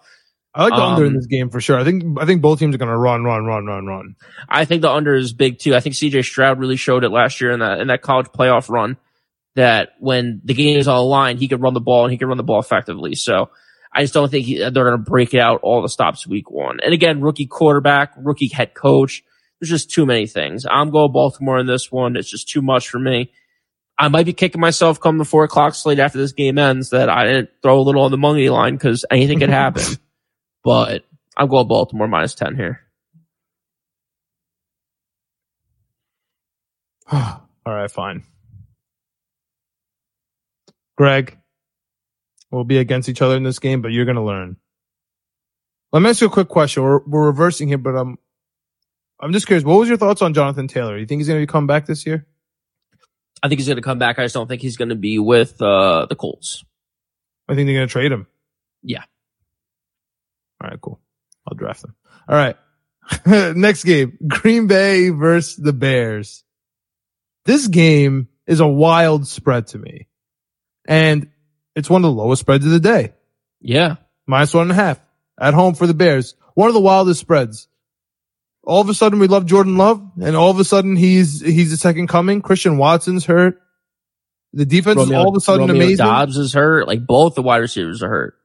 I 0.53 0.63
like 0.63 0.73
the 0.73 0.81
under 0.83 1.03
in 1.05 1.09
Um, 1.09 1.15
this 1.15 1.27
game 1.27 1.49
for 1.49 1.61
sure. 1.61 1.79
I 1.79 1.85
think, 1.85 2.19
I 2.19 2.25
think 2.25 2.41
both 2.41 2.59
teams 2.59 2.75
are 2.75 2.77
going 2.77 2.89
to 2.91 2.97
run, 2.97 3.23
run, 3.23 3.45
run, 3.45 3.65
run, 3.65 3.85
run. 3.85 4.15
I 4.49 4.65
think 4.65 4.81
the 4.81 4.91
under 4.91 5.15
is 5.15 5.31
big 5.31 5.59
too. 5.59 5.73
I 5.75 5.79
think 5.79 5.95
CJ 5.95 6.25
Stroud 6.25 6.59
really 6.59 6.75
showed 6.75 7.05
it 7.05 7.09
last 7.09 7.39
year 7.39 7.51
in 7.51 7.61
that 7.61 7.79
in 7.79 7.87
that 7.87 8.01
college 8.01 8.25
playoff 8.27 8.69
run 8.69 8.97
that 9.55 9.93
when 9.99 10.41
the 10.43 10.53
game 10.53 10.77
is 10.77 10.89
on 10.89 10.97
the 10.97 11.03
line, 11.03 11.37
he 11.37 11.47
could 11.47 11.61
run 11.61 11.73
the 11.73 11.79
ball 11.79 12.03
and 12.03 12.11
he 12.11 12.17
could 12.17 12.27
run 12.27 12.37
the 12.37 12.43
ball 12.43 12.59
effectively. 12.59 13.15
So 13.15 13.49
I 13.93 14.01
just 14.01 14.13
don't 14.13 14.29
think 14.29 14.45
he, 14.45 14.57
they're 14.57 14.71
going 14.71 14.91
to 14.91 14.97
break 14.97 15.33
it 15.33 15.39
out 15.39 15.61
all 15.63 15.81
the 15.81 15.89
stops 15.89 16.27
week 16.27 16.49
one. 16.51 16.79
And 16.83 16.93
again, 16.93 17.21
rookie 17.21 17.47
quarterback, 17.47 18.13
rookie 18.17 18.47
head 18.49 18.73
coach. 18.73 19.23
There's 19.59 19.69
just 19.69 19.91
too 19.91 20.05
many 20.05 20.27
things. 20.27 20.65
I'm 20.69 20.89
going 20.89 21.13
Baltimore 21.13 21.59
in 21.59 21.67
this 21.67 21.91
one. 21.91 22.17
It's 22.17 22.29
just 22.29 22.49
too 22.49 22.61
much 22.61 22.89
for 22.89 22.99
me. 22.99 23.31
I 24.01 24.07
might 24.07 24.25
be 24.25 24.33
kicking 24.33 24.59
myself 24.59 24.99
come 24.99 25.19
the 25.19 25.25
four 25.25 25.43
o'clock 25.43 25.75
slate 25.75 25.99
after 25.99 26.17
this 26.17 26.31
game 26.31 26.57
ends 26.57 26.89
that 26.89 27.07
I 27.07 27.23
didn't 27.27 27.51
throw 27.61 27.79
a 27.79 27.83
little 27.83 28.01
on 28.01 28.09
the 28.09 28.17
money 28.17 28.49
line 28.49 28.73
because 28.73 29.05
anything 29.11 29.37
could 29.37 29.51
happen. 29.51 29.83
but 30.63 31.05
I'm 31.37 31.47
going 31.47 31.67
Baltimore 31.67 32.07
minus 32.07 32.33
10 32.33 32.55
here. 32.55 32.81
All 37.11 37.47
right, 37.63 37.91
fine. 37.91 38.23
Greg, 40.97 41.37
we'll 42.49 42.63
be 42.63 42.79
against 42.79 43.07
each 43.07 43.21
other 43.21 43.37
in 43.37 43.43
this 43.43 43.59
game, 43.59 43.83
but 43.83 43.91
you're 43.91 44.05
going 44.05 44.15
to 44.15 44.23
learn. 44.23 44.57
Let 45.91 46.01
me 46.01 46.09
ask 46.09 46.21
you 46.21 46.27
a 46.27 46.31
quick 46.31 46.47
question. 46.47 46.81
We're, 46.81 47.01
we're 47.05 47.27
reversing 47.27 47.67
here, 47.67 47.77
but 47.77 47.95
I'm, 47.95 48.17
I'm 49.19 49.31
just 49.31 49.45
curious. 49.45 49.63
What 49.63 49.77
was 49.77 49.89
your 49.89 49.99
thoughts 49.99 50.23
on 50.23 50.33
Jonathan 50.33 50.67
Taylor? 50.67 50.97
You 50.97 51.05
think 51.05 51.19
he's 51.19 51.27
going 51.27 51.39
to 51.39 51.45
come 51.45 51.67
back 51.67 51.85
this 51.85 52.07
year? 52.07 52.25
I 53.43 53.47
think 53.47 53.59
he's 53.59 53.67
going 53.67 53.77
to 53.77 53.81
come 53.81 53.99
back. 53.99 54.19
I 54.19 54.23
just 54.23 54.35
don't 54.35 54.47
think 54.47 54.61
he's 54.61 54.77
going 54.77 54.89
to 54.89 54.95
be 54.95 55.19
with 55.19 55.61
uh, 55.61 56.05
the 56.07 56.15
Colts. 56.15 56.63
I 57.47 57.55
think 57.55 57.67
they're 57.67 57.75
going 57.75 57.87
to 57.87 57.91
trade 57.91 58.11
him. 58.11 58.27
Yeah. 58.83 59.03
All 60.61 60.69
right, 60.69 60.79
cool. 60.79 60.99
I'll 61.47 61.57
draft 61.57 61.81
them. 61.81 61.95
All 62.27 62.35
right. 62.35 62.55
Next 63.55 63.83
game, 63.83 64.17
Green 64.27 64.67
Bay 64.67 65.09
versus 65.09 65.55
the 65.55 65.73
Bears. 65.73 66.43
This 67.45 67.67
game 67.67 68.27
is 68.45 68.59
a 68.59 68.67
wild 68.67 69.27
spread 69.27 69.67
to 69.67 69.79
me. 69.79 70.07
And 70.87 71.29
it's 71.75 71.89
one 71.89 72.03
of 72.03 72.13
the 72.13 72.21
lowest 72.21 72.41
spreads 72.41 72.65
of 72.65 72.71
the 72.71 72.79
day. 72.79 73.13
Yeah. 73.59 73.95
Minus 74.27 74.53
one 74.53 74.63
and 74.63 74.71
a 74.71 74.75
half 74.75 75.01
at 75.39 75.53
home 75.53 75.73
for 75.73 75.87
the 75.87 75.93
Bears. 75.93 76.35
One 76.53 76.67
of 76.67 76.73
the 76.73 76.79
wildest 76.79 77.19
spreads. 77.19 77.67
All 78.71 78.79
of 78.79 78.87
a 78.87 78.93
sudden 78.93 79.19
we 79.19 79.27
love 79.27 79.45
Jordan 79.45 79.75
Love 79.75 80.01
and 80.21 80.33
all 80.33 80.49
of 80.49 80.57
a 80.57 80.63
sudden 80.63 80.95
he's, 80.95 81.41
he's 81.41 81.71
the 81.71 81.75
second 81.75 82.07
coming. 82.07 82.41
Christian 82.41 82.77
Watson's 82.77 83.25
hurt. 83.25 83.61
The 84.53 84.65
defense 84.65 85.01
is 85.01 85.11
all 85.11 85.27
of 85.27 85.35
a 85.35 85.41
sudden 85.41 85.67
Romeo 85.67 85.75
amazing. 85.75 86.05
Doubs 86.05 86.37
is 86.37 86.53
hurt. 86.53 86.87
Like 86.87 87.05
both 87.05 87.35
the 87.35 87.41
wide 87.41 87.57
receivers 87.57 88.01
are 88.01 88.07
hurt. 88.07 88.37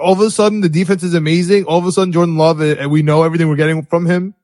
all 0.00 0.14
of 0.14 0.20
a 0.20 0.30
sudden 0.30 0.62
the 0.62 0.70
defense 0.70 1.02
is 1.02 1.12
amazing. 1.12 1.64
All 1.64 1.78
of 1.78 1.84
a 1.84 1.92
sudden 1.92 2.14
Jordan 2.14 2.38
Love, 2.38 2.62
and 2.62 2.90
we 2.90 3.02
know 3.02 3.24
everything 3.24 3.46
we're 3.50 3.56
getting 3.56 3.84
from 3.84 4.06
him. 4.06 4.34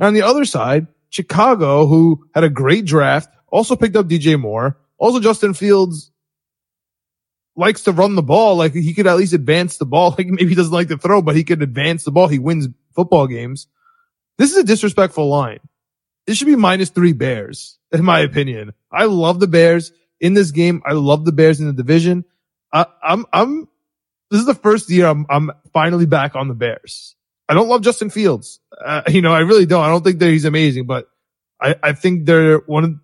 And 0.00 0.08
on 0.08 0.14
the 0.14 0.22
other 0.22 0.44
side, 0.44 0.88
Chicago, 1.08 1.86
who 1.86 2.26
had 2.34 2.42
a 2.42 2.50
great 2.50 2.84
draft, 2.84 3.28
also 3.46 3.76
picked 3.76 3.94
up 3.94 4.08
DJ 4.08 4.40
Moore. 4.40 4.76
Also 4.98 5.20
Justin 5.20 5.54
Fields 5.54 6.10
likes 7.54 7.82
to 7.82 7.92
run 7.92 8.16
the 8.16 8.24
ball. 8.24 8.56
Like 8.56 8.74
he 8.74 8.92
could 8.92 9.06
at 9.06 9.18
least 9.18 9.34
advance 9.34 9.76
the 9.76 9.86
ball. 9.86 10.10
Like 10.18 10.26
maybe 10.26 10.48
he 10.48 10.56
doesn't 10.56 10.72
like 10.72 10.88
to 10.88 10.98
throw, 10.98 11.22
but 11.22 11.36
he 11.36 11.44
could 11.44 11.62
advance 11.62 12.02
the 12.02 12.10
ball. 12.10 12.26
He 12.26 12.40
wins 12.40 12.66
football 12.92 13.28
games. 13.28 13.68
This 14.38 14.50
is 14.50 14.58
a 14.58 14.64
disrespectful 14.64 15.28
line. 15.28 15.60
This 16.26 16.38
should 16.38 16.46
be 16.46 16.56
minus 16.56 16.90
three 16.90 17.12
Bears, 17.12 17.78
in 17.92 18.04
my 18.04 18.20
opinion. 18.20 18.72
I 18.90 19.04
love 19.04 19.40
the 19.40 19.46
Bears 19.46 19.92
in 20.20 20.34
this 20.34 20.50
game. 20.50 20.82
I 20.84 20.92
love 20.92 21.24
the 21.24 21.32
Bears 21.32 21.60
in 21.60 21.66
the 21.66 21.72
division. 21.72 22.24
I, 22.72 22.86
I'm, 23.02 23.26
I'm, 23.32 23.68
this 24.30 24.40
is 24.40 24.46
the 24.46 24.54
first 24.54 24.90
year 24.90 25.06
I'm, 25.06 25.26
I'm 25.28 25.52
finally 25.72 26.06
back 26.06 26.34
on 26.34 26.48
the 26.48 26.54
Bears. 26.54 27.14
I 27.48 27.54
don't 27.54 27.68
love 27.68 27.82
Justin 27.82 28.10
Fields. 28.10 28.60
Uh, 28.84 29.02
you 29.08 29.20
know, 29.20 29.32
I 29.32 29.40
really 29.40 29.66
don't. 29.66 29.84
I 29.84 29.88
don't 29.88 30.02
think 30.02 30.18
that 30.18 30.30
he's 30.30 30.46
amazing, 30.46 30.86
but 30.86 31.08
I, 31.60 31.76
I 31.82 31.92
think 31.92 32.26
they're 32.26 32.58
one 32.58 32.84
of, 32.84 32.94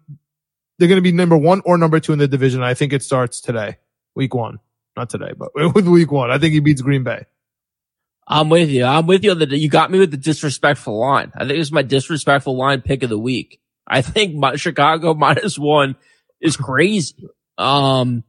they're 0.79 0.89
going 0.89 0.97
to 0.97 1.03
be 1.03 1.13
number 1.13 1.37
one 1.37 1.61
or 1.65 1.77
number 1.77 2.01
two 2.01 2.13
in 2.13 2.19
the 2.19 2.27
division. 2.27 2.63
I 2.63 2.75
think 2.75 2.93
it 2.93 3.03
starts 3.03 3.41
today, 3.41 3.77
week 4.15 4.35
one, 4.35 4.59
not 4.97 5.11
today, 5.11 5.33
but 5.37 5.51
with 5.75 5.87
week 5.87 6.11
one. 6.11 6.31
I 6.31 6.39
think 6.39 6.55
he 6.55 6.61
beats 6.61 6.81
Green 6.81 7.05
Bay. 7.05 7.27
I'm 8.31 8.49
with 8.49 8.69
you. 8.71 8.85
I'm 8.85 9.07
with 9.07 9.25
you. 9.25 9.33
On 9.33 9.39
the, 9.41 9.59
you 9.59 9.69
got 9.69 9.91
me 9.91 9.99
with 9.99 10.13
the 10.13 10.17
disrespectful 10.17 10.99
line. 10.99 11.33
I 11.35 11.41
think 11.41 11.59
this 11.59 11.67
is 11.67 11.73
my 11.73 11.83
disrespectful 11.83 12.57
line 12.57 12.81
pick 12.81 13.03
of 13.03 13.11
the 13.11 13.19
week. 13.19 13.61
I 13.89 14.03
think 14.03 14.37
my, 14.37 14.55
Chicago 14.55 15.15
minus 15.19 15.59
one 15.59 15.97
is 16.41 16.57
crazy. 16.57 17.27
Um, 17.59 18.23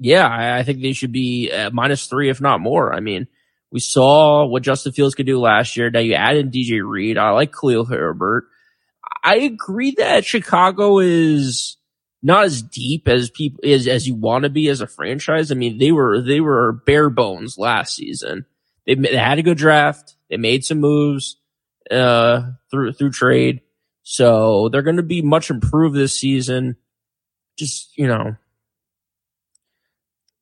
yeah, 0.00 0.26
I, 0.26 0.58
I 0.58 0.62
think 0.64 0.82
they 0.82 0.92
should 0.92 1.12
be 1.12 1.52
minus 1.72 2.06
three, 2.06 2.28
if 2.28 2.40
not 2.40 2.60
more. 2.60 2.92
I 2.92 2.98
mean, 2.98 3.28
we 3.70 3.78
saw 3.78 4.46
what 4.46 4.64
Justin 4.64 4.92
Fields 4.92 5.14
could 5.14 5.26
do 5.26 5.38
last 5.38 5.76
year. 5.76 5.90
Now 5.90 6.00
you 6.00 6.14
add 6.14 6.36
in 6.36 6.50
DJ 6.50 6.80
Reed. 6.84 7.16
I 7.16 7.30
like 7.30 7.52
Khalil 7.52 7.84
Herbert. 7.84 8.48
I 9.22 9.36
agree 9.36 9.92
that 9.92 10.24
Chicago 10.24 10.98
is 10.98 11.76
not 12.20 12.44
as 12.44 12.62
deep 12.62 13.06
as 13.06 13.30
people 13.30 13.60
as 13.64 13.86
as 13.86 14.06
you 14.08 14.16
want 14.16 14.42
to 14.42 14.50
be 14.50 14.68
as 14.68 14.80
a 14.80 14.86
franchise. 14.86 15.52
I 15.52 15.54
mean, 15.54 15.78
they 15.78 15.92
were 15.92 16.20
they 16.20 16.40
were 16.40 16.72
bare 16.84 17.10
bones 17.10 17.58
last 17.58 17.94
season. 17.94 18.46
They, 18.86 18.94
they 18.94 19.16
had 19.16 19.38
a 19.38 19.42
good 19.42 19.58
draft. 19.58 20.16
They 20.30 20.36
made 20.36 20.64
some 20.64 20.80
moves 20.80 21.36
uh, 21.90 22.50
through 22.70 22.92
through 22.92 23.10
trade, 23.10 23.60
so 24.02 24.68
they're 24.68 24.82
going 24.82 24.96
to 24.96 25.02
be 25.02 25.22
much 25.22 25.50
improved 25.50 25.96
this 25.96 26.18
season. 26.18 26.76
Just 27.58 27.96
you 27.96 28.06
know, 28.06 28.36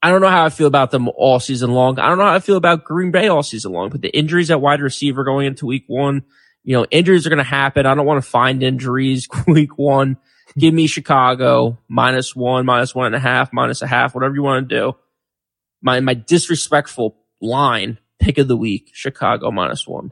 I 0.03 0.11
don't 0.11 0.20
know 0.20 0.28
how 0.28 0.45
I 0.45 0.51
feel 0.51 0.66
about 0.66 0.90
them 0.90 1.09
all 1.09 1.40
season 1.40 1.72
long. 1.72 1.99
I 1.99 2.09
don't 2.09 2.18
know 2.18 2.24
how 2.24 2.34
I 2.34 2.40
feel 2.40 2.57
about 2.57 2.84
Green 2.84 3.11
Bay 3.11 3.28
all 3.28 3.42
season 3.42 3.72
long. 3.72 3.88
But 3.88 4.03
the 4.03 4.14
injuries 4.16 4.51
at 4.51 4.61
wide 4.61 4.82
receiver 4.82 5.24
going 5.24 5.47
into 5.47 5.66
Week 5.66 5.84
One, 5.86 6.24
you 6.62 6.76
know, 6.76 6.86
injuries 6.90 7.26
are 7.26 7.30
going 7.30 7.38
to 7.38 7.45
happen. 7.45 7.86
I 7.86 7.95
don't 7.95 8.07
want 8.07 8.22
to 8.22 8.30
find 8.30 8.62
injuries 8.62 9.28
Week 9.47 9.78
One. 9.78 10.18
Give 10.59 10.74
me 10.74 10.86
Chicago 10.86 11.78
minus 11.88 12.36
one, 12.36 12.66
minus 12.66 12.95
one 12.95 13.07
and 13.07 13.14
a 13.14 13.18
half, 13.18 13.53
minus 13.53 13.80
a 13.80 13.86
half, 13.86 14.14
whatever 14.14 14.34
you 14.34 14.42
want 14.42 14.68
to 14.68 14.74
do. 14.74 14.92
My 15.80 16.01
my 16.01 16.14
disrespectful 16.14 17.16
line 17.40 17.99
pick 18.25 18.39
of 18.39 18.49
the 18.49 18.57
week, 18.57 18.91
Chicago 18.95 19.51
minus 19.51 19.87
one. 19.87 20.11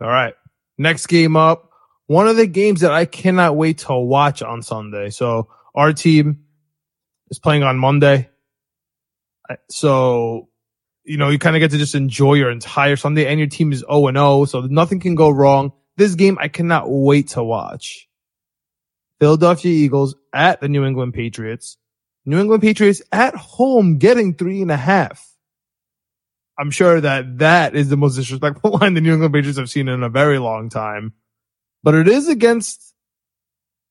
All 0.00 0.08
right. 0.08 0.34
Next 0.76 1.06
game 1.06 1.36
up. 1.36 1.70
One 2.06 2.28
of 2.28 2.36
the 2.36 2.46
games 2.46 2.82
that 2.82 2.92
I 2.92 3.06
cannot 3.06 3.56
wait 3.56 3.78
to 3.78 3.94
watch 3.94 4.42
on 4.42 4.60
Sunday. 4.62 5.08
So 5.08 5.48
our 5.74 5.94
team 5.94 6.44
is 7.30 7.38
playing 7.38 7.62
on 7.62 7.78
Monday. 7.78 8.28
So, 9.70 10.50
you 11.04 11.16
know, 11.16 11.30
you 11.30 11.38
kind 11.38 11.56
of 11.56 11.60
get 11.60 11.70
to 11.70 11.78
just 11.78 11.94
enjoy 11.94 12.34
your 12.34 12.50
entire 12.50 12.96
Sunday 12.96 13.26
and 13.26 13.38
your 13.38 13.48
team 13.48 13.72
is 13.72 13.80
0 13.80 14.08
and 14.08 14.16
0. 14.16 14.44
So 14.44 14.60
nothing 14.62 15.00
can 15.00 15.14
go 15.14 15.30
wrong. 15.30 15.72
This 15.96 16.14
game 16.14 16.36
I 16.40 16.48
cannot 16.48 16.90
wait 16.90 17.28
to 17.28 17.42
watch. 17.42 18.06
Philadelphia 19.18 19.72
Eagles 19.72 20.14
at 20.32 20.60
the 20.60 20.68
New 20.68 20.84
England 20.84 21.14
Patriots. 21.14 21.78
New 22.26 22.38
England 22.38 22.62
Patriots 22.62 23.00
at 23.10 23.34
home 23.34 23.98
getting 23.98 24.34
three 24.34 24.60
and 24.60 24.70
a 24.70 24.76
half. 24.76 25.31
I'm 26.62 26.70
sure 26.70 27.00
that 27.00 27.38
that 27.38 27.74
is 27.74 27.88
the 27.88 27.96
most 27.96 28.14
disrespectful 28.14 28.70
line 28.80 28.94
the 28.94 29.00
New 29.00 29.14
England 29.14 29.34
Patriots 29.34 29.58
have 29.58 29.68
seen 29.68 29.88
in 29.88 30.04
a 30.04 30.08
very 30.08 30.38
long 30.38 30.68
time, 30.68 31.12
but 31.82 31.96
it 31.96 32.06
is 32.06 32.28
against 32.28 32.94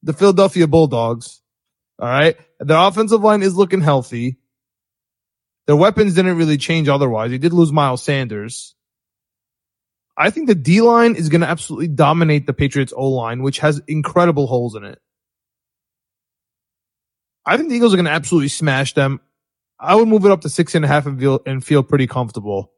the 0.04 0.14
Philadelphia 0.14 0.68
Bulldogs. 0.68 1.42
All 2.00 2.08
right. 2.08 2.38
Their 2.62 2.78
offensive 2.78 3.20
line 3.20 3.44
is 3.44 3.58
looking 3.58 3.82
healthy. 3.82 4.38
Their 5.68 5.76
weapons 5.76 6.16
didn't 6.16 6.38
really 6.38 6.56
change 6.56 6.88
otherwise. 6.88 7.32
They 7.32 7.38
did 7.38 7.52
lose 7.52 7.74
Miles 7.74 8.04
Sanders. 8.04 8.74
I 10.16 10.30
think 10.30 10.48
the 10.48 10.56
D 10.56 10.80
line 10.80 11.16
is 11.16 11.28
going 11.28 11.42
to 11.42 11.50
absolutely 11.50 11.90
dominate 11.90 12.48
the 12.48 12.54
Patriots 12.54 12.94
O 12.96 13.10
line, 13.10 13.44
which 13.44 13.60
has 13.60 13.82
incredible 13.86 14.48
holes 14.48 14.76
in 14.76 14.86
it. 14.86 15.02
I 17.46 17.58
think 17.58 17.68
the 17.68 17.76
Eagles 17.76 17.94
are 17.94 17.98
going 17.98 18.06
to 18.06 18.12
absolutely 18.12 18.48
smash 18.48 18.94
them. 18.94 19.20
I 19.82 19.96
would 19.96 20.08
move 20.08 20.26
it 20.26 20.32
up 20.32 20.42
to 20.42 20.50
six 20.50 20.76
and 20.76 20.86
a 20.86 20.88
half 20.88 21.06
and 21.06 21.20
feel, 21.20 21.42
and 21.46 21.64
feel 21.64 21.82
pretty 21.82 22.08
comfortable. 22.08 22.72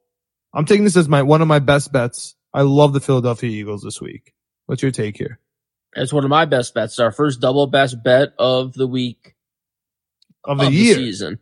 I'm 0.54 0.64
taking 0.64 0.84
this 0.84 0.96
as 0.96 1.08
my, 1.08 1.22
one 1.22 1.42
of 1.42 1.48
my 1.48 1.58
best 1.58 1.92
bets. 1.92 2.34
I 2.52 2.62
love 2.62 2.92
the 2.92 3.00
Philadelphia 3.00 3.50
Eagles 3.50 3.82
this 3.82 4.00
week. 4.00 4.32
What's 4.66 4.82
your 4.82 4.92
take 4.92 5.16
here? 5.18 5.38
It's 5.94 6.12
one 6.12 6.24
of 6.24 6.30
my 6.30 6.44
best 6.44 6.74
bets. 6.74 6.94
It's 6.94 7.00
our 7.00 7.12
first 7.12 7.40
double 7.40 7.66
best 7.66 8.02
bet 8.02 8.30
of 8.38 8.72
the 8.72 8.86
week 8.86 9.34
of 10.44 10.58
the 10.58 10.66
of 10.66 10.72
year 10.72 10.94
the 10.94 11.04
season 11.04 11.38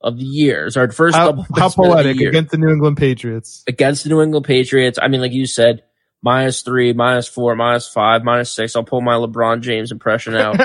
of 0.00 0.18
the 0.18 0.24
year. 0.24 0.66
It's 0.66 0.76
our 0.76 0.90
first 0.90 1.16
how, 1.16 1.26
double 1.26 1.46
how 1.54 1.68
poetic 1.68 2.20
against 2.20 2.50
the 2.50 2.58
New 2.58 2.70
England 2.70 2.96
Patriots. 2.96 3.64
Against 3.66 4.04
the 4.04 4.10
New 4.10 4.22
England 4.22 4.46
Patriots. 4.46 4.98
I 5.00 5.08
mean, 5.08 5.20
like 5.20 5.32
you 5.32 5.46
said, 5.46 5.82
minus 6.22 6.62
three, 6.62 6.92
minus 6.92 7.28
four, 7.28 7.54
minus 7.54 7.88
five, 7.88 8.24
minus 8.24 8.52
six. 8.52 8.76
I'll 8.76 8.84
pull 8.84 9.02
my 9.02 9.14
LeBron 9.14 9.60
James 9.60 9.92
impression 9.92 10.34
out. 10.34 10.58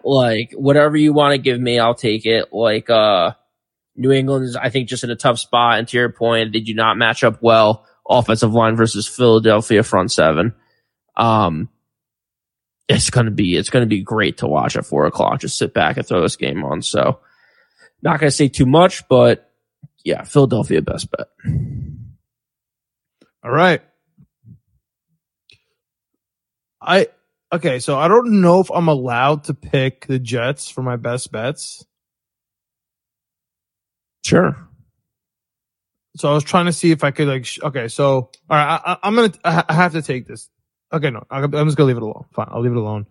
like 0.04 0.52
whatever 0.52 0.96
you 0.96 1.12
want 1.12 1.32
to 1.32 1.38
give 1.38 1.60
me, 1.60 1.78
I'll 1.78 1.94
take 1.94 2.26
it. 2.26 2.52
Like, 2.52 2.88
uh, 2.88 3.32
New 3.96 4.12
England 4.12 4.44
is, 4.44 4.56
I 4.56 4.70
think, 4.70 4.88
just 4.88 5.04
in 5.04 5.10
a 5.10 5.16
tough 5.16 5.38
spot. 5.38 5.78
And 5.78 5.88
to 5.88 5.96
your 5.96 6.10
point, 6.10 6.52
they 6.52 6.60
do 6.60 6.74
not 6.74 6.96
match 6.96 7.24
up 7.24 7.42
well 7.42 7.86
offensive 8.08 8.52
line 8.52 8.76
versus 8.76 9.06
Philadelphia 9.06 9.82
front 9.82 10.10
seven. 10.12 10.54
Um, 11.16 11.68
it's 12.88 13.10
gonna 13.10 13.30
be 13.30 13.56
it's 13.56 13.70
gonna 13.70 13.86
be 13.86 14.02
great 14.02 14.38
to 14.38 14.48
watch 14.48 14.76
at 14.76 14.86
four 14.86 15.06
o'clock. 15.06 15.40
Just 15.40 15.58
sit 15.58 15.72
back 15.72 15.96
and 15.96 16.06
throw 16.06 16.22
this 16.22 16.36
game 16.36 16.64
on. 16.64 16.82
So, 16.82 17.20
not 18.02 18.18
gonna 18.18 18.30
say 18.30 18.48
too 18.48 18.66
much, 18.66 19.06
but 19.08 19.50
yeah, 20.04 20.24
Philadelphia 20.24 20.82
best 20.82 21.08
bet. 21.10 21.28
All 23.44 23.50
right. 23.50 23.82
I 26.80 27.08
okay, 27.52 27.78
so 27.78 27.98
I 27.98 28.08
don't 28.08 28.40
know 28.40 28.60
if 28.60 28.70
I'm 28.70 28.88
allowed 28.88 29.44
to 29.44 29.54
pick 29.54 30.06
the 30.06 30.18
Jets 30.18 30.68
for 30.68 30.82
my 30.82 30.96
best 30.96 31.30
bets. 31.30 31.84
Sure. 34.24 34.56
So 36.16 36.30
I 36.30 36.34
was 36.34 36.44
trying 36.44 36.66
to 36.66 36.72
see 36.72 36.90
if 36.90 37.04
I 37.04 37.10
could 37.10 37.28
like. 37.28 37.46
Sh- 37.46 37.60
okay, 37.62 37.88
so 37.88 38.12
all 38.14 38.30
right, 38.50 38.80
I, 38.84 39.08
am 39.08 39.14
gonna. 39.14 39.32
I 39.44 39.72
have 39.72 39.92
to 39.92 40.02
take 40.02 40.26
this. 40.26 40.48
Okay, 40.92 41.10
no, 41.10 41.24
I'm 41.30 41.50
just 41.50 41.76
gonna 41.76 41.86
leave 41.86 41.96
it 41.96 42.02
alone. 42.02 42.24
Fine, 42.32 42.48
I'll 42.50 42.60
leave 42.60 42.72
it 42.72 42.78
alone. 42.78 43.06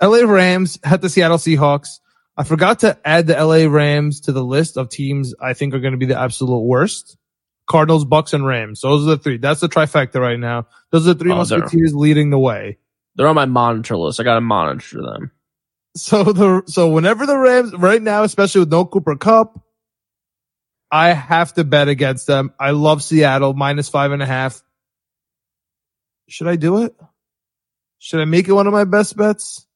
L.A. 0.00 0.26
Rams 0.26 0.78
had 0.82 1.02
the 1.02 1.08
Seattle 1.08 1.38
Seahawks. 1.38 1.98
I 2.36 2.44
forgot 2.44 2.80
to 2.80 2.98
add 3.04 3.26
the 3.26 3.36
L.A. 3.36 3.68
Rams 3.68 4.20
to 4.22 4.32
the 4.32 4.44
list 4.44 4.76
of 4.76 4.88
teams 4.88 5.34
I 5.40 5.54
think 5.54 5.72
are 5.74 5.80
going 5.80 5.92
to 5.92 5.98
be 5.98 6.06
the 6.06 6.18
absolute 6.18 6.60
worst. 6.60 7.16
Cardinals, 7.66 8.04
Bucks, 8.04 8.32
and 8.32 8.46
Rams. 8.46 8.80
Those 8.80 9.06
are 9.06 9.10
the 9.10 9.18
three. 9.18 9.38
That's 9.38 9.60
the 9.60 9.68
trifecta 9.68 10.20
right 10.20 10.38
now. 10.38 10.66
Those 10.90 11.08
are 11.08 11.14
the 11.14 11.20
three 11.20 11.32
oh, 11.32 11.36
musketeers 11.36 11.94
leading 11.94 12.30
the 12.30 12.38
way. 12.38 12.78
They're 13.14 13.28
on 13.28 13.34
my 13.34 13.46
monitor 13.46 13.96
list. 13.96 14.20
I 14.20 14.24
got 14.24 14.34
to 14.34 14.40
monitor 14.40 15.00
them. 15.00 15.30
So 15.96 16.24
the 16.24 16.62
so 16.66 16.90
whenever 16.90 17.24
the 17.24 17.38
Rams 17.38 17.72
right 17.74 18.02
now, 18.02 18.24
especially 18.24 18.60
with 18.60 18.70
no 18.72 18.84
Cooper 18.84 19.14
Kupp, 19.16 19.63
I 20.94 21.12
have 21.12 21.52
to 21.54 21.64
bet 21.64 21.88
against 21.88 22.28
them. 22.28 22.52
I 22.60 22.70
love 22.70 23.02
Seattle 23.02 23.52
minus 23.52 23.88
five 23.88 24.12
and 24.12 24.22
a 24.22 24.26
half. 24.26 24.62
Should 26.28 26.46
I 26.46 26.54
do 26.54 26.84
it? 26.84 26.94
Should 27.98 28.20
I 28.20 28.26
make 28.26 28.46
it 28.46 28.52
one 28.52 28.68
of 28.68 28.72
my 28.72 28.84
best 28.84 29.16
bets? 29.16 29.66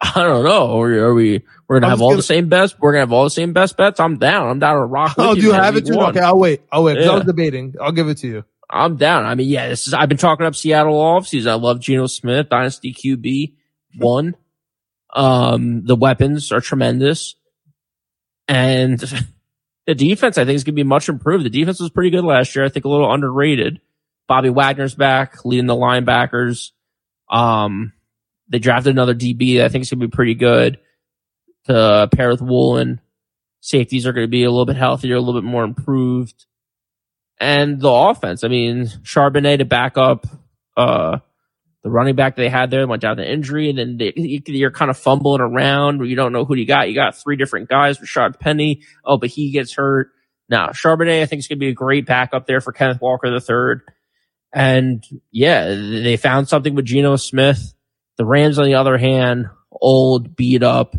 I 0.00 0.22
don't 0.22 0.42
know. 0.42 0.80
Are 0.80 0.88
we? 0.88 0.98
Are 0.98 1.12
we 1.12 1.42
we're 1.68 1.80
gonna 1.80 1.90
have 1.90 2.00
all 2.00 2.12
gonna, 2.12 2.16
the 2.16 2.22
same 2.22 2.48
best. 2.48 2.80
We're 2.80 2.92
gonna 2.92 3.02
have 3.02 3.12
all 3.12 3.24
the 3.24 3.30
same 3.30 3.52
best 3.52 3.76
bets. 3.76 4.00
I'm 4.00 4.16
down. 4.16 4.48
I'm 4.48 4.58
down 4.58 4.76
to 4.76 4.86
rock. 4.86 5.16
oh, 5.18 5.34
do 5.34 5.42
you, 5.42 5.52
have 5.52 5.76
it 5.76 5.84
too? 5.84 6.00
Okay, 6.00 6.20
I'll 6.20 6.38
wait. 6.38 6.62
I'll 6.72 6.82
wait. 6.82 6.98
Yeah. 6.98 7.10
I 7.10 7.14
was 7.16 7.24
debating. 7.24 7.74
I'll 7.78 7.92
give 7.92 8.08
it 8.08 8.16
to 8.18 8.26
you. 8.26 8.44
I'm 8.70 8.96
down. 8.96 9.26
I 9.26 9.34
mean, 9.34 9.50
yeah, 9.50 9.68
this 9.68 9.86
is. 9.86 9.92
I've 9.92 10.08
been 10.08 10.16
talking 10.16 10.46
up 10.46 10.56
Seattle 10.56 10.98
all 10.98 11.20
offseason. 11.20 11.48
I 11.48 11.54
love 11.56 11.78
Geno 11.78 12.06
Smith, 12.06 12.48
Dynasty 12.48 12.94
QB 12.94 13.52
one. 13.98 14.34
Um, 15.12 15.84
the 15.84 15.94
weapons 15.94 16.52
are 16.52 16.62
tremendous, 16.62 17.34
and 18.48 18.98
the 19.86 19.94
defense, 19.94 20.38
I 20.38 20.44
think, 20.44 20.56
is 20.56 20.64
going 20.64 20.74
to 20.74 20.82
be 20.82 20.88
much 20.88 21.08
improved. 21.08 21.44
The 21.44 21.50
defense 21.50 21.80
was 21.80 21.90
pretty 21.90 22.10
good 22.10 22.24
last 22.24 22.54
year. 22.56 22.64
I 22.64 22.68
think 22.68 22.84
a 22.84 22.88
little 22.88 23.12
underrated. 23.12 23.80
Bobby 24.26 24.48
Wagner's 24.48 24.94
back, 24.94 25.44
leading 25.44 25.66
the 25.66 25.74
linebackers. 25.74 26.70
Um, 27.30 27.92
they 28.48 28.58
drafted 28.58 28.92
another 28.92 29.14
DB. 29.14 29.58
That 29.58 29.66
I 29.66 29.68
think 29.68 29.82
is 29.82 29.90
going 29.90 30.00
to 30.00 30.06
be 30.08 30.10
pretty 30.10 30.34
good 30.34 30.78
to 31.66 32.08
pair 32.12 32.30
with 32.30 32.40
Woolen. 32.40 33.00
Safeties 33.60 34.06
are 34.06 34.12
going 34.12 34.26
to 34.26 34.30
be 34.30 34.44
a 34.44 34.50
little 34.50 34.66
bit 34.66 34.76
healthier, 34.76 35.16
a 35.16 35.20
little 35.20 35.40
bit 35.40 35.46
more 35.46 35.64
improved. 35.64 36.46
And 37.40 37.80
the 37.80 37.90
offense, 37.90 38.44
I 38.44 38.48
mean, 38.48 38.86
Charbonnet 39.02 39.58
to 39.58 39.64
back 39.64 39.98
up, 39.98 40.26
uh, 40.76 41.18
the 41.84 41.90
running 41.90 42.16
back 42.16 42.34
they 42.34 42.48
had 42.48 42.70
there 42.70 42.86
went 42.86 43.02
down 43.02 43.18
to 43.18 43.30
injury, 43.30 43.68
and 43.68 43.78
then 43.78 43.98
they, 43.98 44.14
you're 44.16 44.70
kind 44.70 44.90
of 44.90 44.96
fumbling 44.96 45.42
around. 45.42 46.04
You 46.04 46.16
don't 46.16 46.32
know 46.32 46.46
who 46.46 46.56
you 46.56 46.66
got. 46.66 46.88
You 46.88 46.94
got 46.94 47.14
three 47.14 47.36
different 47.36 47.68
guys. 47.68 47.98
Rashaad 47.98 48.40
Penny. 48.40 48.82
Oh, 49.04 49.18
but 49.18 49.28
he 49.28 49.50
gets 49.50 49.74
hurt. 49.74 50.10
Now, 50.48 50.68
Charbonnet, 50.68 51.22
I 51.22 51.26
think 51.26 51.40
is 51.40 51.46
going 51.46 51.58
to 51.58 51.60
be 51.60 51.68
a 51.68 51.74
great 51.74 52.06
backup 52.06 52.46
there 52.46 52.62
for 52.62 52.72
Kenneth 52.72 53.02
Walker 53.02 53.30
the 53.30 53.38
third. 53.38 53.82
And 54.50 55.04
yeah, 55.30 55.74
they 55.74 56.16
found 56.16 56.48
something 56.48 56.74
with 56.74 56.86
Geno 56.86 57.16
Smith. 57.16 57.74
The 58.16 58.24
Rams, 58.24 58.58
on 58.58 58.64
the 58.64 58.76
other 58.76 58.96
hand, 58.96 59.50
old, 59.70 60.36
beat 60.36 60.62
up, 60.62 60.96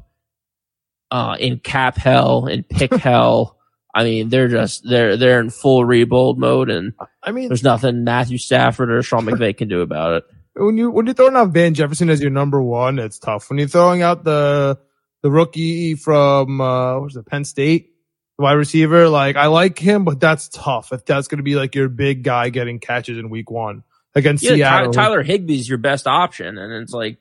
uh, 1.10 1.36
in 1.40 1.60
cap 1.60 1.98
hell, 1.98 2.46
in 2.46 2.62
pick 2.62 2.94
hell. 2.96 3.58
I 3.94 4.04
mean, 4.04 4.30
they're 4.30 4.50
just 4.50 4.88
they're 4.88 5.18
they're 5.18 5.40
in 5.40 5.50
full 5.50 5.84
rebuild 5.84 6.38
mode, 6.38 6.70
and 6.70 6.94
I 7.24 7.32
mean, 7.32 7.48
there's 7.48 7.64
nothing 7.64 8.04
Matthew 8.04 8.38
Stafford 8.38 8.92
or 8.92 9.02
Sean 9.02 9.26
McVay 9.26 9.56
can 9.58 9.70
do 9.70 9.82
about 9.82 10.18
it 10.18 10.24
when 10.56 10.78
you 10.78 10.90
when 10.92 11.06
you're 11.06 11.16
throwing 11.16 11.36
out 11.36 11.50
Van 11.50 11.74
Jefferson 11.74 12.10
as 12.10 12.22
your 12.22 12.32
number 12.32 12.62
one, 12.62 13.00
it's 13.00 13.20
tough. 13.20 13.50
When 13.50 13.60
you're 13.60 13.68
throwing 13.68 14.02
out 14.02 14.24
the 14.24 14.80
the 15.22 15.32
rookie 15.32 15.96
from 15.96 16.62
uh 16.62 17.00
what's 17.00 17.16
it, 17.16 17.26
Penn 17.26 17.46
State, 17.46 17.92
the 18.38 18.44
wide 18.44 18.54
receiver. 18.54 19.10
Like 19.10 19.36
I 19.36 19.48
like 19.48 19.78
him, 19.80 20.06
but 20.06 20.20
that's 20.20 20.50
tough. 20.50 20.92
If 20.94 21.06
that's 21.06 21.28
going 21.28 21.38
to 21.40 21.44
be 21.44 21.56
like 21.56 21.76
your 21.76 21.90
big 21.90 22.24
guy 22.24 22.50
getting 22.50 22.80
catches 22.80 23.18
in 23.18 23.30
week 23.30 23.50
one 23.52 23.84
against 24.14 24.44
Yeah, 24.44 24.54
Seattle. 24.56 24.94
Tyler 24.94 25.24
Higbee's 25.24 25.68
your 25.68 25.78
best 25.78 26.08
option, 26.08 26.58
and 26.58 26.72
it's 26.84 26.94
like, 26.94 27.18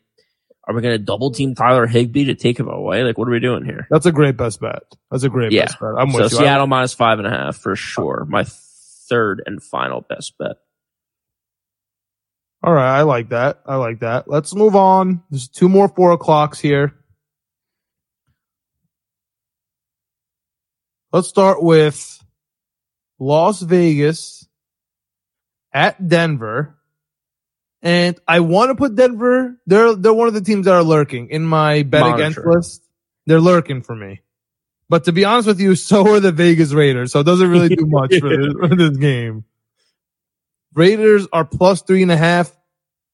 are 0.66 0.74
we 0.74 0.80
going 0.80 0.94
to 0.94 1.04
double 1.04 1.30
team 1.30 1.54
Tyler 1.54 1.86
Higbee 1.86 2.26
to 2.26 2.34
take 2.34 2.58
him 2.58 2.68
away? 2.68 3.02
Like, 3.02 3.18
what 3.18 3.26
are 3.28 3.32
we 3.32 3.40
doing 3.40 3.64
here? 3.64 3.86
That's 3.90 4.06
a 4.06 4.12
great 4.12 4.36
best 4.36 4.60
bet. 4.60 4.82
That's 5.10 5.24
a 5.24 5.28
great 5.28 5.50
Yeah. 5.52 5.66
best 5.66 5.80
bet. 5.80 5.90
I'm 5.98 6.10
So 6.12 6.22
with 6.22 6.32
you. 6.32 6.38
Seattle 6.38 6.66
minus 6.66 6.94
five 6.94 7.18
and 7.18 7.26
a 7.26 7.30
half 7.30 7.56
for 7.56 7.74
sure. 7.76 8.26
My 8.28 8.44
third 8.44 9.42
and 9.44 9.62
final 9.62 10.00
best 10.02 10.38
bet. 10.38 10.56
All 12.64 12.72
right, 12.72 12.98
I 12.98 13.02
like 13.02 13.28
that. 13.28 13.60
I 13.66 13.76
like 13.76 14.00
that. 14.00 14.26
Let's 14.26 14.54
move 14.54 14.74
on. 14.74 15.22
There's 15.28 15.48
two 15.48 15.68
more 15.68 15.86
four 15.86 16.12
o'clocks 16.12 16.58
here. 16.58 16.94
Let's 21.12 21.28
start 21.28 21.62
with 21.62 22.24
Las 23.18 23.60
Vegas 23.60 24.48
at 25.74 26.08
Denver. 26.08 26.74
And 27.82 28.18
I 28.26 28.40
want 28.40 28.70
to 28.70 28.76
put 28.76 28.94
Denver. 28.94 29.60
They're 29.66 29.94
they're 29.94 30.14
one 30.14 30.28
of 30.28 30.34
the 30.34 30.40
teams 30.40 30.64
that 30.64 30.72
are 30.72 30.82
lurking 30.82 31.28
in 31.28 31.44
my 31.44 31.82
bet 31.82 32.00
Monitor. 32.00 32.22
against 32.22 32.46
list. 32.46 32.88
They're 33.26 33.42
lurking 33.42 33.82
for 33.82 33.94
me. 33.94 34.22
But 34.88 35.04
to 35.04 35.12
be 35.12 35.26
honest 35.26 35.48
with 35.48 35.60
you, 35.60 35.74
so 35.74 36.14
are 36.14 36.18
the 36.18 36.32
Vegas 36.32 36.72
Raiders. 36.72 37.12
So 37.12 37.20
it 37.20 37.24
doesn't 37.24 37.50
really 37.50 37.76
do 37.76 37.84
much 37.84 38.18
for 38.20 38.28
this, 38.38 38.54
for 38.58 38.74
this 38.74 38.96
game. 38.96 39.44
Raiders 40.74 41.26
are 41.32 41.44
plus 41.44 41.82
three 41.82 42.02
and 42.02 42.12
a 42.12 42.16
half. 42.16 42.54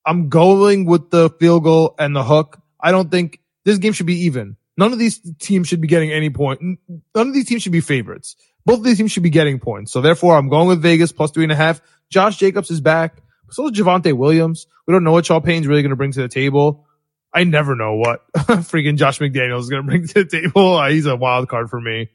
I'm 0.07 0.29
going 0.29 0.87
with 0.87 1.11
the 1.11 1.31
field 1.39 1.65
goal 1.65 1.95
and 1.99 2.17
the 2.17 2.25
hook. 2.25 2.59
I 2.81 2.91
don't 2.91 3.11
think 3.11 3.41
this 3.65 3.79
game 3.79 3.93
should 3.93 4.07
be 4.07 4.25
even. 4.25 4.57
None 4.77 4.93
of 4.93 4.99
these 4.99 5.21
teams 5.39 5.69
should 5.69 5.81
be 5.81 5.89
getting 5.89 6.11
any 6.11 6.31
point. 6.31 6.61
None 6.89 7.29
of 7.29 7.35
these 7.35 7.47
teams 7.47 7.63
should 7.63 7.73
be 7.73 7.83
favorites. 7.83 8.37
Both 8.65 8.79
of 8.79 8.85
these 8.85 8.97
teams 8.97 9.13
should 9.13 9.23
be 9.23 9.31
getting 9.31 9.59
points. 9.59 9.93
So 9.93 10.01
therefore, 10.01 10.37
I'm 10.37 10.49
going 10.49 10.69
with 10.69 10.81
Vegas 10.81 11.13
plus 11.13 11.31
three 11.31 11.43
and 11.43 11.53
a 11.53 11.57
half. 11.57 11.83
Josh 12.09 12.37
Jacobs 12.39 12.71
is 12.71 12.81
back. 12.81 13.23
So 13.51 13.67
is 13.67 13.73
Javonte 13.73 14.13
Williams. 14.13 14.67
We 14.87 14.93
don't 14.93 15.05
know 15.05 15.13
what 15.13 15.27
Sean 15.27 15.43
Payton's 15.43 15.67
really 15.67 15.83
going 15.83 15.91
to 15.91 15.97
bring 15.97 16.13
to 16.13 16.23
the 16.23 16.29
table. 16.29 16.87
I 17.33 17.45
never 17.45 17.77
know 17.77 17.95
what 17.95 18.25
freaking 18.35 18.97
Josh 18.97 19.19
McDaniels 19.19 19.61
is 19.61 19.69
going 19.69 19.83
to 19.83 19.87
bring 19.87 20.07
to 20.09 20.25
the 20.25 20.43
table. 20.43 20.83
He's 20.89 21.07
a 21.07 21.17
wild 21.17 21.49
card 21.49 21.71
for 21.71 21.81
me. 21.81 22.11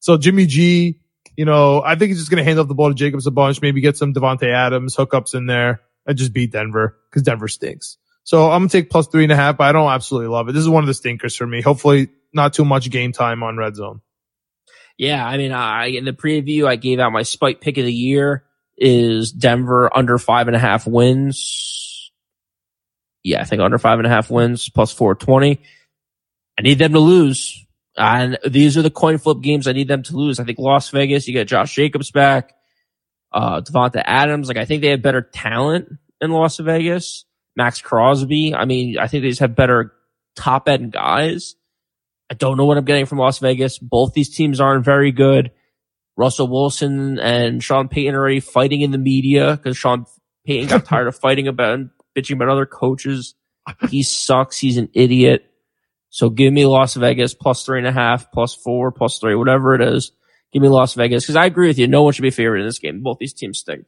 So 0.00 0.16
Jimmy 0.16 0.46
G, 0.46 1.00
you 1.38 1.44
know, 1.44 1.80
I 1.84 1.94
think 1.94 2.08
he's 2.08 2.18
just 2.18 2.32
going 2.32 2.38
to 2.38 2.44
hand 2.44 2.58
off 2.58 2.66
the 2.66 2.74
ball 2.74 2.88
to 2.88 2.96
Jacobs 2.96 3.28
a 3.28 3.30
bunch, 3.30 3.62
maybe 3.62 3.80
get 3.80 3.96
some 3.96 4.12
Davante 4.12 4.52
Adams 4.52 4.96
hookups 4.96 5.36
in 5.36 5.46
there 5.46 5.82
and 6.04 6.18
just 6.18 6.32
beat 6.32 6.50
Denver 6.50 6.98
because 7.08 7.22
Denver 7.22 7.46
stinks. 7.46 7.96
So 8.24 8.50
I'm 8.50 8.62
going 8.62 8.68
to 8.70 8.76
take 8.76 8.90
plus 8.90 9.06
three 9.06 9.22
and 9.22 9.30
a 9.30 9.36
half, 9.36 9.56
but 9.56 9.68
I 9.68 9.72
don't 9.72 9.88
absolutely 9.88 10.30
love 10.30 10.48
it. 10.48 10.52
This 10.52 10.62
is 10.62 10.68
one 10.68 10.82
of 10.82 10.88
the 10.88 10.94
stinkers 10.94 11.36
for 11.36 11.46
me. 11.46 11.62
Hopefully 11.62 12.08
not 12.34 12.54
too 12.54 12.64
much 12.64 12.90
game 12.90 13.12
time 13.12 13.44
on 13.44 13.56
red 13.56 13.76
zone. 13.76 14.00
Yeah, 14.96 15.24
I 15.24 15.36
mean, 15.36 15.52
I 15.52 15.86
in 15.90 16.04
the 16.04 16.12
preview 16.12 16.66
I 16.66 16.74
gave 16.74 16.98
out 16.98 17.12
my 17.12 17.22
spike 17.22 17.60
pick 17.60 17.78
of 17.78 17.84
the 17.84 17.92
year 17.92 18.44
is 18.76 19.30
Denver 19.30 19.96
under 19.96 20.18
five 20.18 20.48
and 20.48 20.56
a 20.56 20.58
half 20.58 20.88
wins. 20.88 22.10
Yeah, 23.22 23.42
I 23.42 23.44
think 23.44 23.62
under 23.62 23.78
five 23.78 24.00
and 24.00 24.06
a 24.06 24.10
half 24.10 24.28
wins 24.28 24.68
plus 24.68 24.92
four 24.92 25.14
twenty. 25.14 25.62
I 26.58 26.62
need 26.62 26.80
them 26.80 26.94
to 26.94 26.98
lose, 26.98 27.64
and 27.98 28.38
these 28.46 28.78
are 28.78 28.82
the 28.82 28.90
coin 28.90 29.18
flip 29.18 29.40
games 29.40 29.66
I 29.66 29.72
need 29.72 29.88
them 29.88 30.02
to 30.04 30.16
lose. 30.16 30.40
I 30.40 30.44
think 30.44 30.58
Las 30.58 30.90
Vegas, 30.90 31.26
you 31.26 31.34
get 31.34 31.48
Josh 31.48 31.74
Jacobs 31.74 32.10
back, 32.10 32.54
uh, 33.32 33.60
Davante 33.60 34.02
Adams. 34.04 34.48
Like 34.48 34.56
I 34.56 34.64
think 34.64 34.82
they 34.82 34.88
have 34.88 35.02
better 35.02 35.22
talent 35.22 35.88
in 36.20 36.30
Las 36.30 36.58
Vegas. 36.58 37.24
Maxx 37.58 37.82
Crosby. 37.82 38.54
I 38.54 38.64
mean, 38.64 38.98
I 38.98 39.08
think 39.08 39.24
they 39.24 39.30
just 39.30 39.40
have 39.40 39.56
better 39.56 39.92
top 40.36 40.68
end 40.68 40.92
guys. 40.92 41.56
I 42.30 42.34
don't 42.34 42.56
know 42.56 42.64
what 42.64 42.78
I'm 42.78 42.84
getting 42.84 43.04
from 43.04 43.18
Las 43.18 43.40
Vegas. 43.40 43.78
Both 43.78 44.12
these 44.14 44.34
teams 44.34 44.60
aren't 44.60 44.84
very 44.84 45.10
good. 45.10 45.50
Russell 46.16 46.48
Wilson 46.48 47.18
and 47.18 47.62
Sean 47.62 47.88
Payton 47.88 48.14
are 48.14 48.20
already 48.20 48.40
fighting 48.40 48.80
in 48.80 48.92
the 48.92 48.98
media 48.98 49.56
because 49.56 49.76
Sean 49.76 50.06
Payton 50.46 50.68
got 50.68 50.84
tired 50.86 51.08
of 51.08 51.16
fighting 51.16 51.48
about 51.48 51.74
and 51.74 51.90
bitching 52.16 52.34
about 52.34 52.48
other 52.48 52.66
coaches. 52.66 53.34
He 53.88 54.02
sucks. 54.02 54.58
He's 54.58 54.76
an 54.76 54.88
idiot. 54.94 55.47
So 56.18 56.30
give 56.30 56.52
me 56.52 56.66
Las 56.66 56.94
Vegas 56.94 57.32
plus 57.32 57.64
three 57.64 57.78
and 57.78 57.86
a 57.86 57.92
half, 57.92 58.32
plus 58.32 58.52
four, 58.52 58.90
plus 58.90 59.20
three, 59.20 59.36
whatever 59.36 59.76
it 59.76 59.80
is. 59.80 60.10
Give 60.52 60.60
me 60.60 60.68
Las 60.68 60.94
Vegas 60.94 61.22
because 61.22 61.36
I 61.36 61.46
agree 61.46 61.68
with 61.68 61.78
you. 61.78 61.86
No 61.86 62.02
one 62.02 62.12
should 62.12 62.22
be 62.22 62.30
favored 62.30 62.56
in 62.56 62.66
this 62.66 62.80
game. 62.80 63.04
Both 63.04 63.18
these 63.20 63.32
teams 63.32 63.60
stink. 63.60 63.86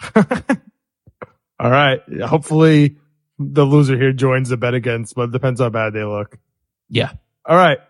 All 0.16 1.70
right. 1.70 2.00
Hopefully 2.22 2.96
the 3.38 3.64
loser 3.66 3.98
here 3.98 4.14
joins 4.14 4.48
the 4.48 4.56
bet 4.56 4.72
against, 4.72 5.14
but 5.14 5.24
it 5.24 5.32
depends 5.32 5.60
how 5.60 5.68
bad 5.68 5.92
they 5.92 6.04
look. 6.04 6.38
Yeah. 6.88 7.12
All 7.44 7.54
right. 7.58 7.80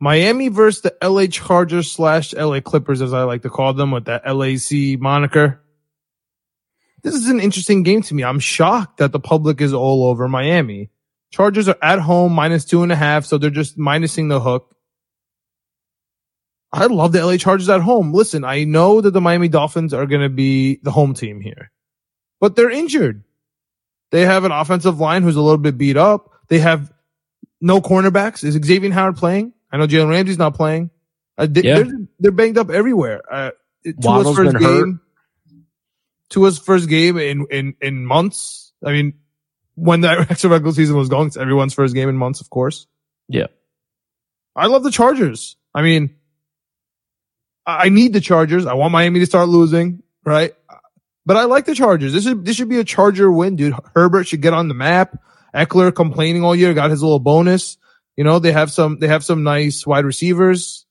Miami 0.00 0.48
versus 0.48 0.82
the 0.82 1.08
LA 1.08 1.26
Chargers 1.26 1.88
slash 1.88 2.34
LA 2.34 2.62
Clippers, 2.62 3.00
as 3.00 3.12
I 3.12 3.22
like 3.22 3.42
to 3.42 3.48
call 3.48 3.74
them, 3.74 3.92
with 3.92 4.06
that 4.06 4.26
LAC 4.26 5.00
moniker. 5.00 5.62
This 7.04 7.14
is 7.14 7.28
an 7.28 7.38
interesting 7.38 7.84
game 7.84 8.02
to 8.02 8.14
me. 8.14 8.24
I'm 8.24 8.40
shocked 8.40 8.96
that 8.96 9.12
the 9.12 9.20
public 9.20 9.60
is 9.60 9.72
all 9.72 10.06
over 10.06 10.26
Miami. 10.26 10.90
Chargers 11.34 11.68
are 11.68 11.76
at 11.82 11.98
home 11.98 12.32
minus 12.32 12.64
two 12.64 12.84
and 12.84 12.92
a 12.92 12.94
half, 12.96 13.24
so 13.24 13.38
they're 13.38 13.50
just 13.50 13.76
minusing 13.76 14.28
the 14.28 14.38
hook. 14.40 14.72
I 16.72 16.86
love 16.86 17.10
the 17.10 17.26
LA 17.26 17.38
Chargers 17.38 17.68
at 17.68 17.80
home. 17.80 18.12
Listen, 18.12 18.44
I 18.44 18.62
know 18.62 19.00
that 19.00 19.10
the 19.10 19.20
Miami 19.20 19.48
Dolphins 19.48 19.92
are 19.92 20.06
going 20.06 20.20
to 20.22 20.28
be 20.28 20.78
the 20.84 20.92
home 20.92 21.12
team 21.12 21.40
here, 21.40 21.72
but 22.40 22.54
they're 22.54 22.70
injured. 22.70 23.24
They 24.12 24.20
have 24.20 24.44
an 24.44 24.52
offensive 24.52 25.00
line 25.00 25.24
who's 25.24 25.34
a 25.34 25.40
little 25.40 25.58
bit 25.58 25.76
beat 25.76 25.96
up. 25.96 26.30
They 26.46 26.60
have 26.60 26.92
no 27.60 27.80
cornerbacks. 27.80 28.44
Is 28.44 28.54
Xavier 28.54 28.92
Howard 28.92 29.16
playing? 29.16 29.54
I 29.72 29.76
know 29.76 29.88
Jalen 29.88 30.10
Ramsey's 30.10 30.38
not 30.38 30.54
playing. 30.54 30.90
Uh, 31.36 31.48
they, 31.50 31.62
Yeah. 31.62 31.78
are 31.80 31.86
they're 32.20 32.30
banged 32.30 32.58
up 32.58 32.70
everywhere. 32.70 33.22
Uh, 33.28 33.50
Tua's 33.84 34.36
first 34.36 34.52
been 34.52 34.62
hurt. 34.62 34.84
game. 34.84 35.00
Tua's 36.30 36.60
first 36.60 36.88
game 36.88 37.18
in, 37.18 37.46
in, 37.50 37.74
in 37.80 38.06
months. 38.06 38.72
I 38.84 38.92
mean, 38.92 39.14
when 39.74 40.00
the 40.00 40.10
extra 40.30 40.50
regular 40.50 40.72
season 40.74 40.96
was 40.96 41.08
going, 41.08 41.28
it's 41.28 41.36
everyone's 41.36 41.74
first 41.74 41.94
game 41.94 42.08
in 42.08 42.16
months, 42.16 42.40
of 42.40 42.50
course. 42.50 42.86
Yeah. 43.28 43.46
I 44.56 44.66
love 44.66 44.82
the 44.82 44.90
Chargers. 44.90 45.56
I 45.74 45.82
mean, 45.82 46.14
I 47.66 47.88
need 47.88 48.12
the 48.12 48.20
Chargers. 48.20 48.66
I 48.66 48.74
want 48.74 48.92
Miami 48.92 49.20
to 49.20 49.26
start 49.26 49.48
losing, 49.48 50.02
right? 50.24 50.54
But 51.26 51.36
I 51.36 51.44
like 51.44 51.64
the 51.64 51.74
Chargers. 51.74 52.12
This 52.12 52.26
is 52.26 52.34
this 52.42 52.56
should 52.56 52.68
be 52.68 52.78
a 52.78 52.84
Charger 52.84 53.32
win, 53.32 53.56
dude. 53.56 53.74
Herbert 53.94 54.28
should 54.28 54.42
get 54.42 54.52
on 54.52 54.68
the 54.68 54.74
map. 54.74 55.18
Ekeler 55.54 55.94
complaining 55.94 56.44
all 56.44 56.54
year, 56.54 56.74
got 56.74 56.90
his 56.90 57.02
little 57.02 57.18
bonus. 57.18 57.78
You 58.16 58.24
know, 58.24 58.38
they 58.38 58.52
have 58.52 58.70
some 58.70 58.98
they 58.98 59.08
have 59.08 59.24
some 59.24 59.42
nice 59.42 59.86
wide 59.86 60.04
receivers. 60.04 60.84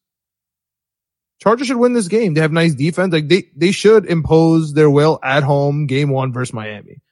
Chargers 1.40 1.68
should 1.68 1.78
win 1.78 1.94
this 1.94 2.08
game. 2.08 2.34
They 2.34 2.42
have 2.42 2.52
nice 2.52 2.74
defense. 2.74 3.14
Like 3.14 3.28
they 3.28 3.50
they 3.56 3.72
should 3.72 4.06
impose 4.06 4.74
their 4.74 4.90
will 4.90 5.20
at 5.24 5.44
home, 5.44 5.86
game 5.86 6.10
one 6.10 6.34
versus 6.34 6.54
Miami. 6.54 7.03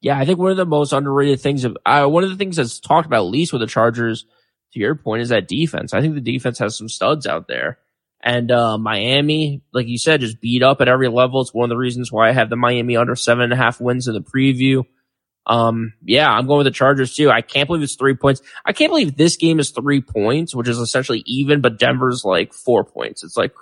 Yeah, 0.00 0.18
I 0.18 0.24
think 0.24 0.38
one 0.38 0.50
of 0.50 0.56
the 0.56 0.64
most 0.66 0.92
underrated 0.92 1.40
things 1.40 1.64
of 1.64 1.76
uh, 1.84 2.06
one 2.06 2.24
of 2.24 2.30
the 2.30 2.36
things 2.36 2.56
that's 2.56 2.80
talked 2.80 3.06
about 3.06 3.26
least 3.26 3.52
with 3.52 3.60
the 3.60 3.66
Chargers, 3.66 4.24
to 4.72 4.80
your 4.80 4.94
point, 4.94 5.22
is 5.22 5.28
that 5.28 5.48
defense. 5.48 5.92
I 5.92 6.00
think 6.00 6.14
the 6.14 6.20
defense 6.20 6.58
has 6.58 6.76
some 6.76 6.88
studs 6.88 7.26
out 7.26 7.48
there. 7.48 7.78
And 8.22 8.50
uh, 8.50 8.76
Miami, 8.76 9.62
like 9.72 9.86
you 9.88 9.98
said, 9.98 10.20
just 10.20 10.40
beat 10.40 10.62
up 10.62 10.80
at 10.80 10.88
every 10.88 11.08
level. 11.08 11.40
It's 11.40 11.54
one 11.54 11.64
of 11.64 11.70
the 11.70 11.76
reasons 11.76 12.12
why 12.12 12.28
I 12.28 12.32
have 12.32 12.50
the 12.50 12.56
Miami 12.56 12.96
under 12.96 13.16
seven 13.16 13.44
and 13.44 13.52
a 13.52 13.56
half 13.56 13.80
wins 13.80 14.08
in 14.08 14.14
the 14.14 14.20
preview. 14.20 14.84
Um, 15.46 15.94
yeah, 16.04 16.30
I'm 16.30 16.46
going 16.46 16.58
with 16.58 16.66
the 16.66 16.70
Chargers 16.70 17.14
too. 17.14 17.30
I 17.30 17.40
can't 17.40 17.66
believe 17.66 17.82
it's 17.82 17.96
three 17.96 18.14
points. 18.14 18.42
I 18.64 18.72
can't 18.72 18.90
believe 18.90 19.16
this 19.16 19.36
game 19.36 19.58
is 19.58 19.70
three 19.70 20.02
points, 20.02 20.54
which 20.54 20.68
is 20.68 20.78
essentially 20.78 21.22
even, 21.26 21.62
but 21.62 21.78
Denver's 21.78 22.24
like 22.24 22.52
four 22.52 22.84
points. 22.84 23.24
It's 23.24 23.36
like, 23.38 23.52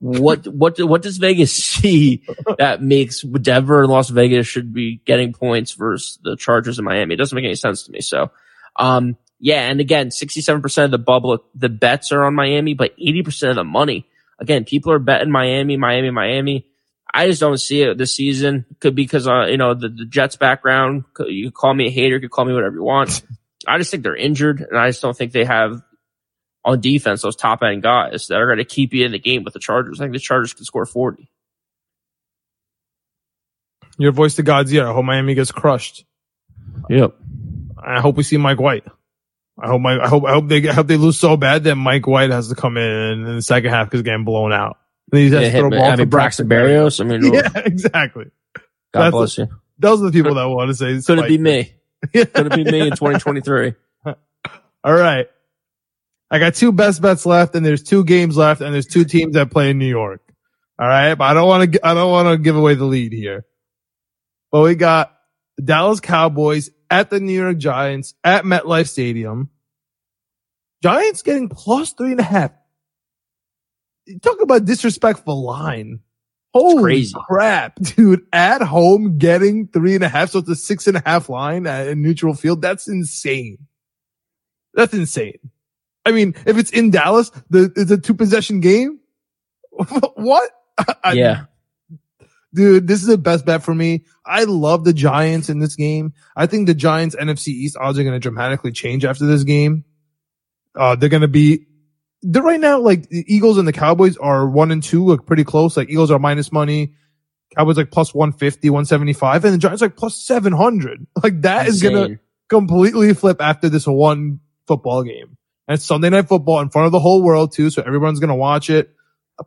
what, 0.00 0.46
what, 0.46 0.78
what 0.80 1.02
does 1.02 1.18
Vegas 1.18 1.52
see 1.64 2.24
that 2.58 2.82
makes 2.82 3.22
Denver 3.22 3.82
and 3.82 3.90
Las 3.90 4.10
Vegas 4.10 4.46
should 4.46 4.72
be 4.72 5.00
getting 5.04 5.32
points 5.32 5.72
versus 5.72 6.18
the 6.22 6.36
Chargers 6.36 6.78
in 6.78 6.84
Miami? 6.84 7.14
It 7.14 7.18
doesn't 7.18 7.34
make 7.34 7.44
any 7.44 7.54
sense 7.54 7.84
to 7.84 7.92
me. 7.92 8.00
So, 8.00 8.30
um, 8.76 9.16
yeah. 9.40 9.68
And 9.68 9.80
again, 9.80 10.08
67% 10.08 10.84
of 10.84 10.90
the 10.90 10.98
bubble, 10.98 11.44
the 11.54 11.68
bets 11.68 12.12
are 12.12 12.24
on 12.24 12.34
Miami, 12.34 12.74
but 12.74 12.96
80% 12.98 13.50
of 13.50 13.56
the 13.56 13.64
money. 13.64 14.06
Again, 14.38 14.64
people 14.64 14.92
are 14.92 14.98
betting 14.98 15.30
Miami, 15.30 15.76
Miami, 15.76 16.10
Miami. 16.10 16.66
I 17.12 17.26
just 17.26 17.40
don't 17.40 17.58
see 17.58 17.82
it 17.82 17.98
this 17.98 18.14
season. 18.14 18.66
Could 18.80 18.94
be 18.94 19.04
because, 19.04 19.26
uh, 19.26 19.46
you 19.46 19.56
know, 19.56 19.74
the, 19.74 19.88
the 19.88 20.04
Jets 20.04 20.36
background. 20.36 21.04
You 21.18 21.46
could 21.46 21.54
call 21.54 21.74
me 21.74 21.86
a 21.86 21.90
hater. 21.90 22.16
You 22.16 22.20
could 22.20 22.30
call 22.30 22.44
me 22.44 22.52
whatever 22.52 22.76
you 22.76 22.82
want. 22.82 23.22
I 23.66 23.78
just 23.78 23.90
think 23.90 24.02
they're 24.02 24.16
injured 24.16 24.60
and 24.60 24.78
I 24.78 24.88
just 24.88 25.02
don't 25.02 25.16
think 25.16 25.32
they 25.32 25.44
have 25.44 25.82
on 26.64 26.80
defense 26.80 27.22
those 27.22 27.36
top 27.36 27.62
end 27.62 27.82
guys 27.82 28.26
that 28.28 28.36
are 28.40 28.46
going 28.46 28.58
to 28.58 28.64
keep 28.64 28.92
you 28.92 29.04
in 29.06 29.12
the 29.12 29.18
game 29.18 29.44
with 29.44 29.54
the 29.54 29.60
Chargers. 29.60 30.00
I 30.00 30.04
think 30.04 30.12
the 30.12 30.18
Chargers 30.18 30.52
can 30.54 30.64
score 30.64 30.84
40. 30.86 31.30
Your 33.98 34.12
voice 34.12 34.36
to 34.36 34.42
God's 34.42 34.72
ear. 34.72 34.86
I 34.86 34.92
hope 34.92 35.04
Miami 35.04 35.34
gets 35.34 35.50
crushed. 35.50 36.04
Yep. 36.88 37.14
I 37.82 38.00
hope 38.00 38.16
we 38.16 38.22
see 38.22 38.36
Mike 38.36 38.60
White. 38.60 38.84
I 39.60 39.66
hope 39.68 39.80
my, 39.80 39.98
I 39.98 40.06
hope, 40.08 40.24
I 40.24 40.32
hope 40.32 40.46
they, 40.48 40.68
I 40.68 40.72
hope 40.72 40.86
they 40.86 40.96
lose 40.96 41.18
so 41.18 41.36
bad 41.36 41.64
that 41.64 41.74
Mike 41.74 42.06
White 42.06 42.30
has 42.30 42.48
to 42.48 42.54
come 42.54 42.76
in 42.76 43.26
in 43.26 43.34
the 43.36 43.42
second 43.42 43.70
half 43.70 43.86
because 43.88 44.02
getting 44.02 44.24
blown 44.24 44.52
out. 44.52 44.78
And 45.10 45.18
he 45.20 45.30
has 45.30 45.32
Yeah, 45.32 45.40
to 45.52 45.58
throw 45.58 45.70
hit- 45.70 45.78
ball 45.78 45.86
I 45.88 45.90
to 45.92 46.02
mean, 46.02 46.08
Braxton 46.10 46.48
Berrios. 46.48 47.00
I 47.00 47.04
mean, 47.04 47.24
Yeah, 47.34 47.50
exactly. 47.56 48.26
God 48.92 49.00
that's- 49.06 49.12
bless 49.12 49.38
you. 49.38 49.48
Those 49.80 50.02
are 50.02 50.06
the 50.06 50.12
people 50.12 50.34
that 50.34 50.44
want 50.44 50.68
to 50.70 50.74
say. 50.74 51.00
Could 51.06 51.20
it 51.20 51.28
be 51.28 51.34
Spike. 51.36 51.40
me? 51.40 51.72
Could 52.24 52.46
it 52.52 52.54
be 52.54 52.64
me 52.64 52.80
in 52.80 52.90
2023? 52.90 53.74
All 54.04 54.14
right. 54.92 55.28
I 56.30 56.38
got 56.38 56.54
two 56.54 56.72
best 56.72 57.00
bets 57.00 57.24
left 57.24 57.54
and 57.54 57.64
there's 57.64 57.82
two 57.82 58.04
games 58.04 58.36
left 58.36 58.60
and 58.60 58.74
there's 58.74 58.86
two 58.86 59.04
teams 59.04 59.34
that 59.34 59.50
play 59.50 59.70
in 59.70 59.78
New 59.78 59.86
York. 59.86 60.20
All 60.78 60.86
right. 60.86 61.14
But 61.14 61.24
I 61.24 61.34
don't 61.34 61.48
want 61.48 61.72
to, 61.72 61.86
I 61.86 61.94
don't 61.94 62.10
want 62.10 62.28
to 62.28 62.38
give 62.38 62.56
away 62.56 62.74
the 62.74 62.84
lead 62.84 63.12
here. 63.12 63.46
But 64.50 64.62
we 64.62 64.74
got 64.74 65.14
Dallas 65.62 66.00
Cowboys 66.00 66.70
at 66.90 67.10
the 67.10 67.20
New 67.20 67.38
York 67.40 67.58
Giants 67.58 68.14
at 68.24 68.44
MetLife 68.44 68.88
Stadium. 68.88 69.50
Giants 70.82 71.22
getting 71.22 71.48
plus 71.48 71.92
three 71.92 72.12
and 72.12 72.20
a 72.20 72.24
half. 72.24 72.52
Talk 74.22 74.40
about 74.40 74.64
disrespectful 74.64 75.44
line. 75.44 76.00
Holy 76.54 77.06
crap, 77.26 77.74
dude. 77.82 78.26
At 78.32 78.62
home 78.62 79.18
getting 79.18 79.68
three 79.68 79.94
and 79.94 80.04
a 80.04 80.08
half. 80.08 80.30
So 80.30 80.38
it's 80.38 80.48
a 80.48 80.56
six 80.56 80.86
and 80.86 80.96
a 80.96 81.02
half 81.04 81.28
line 81.28 81.66
at 81.66 81.88
a 81.88 81.94
neutral 81.94 82.34
field. 82.34 82.62
That's 82.62 82.88
insane. 82.88 83.58
That's 84.72 84.94
insane. 84.94 85.38
I 86.08 86.12
mean, 86.12 86.34
if 86.46 86.56
it's 86.58 86.70
in 86.70 86.90
Dallas, 86.90 87.30
the, 87.50 87.72
it's 87.76 87.90
a 87.90 87.98
two 87.98 88.14
possession 88.14 88.60
game. 88.60 89.00
what? 89.70 90.50
I- 91.04 91.12
Yeah. 91.12 91.44
dude, 92.54 92.86
this 92.88 93.00
is 93.00 93.06
the 93.06 93.18
best 93.18 93.44
bet 93.44 93.62
for 93.62 93.74
me. 93.74 94.04
I 94.24 94.44
love 94.44 94.84
the 94.84 94.92
Giants 94.92 95.48
in 95.48 95.58
this 95.58 95.76
game. 95.76 96.12
I 96.36 96.46
think 96.46 96.66
the 96.66 96.74
Giants 96.74 97.14
NFC 97.16 97.48
East 97.48 97.76
odds 97.78 97.98
are 97.98 98.02
going 98.02 98.14
to 98.14 98.18
dramatically 98.20 98.72
change 98.72 99.04
after 99.04 99.26
this 99.26 99.44
game. 99.44 99.84
Uh, 100.74 100.94
they're 100.96 101.08
going 101.08 101.22
to 101.22 101.28
be, 101.28 101.66
they're 102.22 102.42
right 102.42 102.60
now, 102.60 102.78
like 102.78 103.08
the 103.08 103.24
Eagles 103.32 103.58
and 103.58 103.66
the 103.66 103.72
Cowboys 103.72 104.16
are 104.16 104.48
one 104.48 104.70
and 104.70 104.82
two, 104.82 105.04
look 105.04 105.26
pretty 105.26 105.44
close. 105.44 105.76
Like 105.76 105.88
Eagles 105.90 106.10
are 106.10 106.18
minus 106.18 106.52
money. 106.52 106.94
Cowboys 107.56 107.78
like 107.78 107.90
plus 107.90 108.14
150, 108.14 108.68
175, 108.70 109.44
and 109.46 109.54
the 109.54 109.58
Giants 109.58 109.80
like 109.80 109.96
plus 109.96 110.16
700. 110.22 111.06
Like 111.22 111.40
that 111.42 111.66
is 111.66 111.82
going 111.82 111.94
to 112.16 112.20
completely 112.48 113.14
flip 113.14 113.40
after 113.40 113.68
this 113.70 113.86
one 113.86 114.40
football 114.66 115.02
game. 115.02 115.37
And 115.68 115.80
Sunday 115.80 116.08
night 116.08 116.26
football 116.28 116.60
in 116.60 116.70
front 116.70 116.86
of 116.86 116.92
the 116.92 116.98
whole 116.98 117.22
world 117.22 117.52
too, 117.52 117.68
so 117.68 117.82
everyone's 117.82 118.20
gonna 118.20 118.34
watch 118.34 118.70
it. 118.70 118.90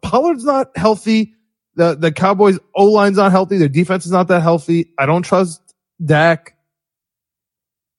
Pollard's 0.02 0.46
not 0.46 0.78
healthy. 0.78 1.34
The 1.76 1.96
the 1.96 2.12
Cowboys 2.12 2.60
O 2.76 2.86
line's 2.86 3.18
not 3.18 3.32
healthy. 3.32 3.58
Their 3.58 3.68
defense 3.68 4.06
is 4.06 4.12
not 4.12 4.28
that 4.28 4.42
healthy. 4.42 4.94
I 5.00 5.08
don't 5.08 5.24
trust 5.24 5.62
Dak. 6.04 6.56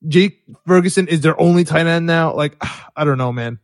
Jake 0.07 0.43
Ferguson 0.67 1.09
is 1.09 1.21
their 1.21 1.39
only 1.41 1.65
tight 1.65 1.87
end 1.87 2.07
now. 2.07 2.35
Like 2.35 2.57
I 2.97 3.05
don't 3.05 3.19
know, 3.19 3.33
man. 3.33 3.59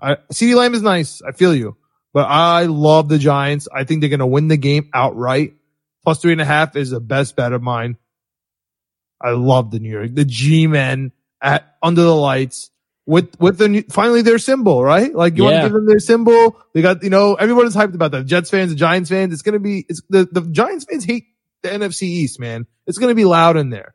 I 0.00 0.16
CeeDee 0.32 0.54
Lamb 0.54 0.74
is 0.74 0.82
nice. 0.82 1.20
I 1.20 1.32
feel 1.32 1.54
you, 1.54 1.76
but 2.14 2.26
I 2.28 2.64
love 2.64 3.08
the 3.08 3.18
Giants. 3.18 3.66
I 3.74 3.82
think 3.82 4.00
they're 4.00 4.10
gonna 4.10 4.26
win 4.26 4.46
the 4.46 4.56
game 4.56 4.88
outright. 4.94 5.54
Plus 6.04 6.20
three 6.20 6.32
and 6.32 6.40
a 6.40 6.44
half 6.44 6.76
is 6.76 6.90
the 6.90 7.00
best 7.00 7.34
bet 7.34 7.52
of 7.52 7.60
mine. 7.60 7.96
I 9.20 9.30
love 9.30 9.72
the 9.72 9.80
New 9.80 9.90
York, 9.90 10.14
the 10.14 10.24
G 10.24 10.68
men 10.68 11.10
at 11.42 11.76
under 11.82 12.02
the 12.02 12.14
lights 12.14 12.70
with 13.06 13.38
with 13.40 13.56
the 13.58 13.68
new, 13.68 13.82
finally 13.90 14.22
their 14.22 14.38
symbol, 14.38 14.82
right? 14.84 15.14
Like 15.14 15.36
you 15.36 15.44
want 15.44 15.54
Yeah. 15.54 15.62
to 15.62 15.68
give 15.68 15.74
them 15.74 15.86
their 15.86 15.98
symbol. 16.00 16.60
They 16.74 16.82
got 16.82 17.02
you 17.02 17.10
know 17.10 17.34
everyone 17.34 17.66
is 17.66 17.74
hyped 17.76 17.94
about 17.94 18.10
that. 18.10 18.26
Jets 18.26 18.50
fans, 18.50 18.70
the 18.70 18.76
Giants 18.76 19.08
fans. 19.10 19.32
It's 19.32 19.42
gonna 19.42 19.60
be 19.60 19.86
it's 19.88 20.02
the 20.10 20.28
the 20.30 20.42
Giants 20.42 20.84
fans 20.84 21.04
hate 21.04 21.26
the 21.62 21.68
NFC 21.70 22.02
East, 22.02 22.40
man. 22.40 22.66
It's 22.86 22.98
gonna 22.98 23.14
be 23.14 23.24
loud 23.24 23.56
in 23.56 23.70
there. 23.70 23.94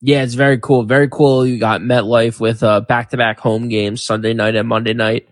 Yeah, 0.00 0.24
it's 0.24 0.34
very 0.34 0.58
cool. 0.58 0.82
Very 0.82 1.08
cool. 1.08 1.46
You 1.46 1.58
got 1.58 1.80
MetLife 1.80 2.40
with 2.40 2.62
uh 2.62 2.80
back 2.80 3.10
to 3.10 3.16
back 3.16 3.38
home 3.38 3.68
games 3.68 4.02
Sunday 4.02 4.34
night 4.34 4.56
and 4.56 4.68
Monday 4.68 4.94
night. 4.94 5.28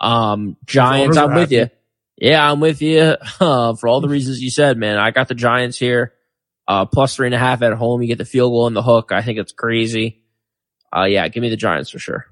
Um, 0.00 0.56
Giants, 0.66 1.16
I'm 1.16 1.34
with 1.34 1.52
you. 1.52 1.68
Yeah, 2.16 2.50
I'm 2.50 2.58
with 2.60 2.82
you. 2.82 3.16
Uh, 3.40 3.74
for 3.76 3.86
all 3.88 4.00
the 4.00 4.08
reasons 4.08 4.42
you 4.42 4.50
said, 4.50 4.76
man. 4.76 4.98
I 4.98 5.12
got 5.12 5.28
the 5.28 5.34
Giants 5.36 5.78
here. 5.78 6.14
Uh, 6.66 6.84
plus 6.84 7.14
three 7.14 7.28
and 7.28 7.34
a 7.34 7.38
half 7.38 7.62
at 7.62 7.72
home. 7.74 8.02
You 8.02 8.08
get 8.08 8.18
the 8.18 8.24
field 8.24 8.50
goal 8.50 8.66
and 8.66 8.74
the 8.76 8.82
hook. 8.82 9.12
I 9.12 9.22
think 9.22 9.38
it's 9.38 9.52
crazy. 9.52 10.22
Uh, 10.94 11.04
yeah, 11.04 11.28
give 11.28 11.42
me 11.42 11.50
the 11.50 11.56
Giants 11.56 11.90
for 11.90 11.98
sure. 11.98 12.26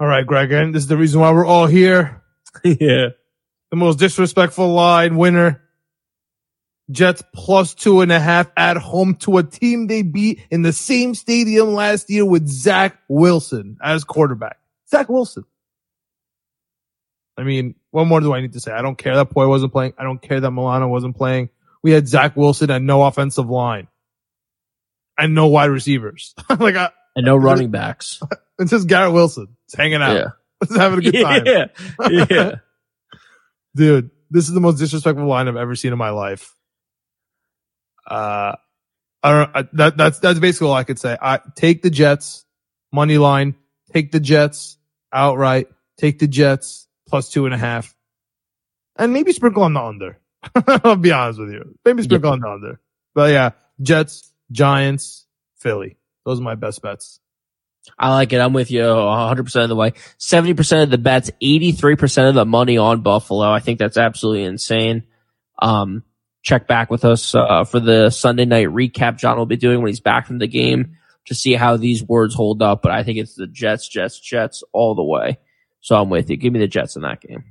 All 0.00 0.06
right, 0.06 0.26
Greg, 0.26 0.52
and 0.52 0.74
this 0.74 0.82
is 0.82 0.88
the 0.88 0.96
reason 0.96 1.20
why 1.20 1.32
we're 1.32 1.46
all 1.46 1.66
here. 1.66 2.22
yeah. 2.64 3.08
The 3.70 3.76
most 3.76 3.98
disrespectful 3.98 4.72
line 4.72 5.16
winner. 5.16 5.62
Jets 6.90 7.22
plus 7.34 7.74
two 7.74 8.00
and 8.00 8.10
a 8.10 8.18
half 8.18 8.50
at 8.56 8.78
home 8.78 9.16
to 9.16 9.36
a 9.36 9.42
team 9.42 9.88
they 9.88 10.02
beat 10.02 10.40
in 10.50 10.62
the 10.62 10.72
same 10.72 11.14
stadium 11.14 11.74
last 11.74 12.08
year 12.08 12.24
with 12.24 12.48
Zach 12.48 12.98
Wilson 13.08 13.76
as 13.82 14.04
quarterback. 14.04 14.58
Zach 14.88 15.08
Wilson. 15.08 15.44
I 17.36 17.42
mean, 17.42 17.74
what 17.90 18.06
more 18.06 18.20
do 18.20 18.32
I 18.32 18.40
need 18.40 18.54
to 18.54 18.60
say? 18.60 18.72
I 18.72 18.80
don't 18.80 18.96
care 18.96 19.16
that 19.16 19.30
Poy 19.30 19.46
wasn't 19.48 19.72
playing. 19.72 19.92
I 19.98 20.04
don't 20.04 20.22
care 20.22 20.40
that 20.40 20.50
Milano 20.50 20.88
wasn't 20.88 21.16
playing. 21.16 21.50
We 21.82 21.90
had 21.90 22.08
Zach 22.08 22.36
Wilson 22.36 22.70
and 22.70 22.86
no 22.86 23.02
offensive 23.02 23.50
line 23.50 23.88
and 25.18 25.34
no 25.34 25.48
wide 25.48 25.70
receivers. 25.70 26.34
like, 26.58 26.76
I, 26.76 26.90
And 27.16 27.26
no 27.26 27.36
running 27.36 27.70
backs. 27.70 28.20
it's 28.58 28.70
just 28.70 28.88
Garrett 28.88 29.12
Wilson. 29.12 29.48
It's 29.66 29.74
hanging 29.74 30.02
out. 30.02 30.14
Yeah. 30.14 30.26
It's 30.60 30.74
having 30.74 30.98
a 30.98 31.02
good 31.02 31.22
time. 31.22 31.46
Yeah. 31.46 32.26
Yeah. 32.28 32.54
dude, 33.76 34.10
this 34.28 34.48
is 34.48 34.54
the 34.54 34.60
most 34.60 34.80
disrespectful 34.80 35.24
line 35.24 35.46
I've 35.46 35.54
ever 35.54 35.76
seen 35.76 35.92
in 35.92 35.98
my 35.98 36.10
life. 36.10 36.52
Uh, 38.04 38.56
I 39.22 39.30
don't, 39.30 39.50
I, 39.54 39.68
that, 39.74 39.96
that's, 39.96 40.18
that's 40.18 40.40
basically 40.40 40.66
all 40.66 40.74
I 40.74 40.82
could 40.82 40.98
say. 40.98 41.16
I 41.22 41.38
take 41.54 41.82
the 41.82 41.90
Jets 41.90 42.44
money 42.92 43.18
line, 43.18 43.54
take 43.92 44.10
the 44.10 44.18
Jets 44.18 44.78
outright, 45.12 45.68
take 45.96 46.18
the 46.18 46.26
Jets 46.26 46.88
plus 47.06 47.30
two 47.30 47.44
and 47.44 47.54
a 47.54 47.58
half 47.58 47.94
and 48.96 49.12
maybe 49.12 49.32
sprinkle 49.32 49.62
on 49.62 49.74
the 49.74 49.80
under. 49.80 50.18
I'll 50.84 50.96
be 50.96 51.12
honest 51.12 51.38
with 51.38 51.50
you. 51.50 51.78
Maybe 51.84 52.02
sprinkle 52.02 52.32
on 52.32 52.40
the 52.40 52.48
under, 52.48 52.80
but 53.14 53.30
yeah, 53.30 53.50
Jets, 53.80 54.32
Giants, 54.50 55.26
Philly. 55.58 55.96
Those 56.24 56.40
are 56.40 56.44
my 56.44 56.54
best 56.54 56.82
bets. 56.82 57.20
I 57.98 58.10
like 58.10 58.32
it. 58.32 58.40
I'm 58.40 58.52
with 58.52 58.70
you 58.70 58.82
100% 58.82 59.62
of 59.62 59.68
the 59.68 59.76
way. 59.76 59.92
70% 60.18 60.82
of 60.82 60.90
the 60.90 60.98
bets, 60.98 61.30
83% 61.42 62.28
of 62.28 62.34
the 62.34 62.44
money 62.44 62.76
on 62.76 63.00
Buffalo. 63.00 63.50
I 63.50 63.60
think 63.60 63.78
that's 63.78 63.96
absolutely 63.96 64.44
insane. 64.44 65.04
Um, 65.60 66.02
check 66.42 66.66
back 66.66 66.90
with 66.90 67.04
us, 67.04 67.34
uh, 67.34 67.64
for 67.64 67.80
the 67.80 68.10
Sunday 68.10 68.44
night 68.44 68.68
recap 68.68 69.18
John 69.18 69.38
will 69.38 69.46
be 69.46 69.56
doing 69.56 69.80
when 69.80 69.88
he's 69.88 70.00
back 70.00 70.26
from 70.26 70.38
the 70.38 70.46
game 70.46 70.96
to 71.26 71.34
see 71.34 71.54
how 71.54 71.76
these 71.76 72.02
words 72.02 72.34
hold 72.34 72.62
up. 72.62 72.82
But 72.82 72.92
I 72.92 73.02
think 73.02 73.18
it's 73.18 73.34
the 73.34 73.46
Jets, 73.46 73.88
Jets, 73.88 74.18
Jets 74.18 74.62
all 74.72 74.94
the 74.94 75.02
way. 75.02 75.38
So 75.80 75.96
I'm 75.96 76.10
with 76.10 76.30
you. 76.30 76.36
Give 76.36 76.52
me 76.52 76.60
the 76.60 76.68
Jets 76.68 76.96
in 76.96 77.02
that 77.02 77.20
game. 77.20 77.44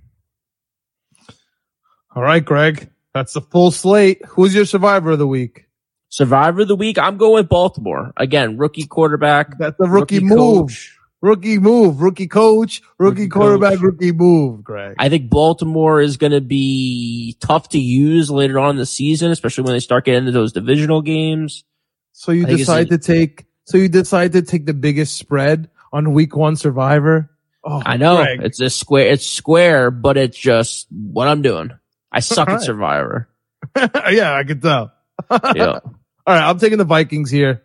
All 2.15 2.23
right, 2.23 2.43
Greg. 2.43 2.89
That's 3.13 3.33
the 3.33 3.41
full 3.41 3.71
slate. 3.71 4.23
Who's 4.25 4.53
your 4.53 4.65
survivor 4.65 5.11
of 5.11 5.19
the 5.19 5.27
week? 5.27 5.66
Survivor 6.09 6.61
of 6.61 6.67
the 6.67 6.75
week. 6.75 6.97
I'm 6.97 7.17
going 7.17 7.33
with 7.35 7.49
Baltimore. 7.49 8.13
Again, 8.17 8.57
rookie 8.57 8.85
quarterback. 8.85 9.57
That's 9.57 9.79
a 9.79 9.89
rookie, 9.89 10.19
move. 10.21 10.69
coach. 10.69 10.93
Rookie 11.19 11.57
move, 11.57 11.99
rookie 12.01 12.27
coach, 12.27 12.81
rookie, 12.99 13.21
Rookie 13.21 13.29
quarterback, 13.29 13.73
coach. 13.73 13.81
rookie 13.81 14.11
move, 14.11 14.63
Greg. 14.63 14.95
I 14.99 15.09
think 15.09 15.31
Baltimore 15.31 15.99
is 15.99 16.17
going 16.17 16.31
to 16.31 16.41
be 16.41 17.35
tough 17.39 17.69
to 17.69 17.79
use 17.79 18.29
later 18.29 18.59
on 18.59 18.71
in 18.71 18.75
the 18.77 18.85
season, 18.85 19.31
especially 19.31 19.63
when 19.63 19.73
they 19.73 19.79
start 19.79 20.05
getting 20.05 20.19
into 20.19 20.31
those 20.31 20.53
divisional 20.53 21.01
games. 21.01 21.63
so 22.11 22.31
you 22.31 22.45
I 22.45 22.49
decide 22.51 22.89
to 22.89 22.99
take, 22.99 23.45
so 23.65 23.79
you 23.79 23.89
decide 23.89 24.33
to 24.33 24.43
take 24.43 24.67
the 24.67 24.75
biggest 24.75 25.17
spread 25.17 25.71
on 25.91 26.13
week 26.13 26.35
one 26.35 26.55
survivor. 26.55 27.31
Oh, 27.63 27.81
I 27.83 27.97
know 27.97 28.17
Greg. 28.17 28.43
it's 28.43 28.59
a 28.61 28.69
square, 28.69 29.07
it's 29.07 29.25
square, 29.25 29.89
but 29.89 30.17
it's 30.17 30.37
just 30.37 30.85
what 30.91 31.27
I'm 31.27 31.41
doing. 31.41 31.71
I 32.11 32.19
suck 32.19 32.47
at 32.47 32.61
Survivor. 32.61 33.27
yeah, 33.75 34.33
I 34.33 34.43
can 34.43 34.61
tell. 34.61 34.93
Yeah. 35.55 35.79
All 36.27 36.35
right, 36.35 36.43
I'm 36.47 36.59
taking 36.59 36.77
the 36.77 36.83
Vikings 36.83 37.31
here. 37.31 37.63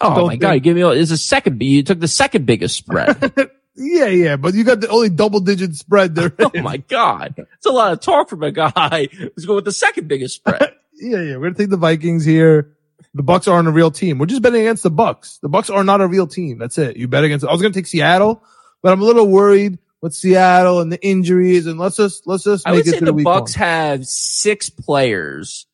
Oh 0.00 0.14
Don't 0.14 0.24
my 0.26 0.30
think- 0.30 0.42
god! 0.42 0.52
You 0.52 0.60
give 0.60 0.76
me 0.76 0.82
all. 0.82 0.92
it's 0.92 1.10
a 1.10 1.18
second. 1.18 1.60
You 1.62 1.82
took 1.82 2.00
the 2.00 2.08
second 2.08 2.46
biggest 2.46 2.76
spread. 2.76 3.32
Yeah, 3.78 4.06
yeah, 4.06 4.36
but 4.36 4.54
you 4.54 4.64
got 4.64 4.80
the 4.80 4.88
only 4.88 5.10
double 5.10 5.38
digit 5.40 5.74
spread 5.76 6.14
there. 6.14 6.32
oh 6.38 6.50
my 6.62 6.78
god! 6.78 7.34
It's 7.58 7.66
a 7.66 7.70
lot 7.70 7.92
of 7.92 8.00
talk 8.00 8.30
from 8.30 8.42
a 8.42 8.50
guy 8.50 9.06
who's 9.12 9.44
going 9.44 9.56
with 9.56 9.66
the 9.66 9.70
second 9.70 10.08
biggest 10.08 10.36
spread. 10.36 10.72
yeah, 10.94 11.20
yeah, 11.20 11.36
we're 11.36 11.42
gonna 11.50 11.56
take 11.56 11.68
the 11.68 11.76
Vikings 11.76 12.24
here. 12.24 12.74
The 13.12 13.22
Bucks 13.22 13.46
aren't 13.46 13.68
a 13.68 13.70
real 13.70 13.90
team. 13.90 14.16
We're 14.16 14.24
just 14.24 14.40
betting 14.40 14.62
against 14.62 14.82
the 14.82 14.88
Bucks. 14.90 15.36
The 15.42 15.50
Bucks 15.50 15.68
are 15.68 15.84
not 15.84 16.00
a 16.00 16.06
real 16.06 16.26
team. 16.26 16.56
That's 16.56 16.78
it. 16.78 16.96
You 16.96 17.06
bet 17.06 17.22
against. 17.24 17.44
I 17.44 17.52
was 17.52 17.60
gonna 17.60 17.74
take 17.74 17.86
Seattle, 17.86 18.42
but 18.82 18.92
I'm 18.94 19.02
a 19.02 19.04
little 19.04 19.28
worried 19.28 19.78
with 20.00 20.14
Seattle 20.14 20.80
and 20.80 20.90
the 20.90 21.06
injuries. 21.06 21.66
And 21.66 21.78
let's 21.78 21.96
just 21.96 22.26
let's 22.26 22.44
just 22.44 22.66
I 22.66 22.70
make 22.70 22.86
would 22.86 22.94
it 22.94 22.98
say 23.00 23.00
the 23.00 23.12
the 23.12 23.22
Bucks 23.24 23.58
one. 23.58 23.68
have 23.68 24.06
six 24.06 24.70
players 24.70 25.66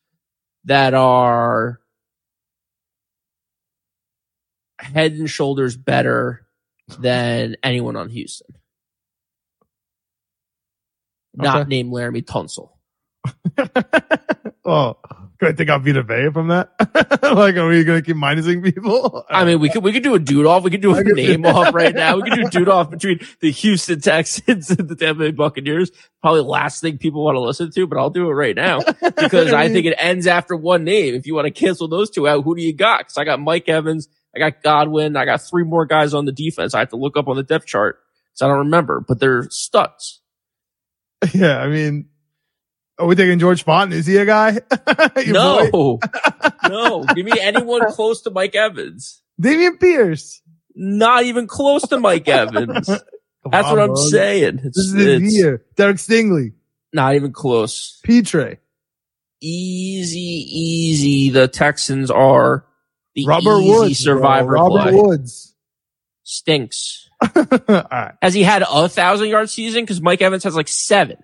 that 0.65 0.93
are 0.93 1.79
head 4.79 5.13
and 5.13 5.29
shoulders 5.29 5.77
better 5.77 6.45
than 6.99 7.55
anyone 7.63 7.95
on 7.95 8.09
Houston. 8.09 8.55
Not 11.35 11.61
Okay. 11.61 11.69
named 11.69 11.91
Laremy 11.91 12.23
Tunsil. 12.23 12.69
oh, 14.65 14.97
can 15.39 15.49
I 15.49 15.51
take 15.51 15.69
out 15.69 15.83
Vita 15.83 16.03
Vea 16.03 16.31
from 16.31 16.47
that? 16.47 16.71
like, 17.21 17.55
are 17.55 17.67
we 17.67 17.83
going 17.83 18.01
to 18.01 18.05
keep 18.05 18.15
minusing 18.15 18.63
people? 18.63 19.25
I 19.29 19.43
mean, 19.43 19.59
we 19.59 19.69
could 19.69 19.83
we 19.83 19.91
could 19.91 20.03
do 20.03 20.13
a 20.15 20.19
dude 20.19 20.45
off. 20.45 20.63
We 20.63 20.71
could 20.71 20.81
do 20.81 20.95
a 20.95 21.03
name 21.03 21.45
off 21.45 21.73
right 21.73 21.93
now. 21.93 22.15
We 22.15 22.23
could 22.23 22.33
do 22.33 22.47
a 22.47 22.49
dude 22.49 22.69
off 22.69 22.89
between 22.89 23.19
the 23.41 23.51
Houston 23.51 23.99
Texans 23.99 24.69
and 24.69 24.87
the 24.87 24.95
Tampa 24.95 25.19
Bay 25.19 25.31
Buccaneers. 25.31 25.91
Probably 26.21 26.41
last 26.41 26.81
thing 26.81 26.97
people 26.97 27.23
want 27.23 27.35
to 27.35 27.41
listen 27.41 27.71
to, 27.71 27.87
but 27.87 27.97
I'll 27.97 28.09
do 28.09 28.29
it 28.29 28.33
right 28.33 28.55
now 28.55 28.79
because 29.17 29.51
I 29.53 29.67
think 29.69 29.85
it 29.85 29.95
ends 29.97 30.27
after 30.27 30.55
one 30.55 30.83
name. 30.83 31.15
If 31.15 31.27
you 31.27 31.35
want 31.35 31.45
to 31.45 31.51
cancel 31.51 31.87
those 31.87 32.09
two 32.09 32.27
out, 32.27 32.43
who 32.43 32.55
do 32.55 32.61
you 32.61 32.73
got? 32.73 32.99
Because 32.99 33.17
I 33.17 33.25
got 33.25 33.41
Mike 33.41 33.67
Evans, 33.67 34.07
I 34.35 34.39
got 34.39 34.63
Godwin, 34.63 35.17
I 35.17 35.25
got 35.25 35.41
three 35.41 35.63
more 35.63 35.85
guys 35.85 36.13
on 36.13 36.25
the 36.25 36.31
defense. 36.31 36.73
I 36.73 36.79
have 36.79 36.89
to 36.89 36.95
look 36.95 37.17
up 37.17 37.27
on 37.27 37.35
the 37.35 37.43
depth 37.43 37.65
chart 37.65 37.99
So 38.33 38.45
I 38.45 38.49
don't 38.49 38.59
remember, 38.59 39.03
but 39.05 39.19
they're 39.19 39.49
studs. 39.49 40.21
yeah, 41.33 41.57
I 41.57 41.67
mean, 41.67 42.07
are 42.99 43.07
we 43.07 43.15
taking 43.15 43.39
George 43.39 43.63
Font? 43.63 43.91
Is 43.93 44.05
he 44.05 44.17
a 44.17 44.25
guy? 44.25 44.59
No, 45.27 45.69
boy? 45.71 45.97
no, 46.69 47.03
give 47.15 47.25
me 47.25 47.33
anyone 47.39 47.81
close 47.93 48.21
to 48.23 48.31
Mike 48.31 48.55
Evans. 48.55 49.21
Dameon 49.41 49.79
Pierce. 49.79 50.41
Not 50.75 51.23
even 51.23 51.47
close 51.47 51.83
to 51.89 51.99
Mike 51.99 52.27
Evans. 52.27 52.87
That's 52.87 53.03
Come 53.43 53.51
what 53.51 53.79
I'm 53.79 53.87
bro. 53.87 53.95
saying. 53.95 54.59
It's, 54.63 54.77
This 54.77 54.85
is 54.87 54.93
his 54.93 55.23
it's 55.23 55.35
year. 55.35 55.65
Derek 55.75 55.97
Stingley. 55.97 56.53
not 56.93 57.15
even 57.15 57.31
close. 57.33 57.99
Pitre. 58.03 58.57
Easy, 59.41 60.19
easy. 60.19 61.29
The 61.29 61.47
Texans 61.47 62.09
are 62.09 62.65
the 63.15 63.25
Robert 63.25 63.59
easy 63.59 63.69
Woods. 63.71 64.03
bro. 64.05 64.15
survivor 64.15 64.51
Robert 64.51 64.81
play. 64.83 64.93
Woods. 65.01 65.55
Stinks. 66.23 67.09
All 67.35 67.45
right. 67.69 68.13
Has 68.21 68.33
he 68.33 68.43
had 68.43 68.63
a 68.69 68.87
thousand 68.89 69.27
yard 69.29 69.49
season? 69.49 69.83
Because 69.83 70.01
Mike 70.01 70.21
Evans 70.21 70.43
has 70.45 70.55
like 70.55 70.67
seven. 70.69 71.17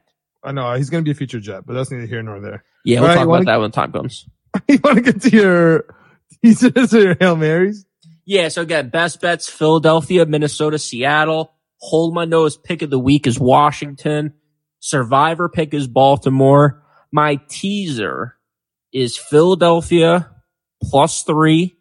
I 0.43 0.51
know 0.51 0.73
he's 0.73 0.89
going 0.89 1.03
to 1.03 1.07
be 1.07 1.11
a 1.11 1.15
future 1.15 1.39
jet, 1.39 1.65
but 1.65 1.73
that's 1.73 1.91
neither 1.91 2.05
here 2.05 2.23
nor 2.23 2.39
there. 2.39 2.63
Yeah, 2.85 3.01
we'll 3.01 3.03
All 3.03 3.07
right, 3.09 3.15
talk 3.15 3.23
you 3.23 3.29
wanna- 3.29 3.41
about 3.43 3.51
that 3.51 3.61
when 3.61 3.71
time 3.71 3.91
comes. 3.91 4.25
you 4.67 4.79
want 4.83 4.97
to 4.97 5.01
get 5.11 5.21
to 5.23 5.29
your 5.29 5.85
teasers 6.43 6.93
or 6.93 6.99
your 7.01 7.15
Hail 7.19 7.35
Marys? 7.35 7.85
Yeah, 8.25 8.47
so 8.49 8.61
again, 8.61 8.89
best 8.89 9.21
bets, 9.21 9.49
Philadelphia, 9.49 10.25
Minnesota, 10.25 10.77
Seattle. 10.79 11.51
Hold 11.81 12.13
my 12.13 12.25
nose 12.25 12.57
pick 12.57 12.81
of 12.81 12.89
the 12.89 12.99
week 12.99 13.25
is 13.27 13.39
Washington. 13.39 14.33
Survivor 14.79 15.49
pick 15.49 15.73
is 15.73 15.87
Baltimore. 15.87 16.83
My 17.11 17.39
teaser 17.49 18.35
is 18.93 19.17
Philadelphia 19.17 20.29
plus 20.83 21.23
three, 21.23 21.75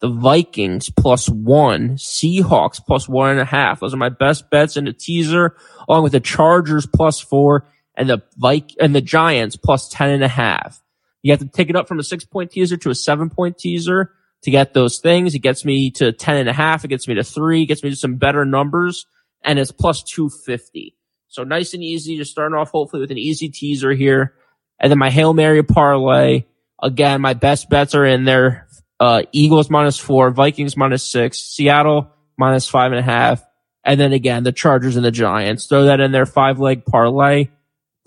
the 0.00 0.08
Vikings 0.10 0.90
plus 0.90 1.28
one, 1.28 1.96
Seahawks 1.96 2.80
plus 2.84 3.08
one 3.08 3.30
and 3.30 3.40
a 3.40 3.44
half. 3.44 3.80
Those 3.80 3.94
are 3.94 3.98
my 3.98 4.08
best 4.10 4.50
bets 4.50 4.76
in 4.76 4.84
the 4.84 4.92
teaser, 4.92 5.56
along 5.88 6.02
with 6.04 6.12
the 6.12 6.20
Chargers 6.20 6.86
plus 6.86 7.18
four 7.18 7.66
and 7.98 8.08
the 8.08 8.22
Vik 8.38 8.70
and 8.80 8.94
the 8.94 9.02
Giants 9.02 9.56
plus 9.56 9.88
ten 9.90 10.08
and 10.08 10.24
a 10.24 10.28
half. 10.28 10.80
You 11.22 11.32
have 11.32 11.40
to 11.40 11.48
take 11.48 11.68
it 11.68 11.76
up 11.76 11.88
from 11.88 11.98
a 11.98 12.04
six 12.04 12.24
point 12.24 12.50
teaser 12.50 12.78
to 12.78 12.90
a 12.90 12.94
seven 12.94 13.28
point 13.28 13.58
teaser 13.58 14.12
to 14.42 14.50
get 14.50 14.72
those 14.72 14.98
things. 14.98 15.34
It 15.34 15.40
gets 15.40 15.64
me 15.64 15.90
to 15.92 16.12
10 16.12 16.36
and 16.36 16.48
a 16.48 16.52
half. 16.52 16.84
It 16.84 16.88
gets 16.88 17.08
me 17.08 17.14
to 17.14 17.24
three, 17.24 17.62
it 17.62 17.66
gets 17.66 17.82
me 17.82 17.90
to 17.90 17.96
some 17.96 18.16
better 18.16 18.44
numbers 18.44 19.06
and 19.42 19.58
it's 19.58 19.72
plus 19.72 20.02
250. 20.02 20.96
So 21.28 21.44
nice 21.44 21.74
and 21.74 21.82
easy. 21.82 22.16
Just 22.16 22.30
starting 22.30 22.56
off 22.56 22.70
hopefully 22.70 23.00
with 23.00 23.10
an 23.10 23.18
easy 23.18 23.48
teaser 23.48 23.92
here. 23.92 24.34
And 24.78 24.90
then 24.90 24.98
my 24.98 25.10
Hail 25.10 25.34
Mary 25.34 25.62
parlay. 25.62 26.44
Again, 26.80 27.20
my 27.20 27.34
best 27.34 27.68
bets 27.68 27.94
are 27.94 28.04
in 28.04 28.24
there. 28.24 28.68
Uh, 29.00 29.22
Eagles 29.32 29.70
minus 29.70 29.98
four, 29.98 30.30
Vikings 30.30 30.76
minus 30.76 31.04
six, 31.04 31.38
Seattle 31.38 32.12
minus 32.36 32.68
five 32.68 32.92
and 32.92 33.00
a 33.00 33.02
half. 33.02 33.44
And 33.84 34.00
then 34.00 34.12
again, 34.12 34.44
the 34.44 34.52
Chargers 34.52 34.96
and 34.96 35.04
the 35.04 35.10
Giants. 35.10 35.66
Throw 35.66 35.86
that 35.86 36.00
in 36.00 36.12
there. 36.12 36.26
Five 36.26 36.60
leg 36.60 36.84
parlay 36.84 37.48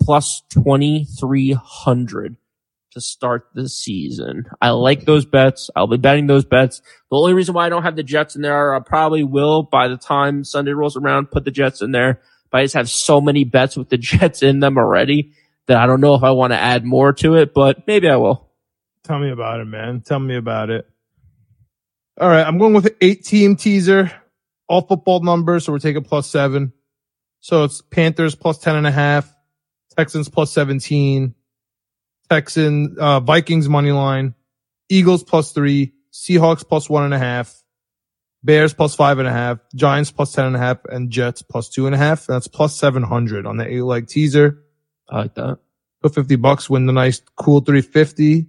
plus 0.04 0.42
2300 0.50 2.36
to 2.92 3.00
start 3.00 3.48
the 3.54 3.68
season. 3.68 4.44
I 4.60 4.70
like 4.70 5.04
those 5.04 5.24
bets. 5.24 5.70
I'll 5.74 5.86
be 5.86 5.96
betting 5.96 6.26
those 6.26 6.44
bets. 6.44 6.82
The 7.10 7.16
only 7.16 7.32
reason 7.32 7.54
why 7.54 7.66
I 7.66 7.68
don't 7.68 7.84
have 7.84 7.96
the 7.96 8.02
Jets 8.02 8.36
in 8.36 8.42
there, 8.42 8.74
I 8.74 8.80
probably 8.80 9.24
will 9.24 9.62
by 9.62 9.88
the 9.88 9.96
time 9.96 10.44
Sunday 10.44 10.72
rolls 10.72 10.96
around, 10.96 11.30
put 11.30 11.44
the 11.44 11.50
Jets 11.50 11.80
in 11.80 11.92
there. 11.92 12.20
But 12.50 12.58
I 12.58 12.64
just 12.64 12.74
have 12.74 12.90
so 12.90 13.20
many 13.20 13.44
bets 13.44 13.76
with 13.76 13.88
the 13.88 13.96
Jets 13.98 14.42
in 14.42 14.60
them 14.60 14.76
already 14.76 15.32
that 15.66 15.78
I 15.78 15.86
don't 15.86 16.00
know 16.00 16.14
if 16.14 16.22
I 16.22 16.32
want 16.32 16.52
to 16.52 16.58
add 16.58 16.84
more 16.84 17.12
to 17.14 17.36
it, 17.36 17.54
but 17.54 17.86
maybe 17.86 18.08
I 18.08 18.16
will. 18.16 18.50
Tell 19.04 19.18
me 19.18 19.30
about 19.30 19.60
it, 19.60 19.64
man. 19.64 20.02
Tell 20.02 20.18
me 20.18 20.36
about 20.36 20.70
it. 20.70 20.86
All 22.20 22.28
right. 22.28 22.46
I'm 22.46 22.58
going 22.58 22.74
with 22.74 22.86
an 22.86 22.96
eight 23.00 23.24
team 23.24 23.56
teaser, 23.56 24.12
all 24.68 24.82
football 24.82 25.20
numbers. 25.20 25.64
So 25.64 25.72
we're 25.72 25.78
taking 25.78 26.04
plus 26.04 26.28
seven. 26.28 26.72
So 27.40 27.64
it's 27.64 27.80
Panthers 27.80 28.36
plus 28.36 28.58
10 28.58 28.76
and 28.76 28.86
a 28.86 28.92
half, 28.92 29.31
Texans 29.92 30.28
plus 30.28 30.52
17, 30.52 31.34
Texan, 32.30 32.96
uh, 32.98 33.20
Vikings 33.20 33.68
money 33.68 33.92
line, 33.92 34.34
Eagles 34.88 35.22
plus 35.22 35.52
three, 35.52 35.92
Seahawks 36.12 36.66
plus 36.66 36.88
one 36.88 37.04
and 37.04 37.14
a 37.14 37.18
half, 37.18 37.62
Bears 38.44 38.74
plus 38.74 38.94
five 38.94 39.18
and 39.18 39.28
a 39.28 39.32
half, 39.32 39.58
Giants 39.74 40.10
plus 40.10 40.32
ten 40.32 40.54
and 40.54 40.78
and 40.88 41.10
Jets 41.10 41.42
plus 41.42 41.68
two 41.68 41.86
and 41.86 41.94
a 41.94 41.98
half. 41.98 42.26
That's 42.26 42.48
plus 42.48 42.76
700 42.76 43.46
on 43.46 43.56
the 43.56 43.66
eight 43.66 43.82
leg 43.82 44.08
teaser. 44.08 44.64
I 45.08 45.18
like 45.18 45.34
that. 45.36 45.58
Put 46.02 46.14
50 46.14 46.36
bucks, 46.36 46.68
win 46.68 46.86
the 46.86 46.92
nice 46.92 47.22
cool 47.36 47.60
350. 47.60 48.46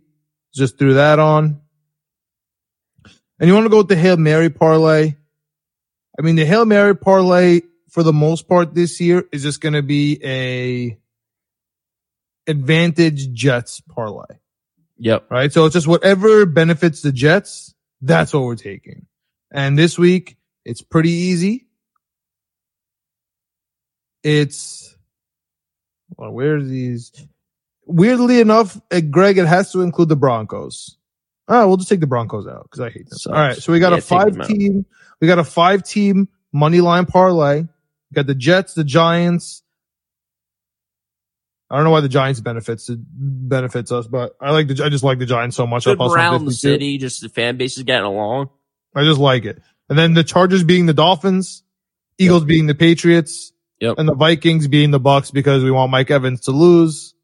Just 0.54 0.80
threw 0.80 0.96
that 0.96 1.20
on. 1.20 1.62
And 3.40 3.48
you 3.48 3.54
want 3.54 3.66
to 3.66 3.70
go 3.70 3.80
with 3.80 3.90
the 3.90 3.96
Hail 3.96 4.18
Mary 4.18 4.50
parlay? 4.50 5.16
I 6.18 6.22
mean, 6.22 6.36
the 6.36 6.46
Hail 6.46 6.66
Mary 6.66 6.96
parlay 6.96 7.62
for 7.90 8.02
the 8.02 8.14
most 8.14 8.48
part 8.48 8.74
this 8.74 9.00
year 9.00 9.26
is 9.32 9.44
just 9.44 9.62
going 9.62 9.74
to 9.74 9.84
be 9.84 10.20
a 10.24 10.98
advantage 12.48 13.32
Jets 13.34 13.82
parlay, 13.82 14.26
Yep. 14.98 15.32
right? 15.32 15.52
So 15.52 15.66
it's 15.66 15.74
just 15.74 15.88
whatever 15.88 16.46
benefits 16.46 17.02
the 17.02 17.12
Jets. 17.12 17.74
That's 18.02 18.34
what 18.34 18.44
we're 18.44 18.56
taking. 18.56 19.06
And 19.52 19.78
this 19.78 19.98
week 19.98 20.38
it's 20.66 20.82
pretty 20.82 21.12
easy. 21.12 21.68
It's, 24.24 24.96
well, 26.18 26.32
where's 26.32 26.68
these? 26.68 27.12
Weirdly 27.86 28.40
enough, 28.40 28.80
uh, 28.92 29.02
Greg, 29.02 29.38
it 29.38 29.46
has 29.46 29.72
to 29.74 29.82
include 29.82 30.10
the 30.10 30.16
Broncos. 30.16 30.98
Right, 31.50 31.66
we'll 31.66 31.76
just 31.78 31.90
take 31.90 32.00
the 32.00 32.08
Broncos 32.08 32.48
out 32.48 32.64
because 32.64 32.80
I 32.80 32.90
hate 32.90 33.10
them. 33.10 33.18
Sucks. 33.20 33.28
All 33.36 33.42
right, 33.42 33.58
so 33.58 33.74
we 33.74 33.80
got 33.80 33.92
Yeah, 33.92 33.98
a 33.98 34.02
five 34.02 34.48
team, 34.48 34.86
We 35.20 35.28
got 35.28 35.40
a 35.40 35.44
five 35.44 35.84
team 35.84 36.30
money 36.54 36.80
line 36.80 37.06
parlay. 37.06 37.62
We 37.64 38.16
got 38.16 38.28
the 38.28 38.36
Jets, 38.36 38.74
the 38.76 38.86
Giants. 38.86 39.63
I 41.70 41.76
don't 41.76 41.86
know 41.86 41.92
why 41.92 42.02
the 42.02 42.10
Giants 42.10 42.40
benefits 42.40 42.90
benefits 42.90 43.92
us, 43.92 44.06
but 44.06 44.36
I 44.40 44.52
like 44.52 44.68
the 44.68 44.84
I 44.84 44.90
just 44.90 45.04
like 45.04 45.20
the 45.20 45.26
Giants 45.26 45.56
so 45.56 45.66
much. 45.66 45.88
I 45.88 45.92
Good 45.92 46.00
morale 46.00 46.36
in 46.36 46.46
the 46.46 46.52
city. 46.52 46.98
Just 46.98 47.22
the 47.22 47.30
fan 47.30 47.58
base 47.58 47.78
is 47.78 47.84
getting 47.84 48.06
along. 48.06 48.50
I 48.96 49.04
just 49.04 49.20
like 49.20 49.46
it. 49.46 49.62
And 49.90 49.98
then 49.98 50.14
the 50.14 50.24
Chargers 50.24 50.64
being 50.64 50.86
the 50.86 50.94
Dolphins, 50.94 51.64
Eagles 52.18 52.46
being 52.46 52.68
the 52.68 52.76
Patriots, 52.76 53.52
Yep. 53.80 53.96
and 53.98 54.08
the 54.08 54.14
Vikings 54.14 54.68
being 54.68 54.92
the 54.92 55.00
Bucks 55.00 55.32
because 55.32 55.64
we 55.64 55.72
want 55.72 55.92
Mike 55.92 56.12
Evans 56.12 56.42
to 56.42 56.52
lose. 56.52 57.16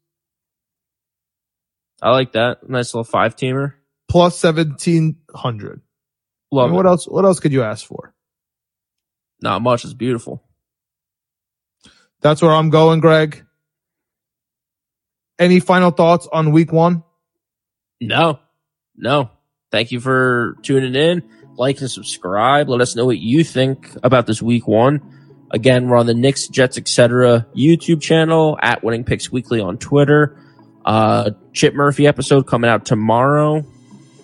I 2.02 2.10
like 2.10 2.32
that. 2.32 2.68
Nice 2.68 2.92
little 2.92 3.04
five 3.04 3.36
teamer. 3.36 3.74
Plus 4.08 4.36
seventeen 4.38 5.16
hundred. 5.34 5.82
Love 6.50 6.70
it. 6.70 6.74
What 6.74 6.86
else? 6.86 7.06
What 7.06 7.24
else 7.24 7.38
could 7.40 7.52
you 7.52 7.62
ask 7.62 7.86
for? 7.86 8.12
Not 9.40 9.62
much. 9.62 9.84
It's 9.84 9.94
beautiful. 9.94 10.42
That's 12.20 12.42
where 12.42 12.50
I'm 12.52 12.70
going, 12.70 13.00
Greg. 13.00 13.44
Any 15.40 15.58
final 15.58 15.90
thoughts 15.90 16.28
on 16.30 16.52
week 16.52 16.70
one? 16.70 17.02
No, 17.98 18.38
no. 18.94 19.30
Thank 19.72 19.90
you 19.90 19.98
for 19.98 20.58
tuning 20.62 20.94
in. 20.94 21.22
Like 21.56 21.80
and 21.80 21.90
subscribe. 21.90 22.68
Let 22.68 22.82
us 22.82 22.94
know 22.94 23.06
what 23.06 23.18
you 23.18 23.42
think 23.42 23.90
about 24.02 24.26
this 24.26 24.42
week 24.42 24.68
one. 24.68 25.00
Again, 25.50 25.88
we're 25.88 25.96
on 25.96 26.06
the 26.06 26.14
Knicks, 26.14 26.46
Jets, 26.46 26.76
etc. 26.76 27.46
YouTube 27.56 28.02
channel 28.02 28.58
at 28.60 28.84
Winning 28.84 29.02
Picks 29.02 29.32
Weekly 29.32 29.60
on 29.60 29.78
Twitter. 29.78 30.38
Uh, 30.84 31.30
Chip 31.54 31.74
Murphy 31.74 32.06
episode 32.06 32.46
coming 32.46 32.70
out 32.70 32.84
tomorrow 32.84 33.64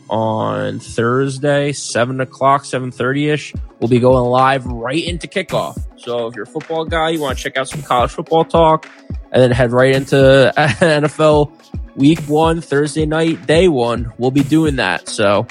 on 0.08 0.78
Thursday, 0.78 1.72
seven 1.72 2.20
o'clock, 2.20 2.64
seven 2.64 2.90
thirty 2.90 3.28
ish. 3.30 3.52
We'll 3.80 3.88
be 3.88 3.98
going 4.00 4.24
live 4.30 4.64
right 4.66 5.02
into 5.04 5.26
kickoff. 5.26 5.78
So 5.98 6.28
if 6.28 6.34
you're 6.34 6.44
a 6.44 6.48
football 6.48 6.84
guy, 6.84 7.10
you 7.10 7.20
want 7.20 7.36
to 7.38 7.42
check 7.44 7.56
out 7.56 7.68
some 7.68 7.82
college 7.82 8.10
football 8.12 8.44
talk, 8.44 8.88
and 9.32 9.42
then 9.42 9.50
head 9.50 9.72
right 9.72 9.94
into 9.94 10.52
NFL 10.56 11.52
week 11.96 12.20
one, 12.20 12.60
Thursday 12.60 13.06
night, 13.06 13.46
day 13.46 13.68
one. 13.68 14.12
We'll 14.18 14.30
be 14.30 14.42
doing 14.44 14.76
that. 14.76 15.08
So 15.08 15.46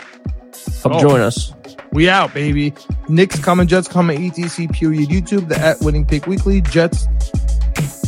come 0.82 0.94
Oh. 0.94 1.00
join 1.00 1.22
us. 1.22 1.54
We 1.92 2.10
out, 2.10 2.34
baby. 2.34 2.74
Knicks 3.08 3.40
coming, 3.40 3.68
Jets 3.68 3.88
coming, 3.88 4.20
ETC 4.20 4.72
period 4.74 5.10
YouTube, 5.10 5.48
the 5.48 5.58
at 5.58 5.80
Winning 5.82 6.06
Pick 6.06 6.28
Weekly, 6.28 6.60
Jets 6.62 7.08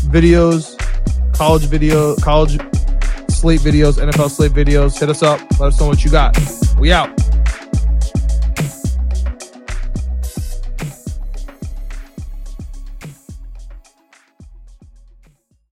videos, 0.10 0.78
college 1.34 1.64
video, 1.66 2.16
college 2.18 2.58
slate 3.38 3.61
videos, 3.61 3.99
NFL 4.03 4.31
slate 4.31 4.51
videos. 4.51 4.99
Hit 4.99 5.09
us 5.09 5.21
up. 5.21 5.39
Let 5.59 5.67
us 5.67 5.79
know 5.79 5.88
what 5.88 6.03
you 6.03 6.09
got. 6.09 6.35
We 6.79 6.91
out. 6.91 7.09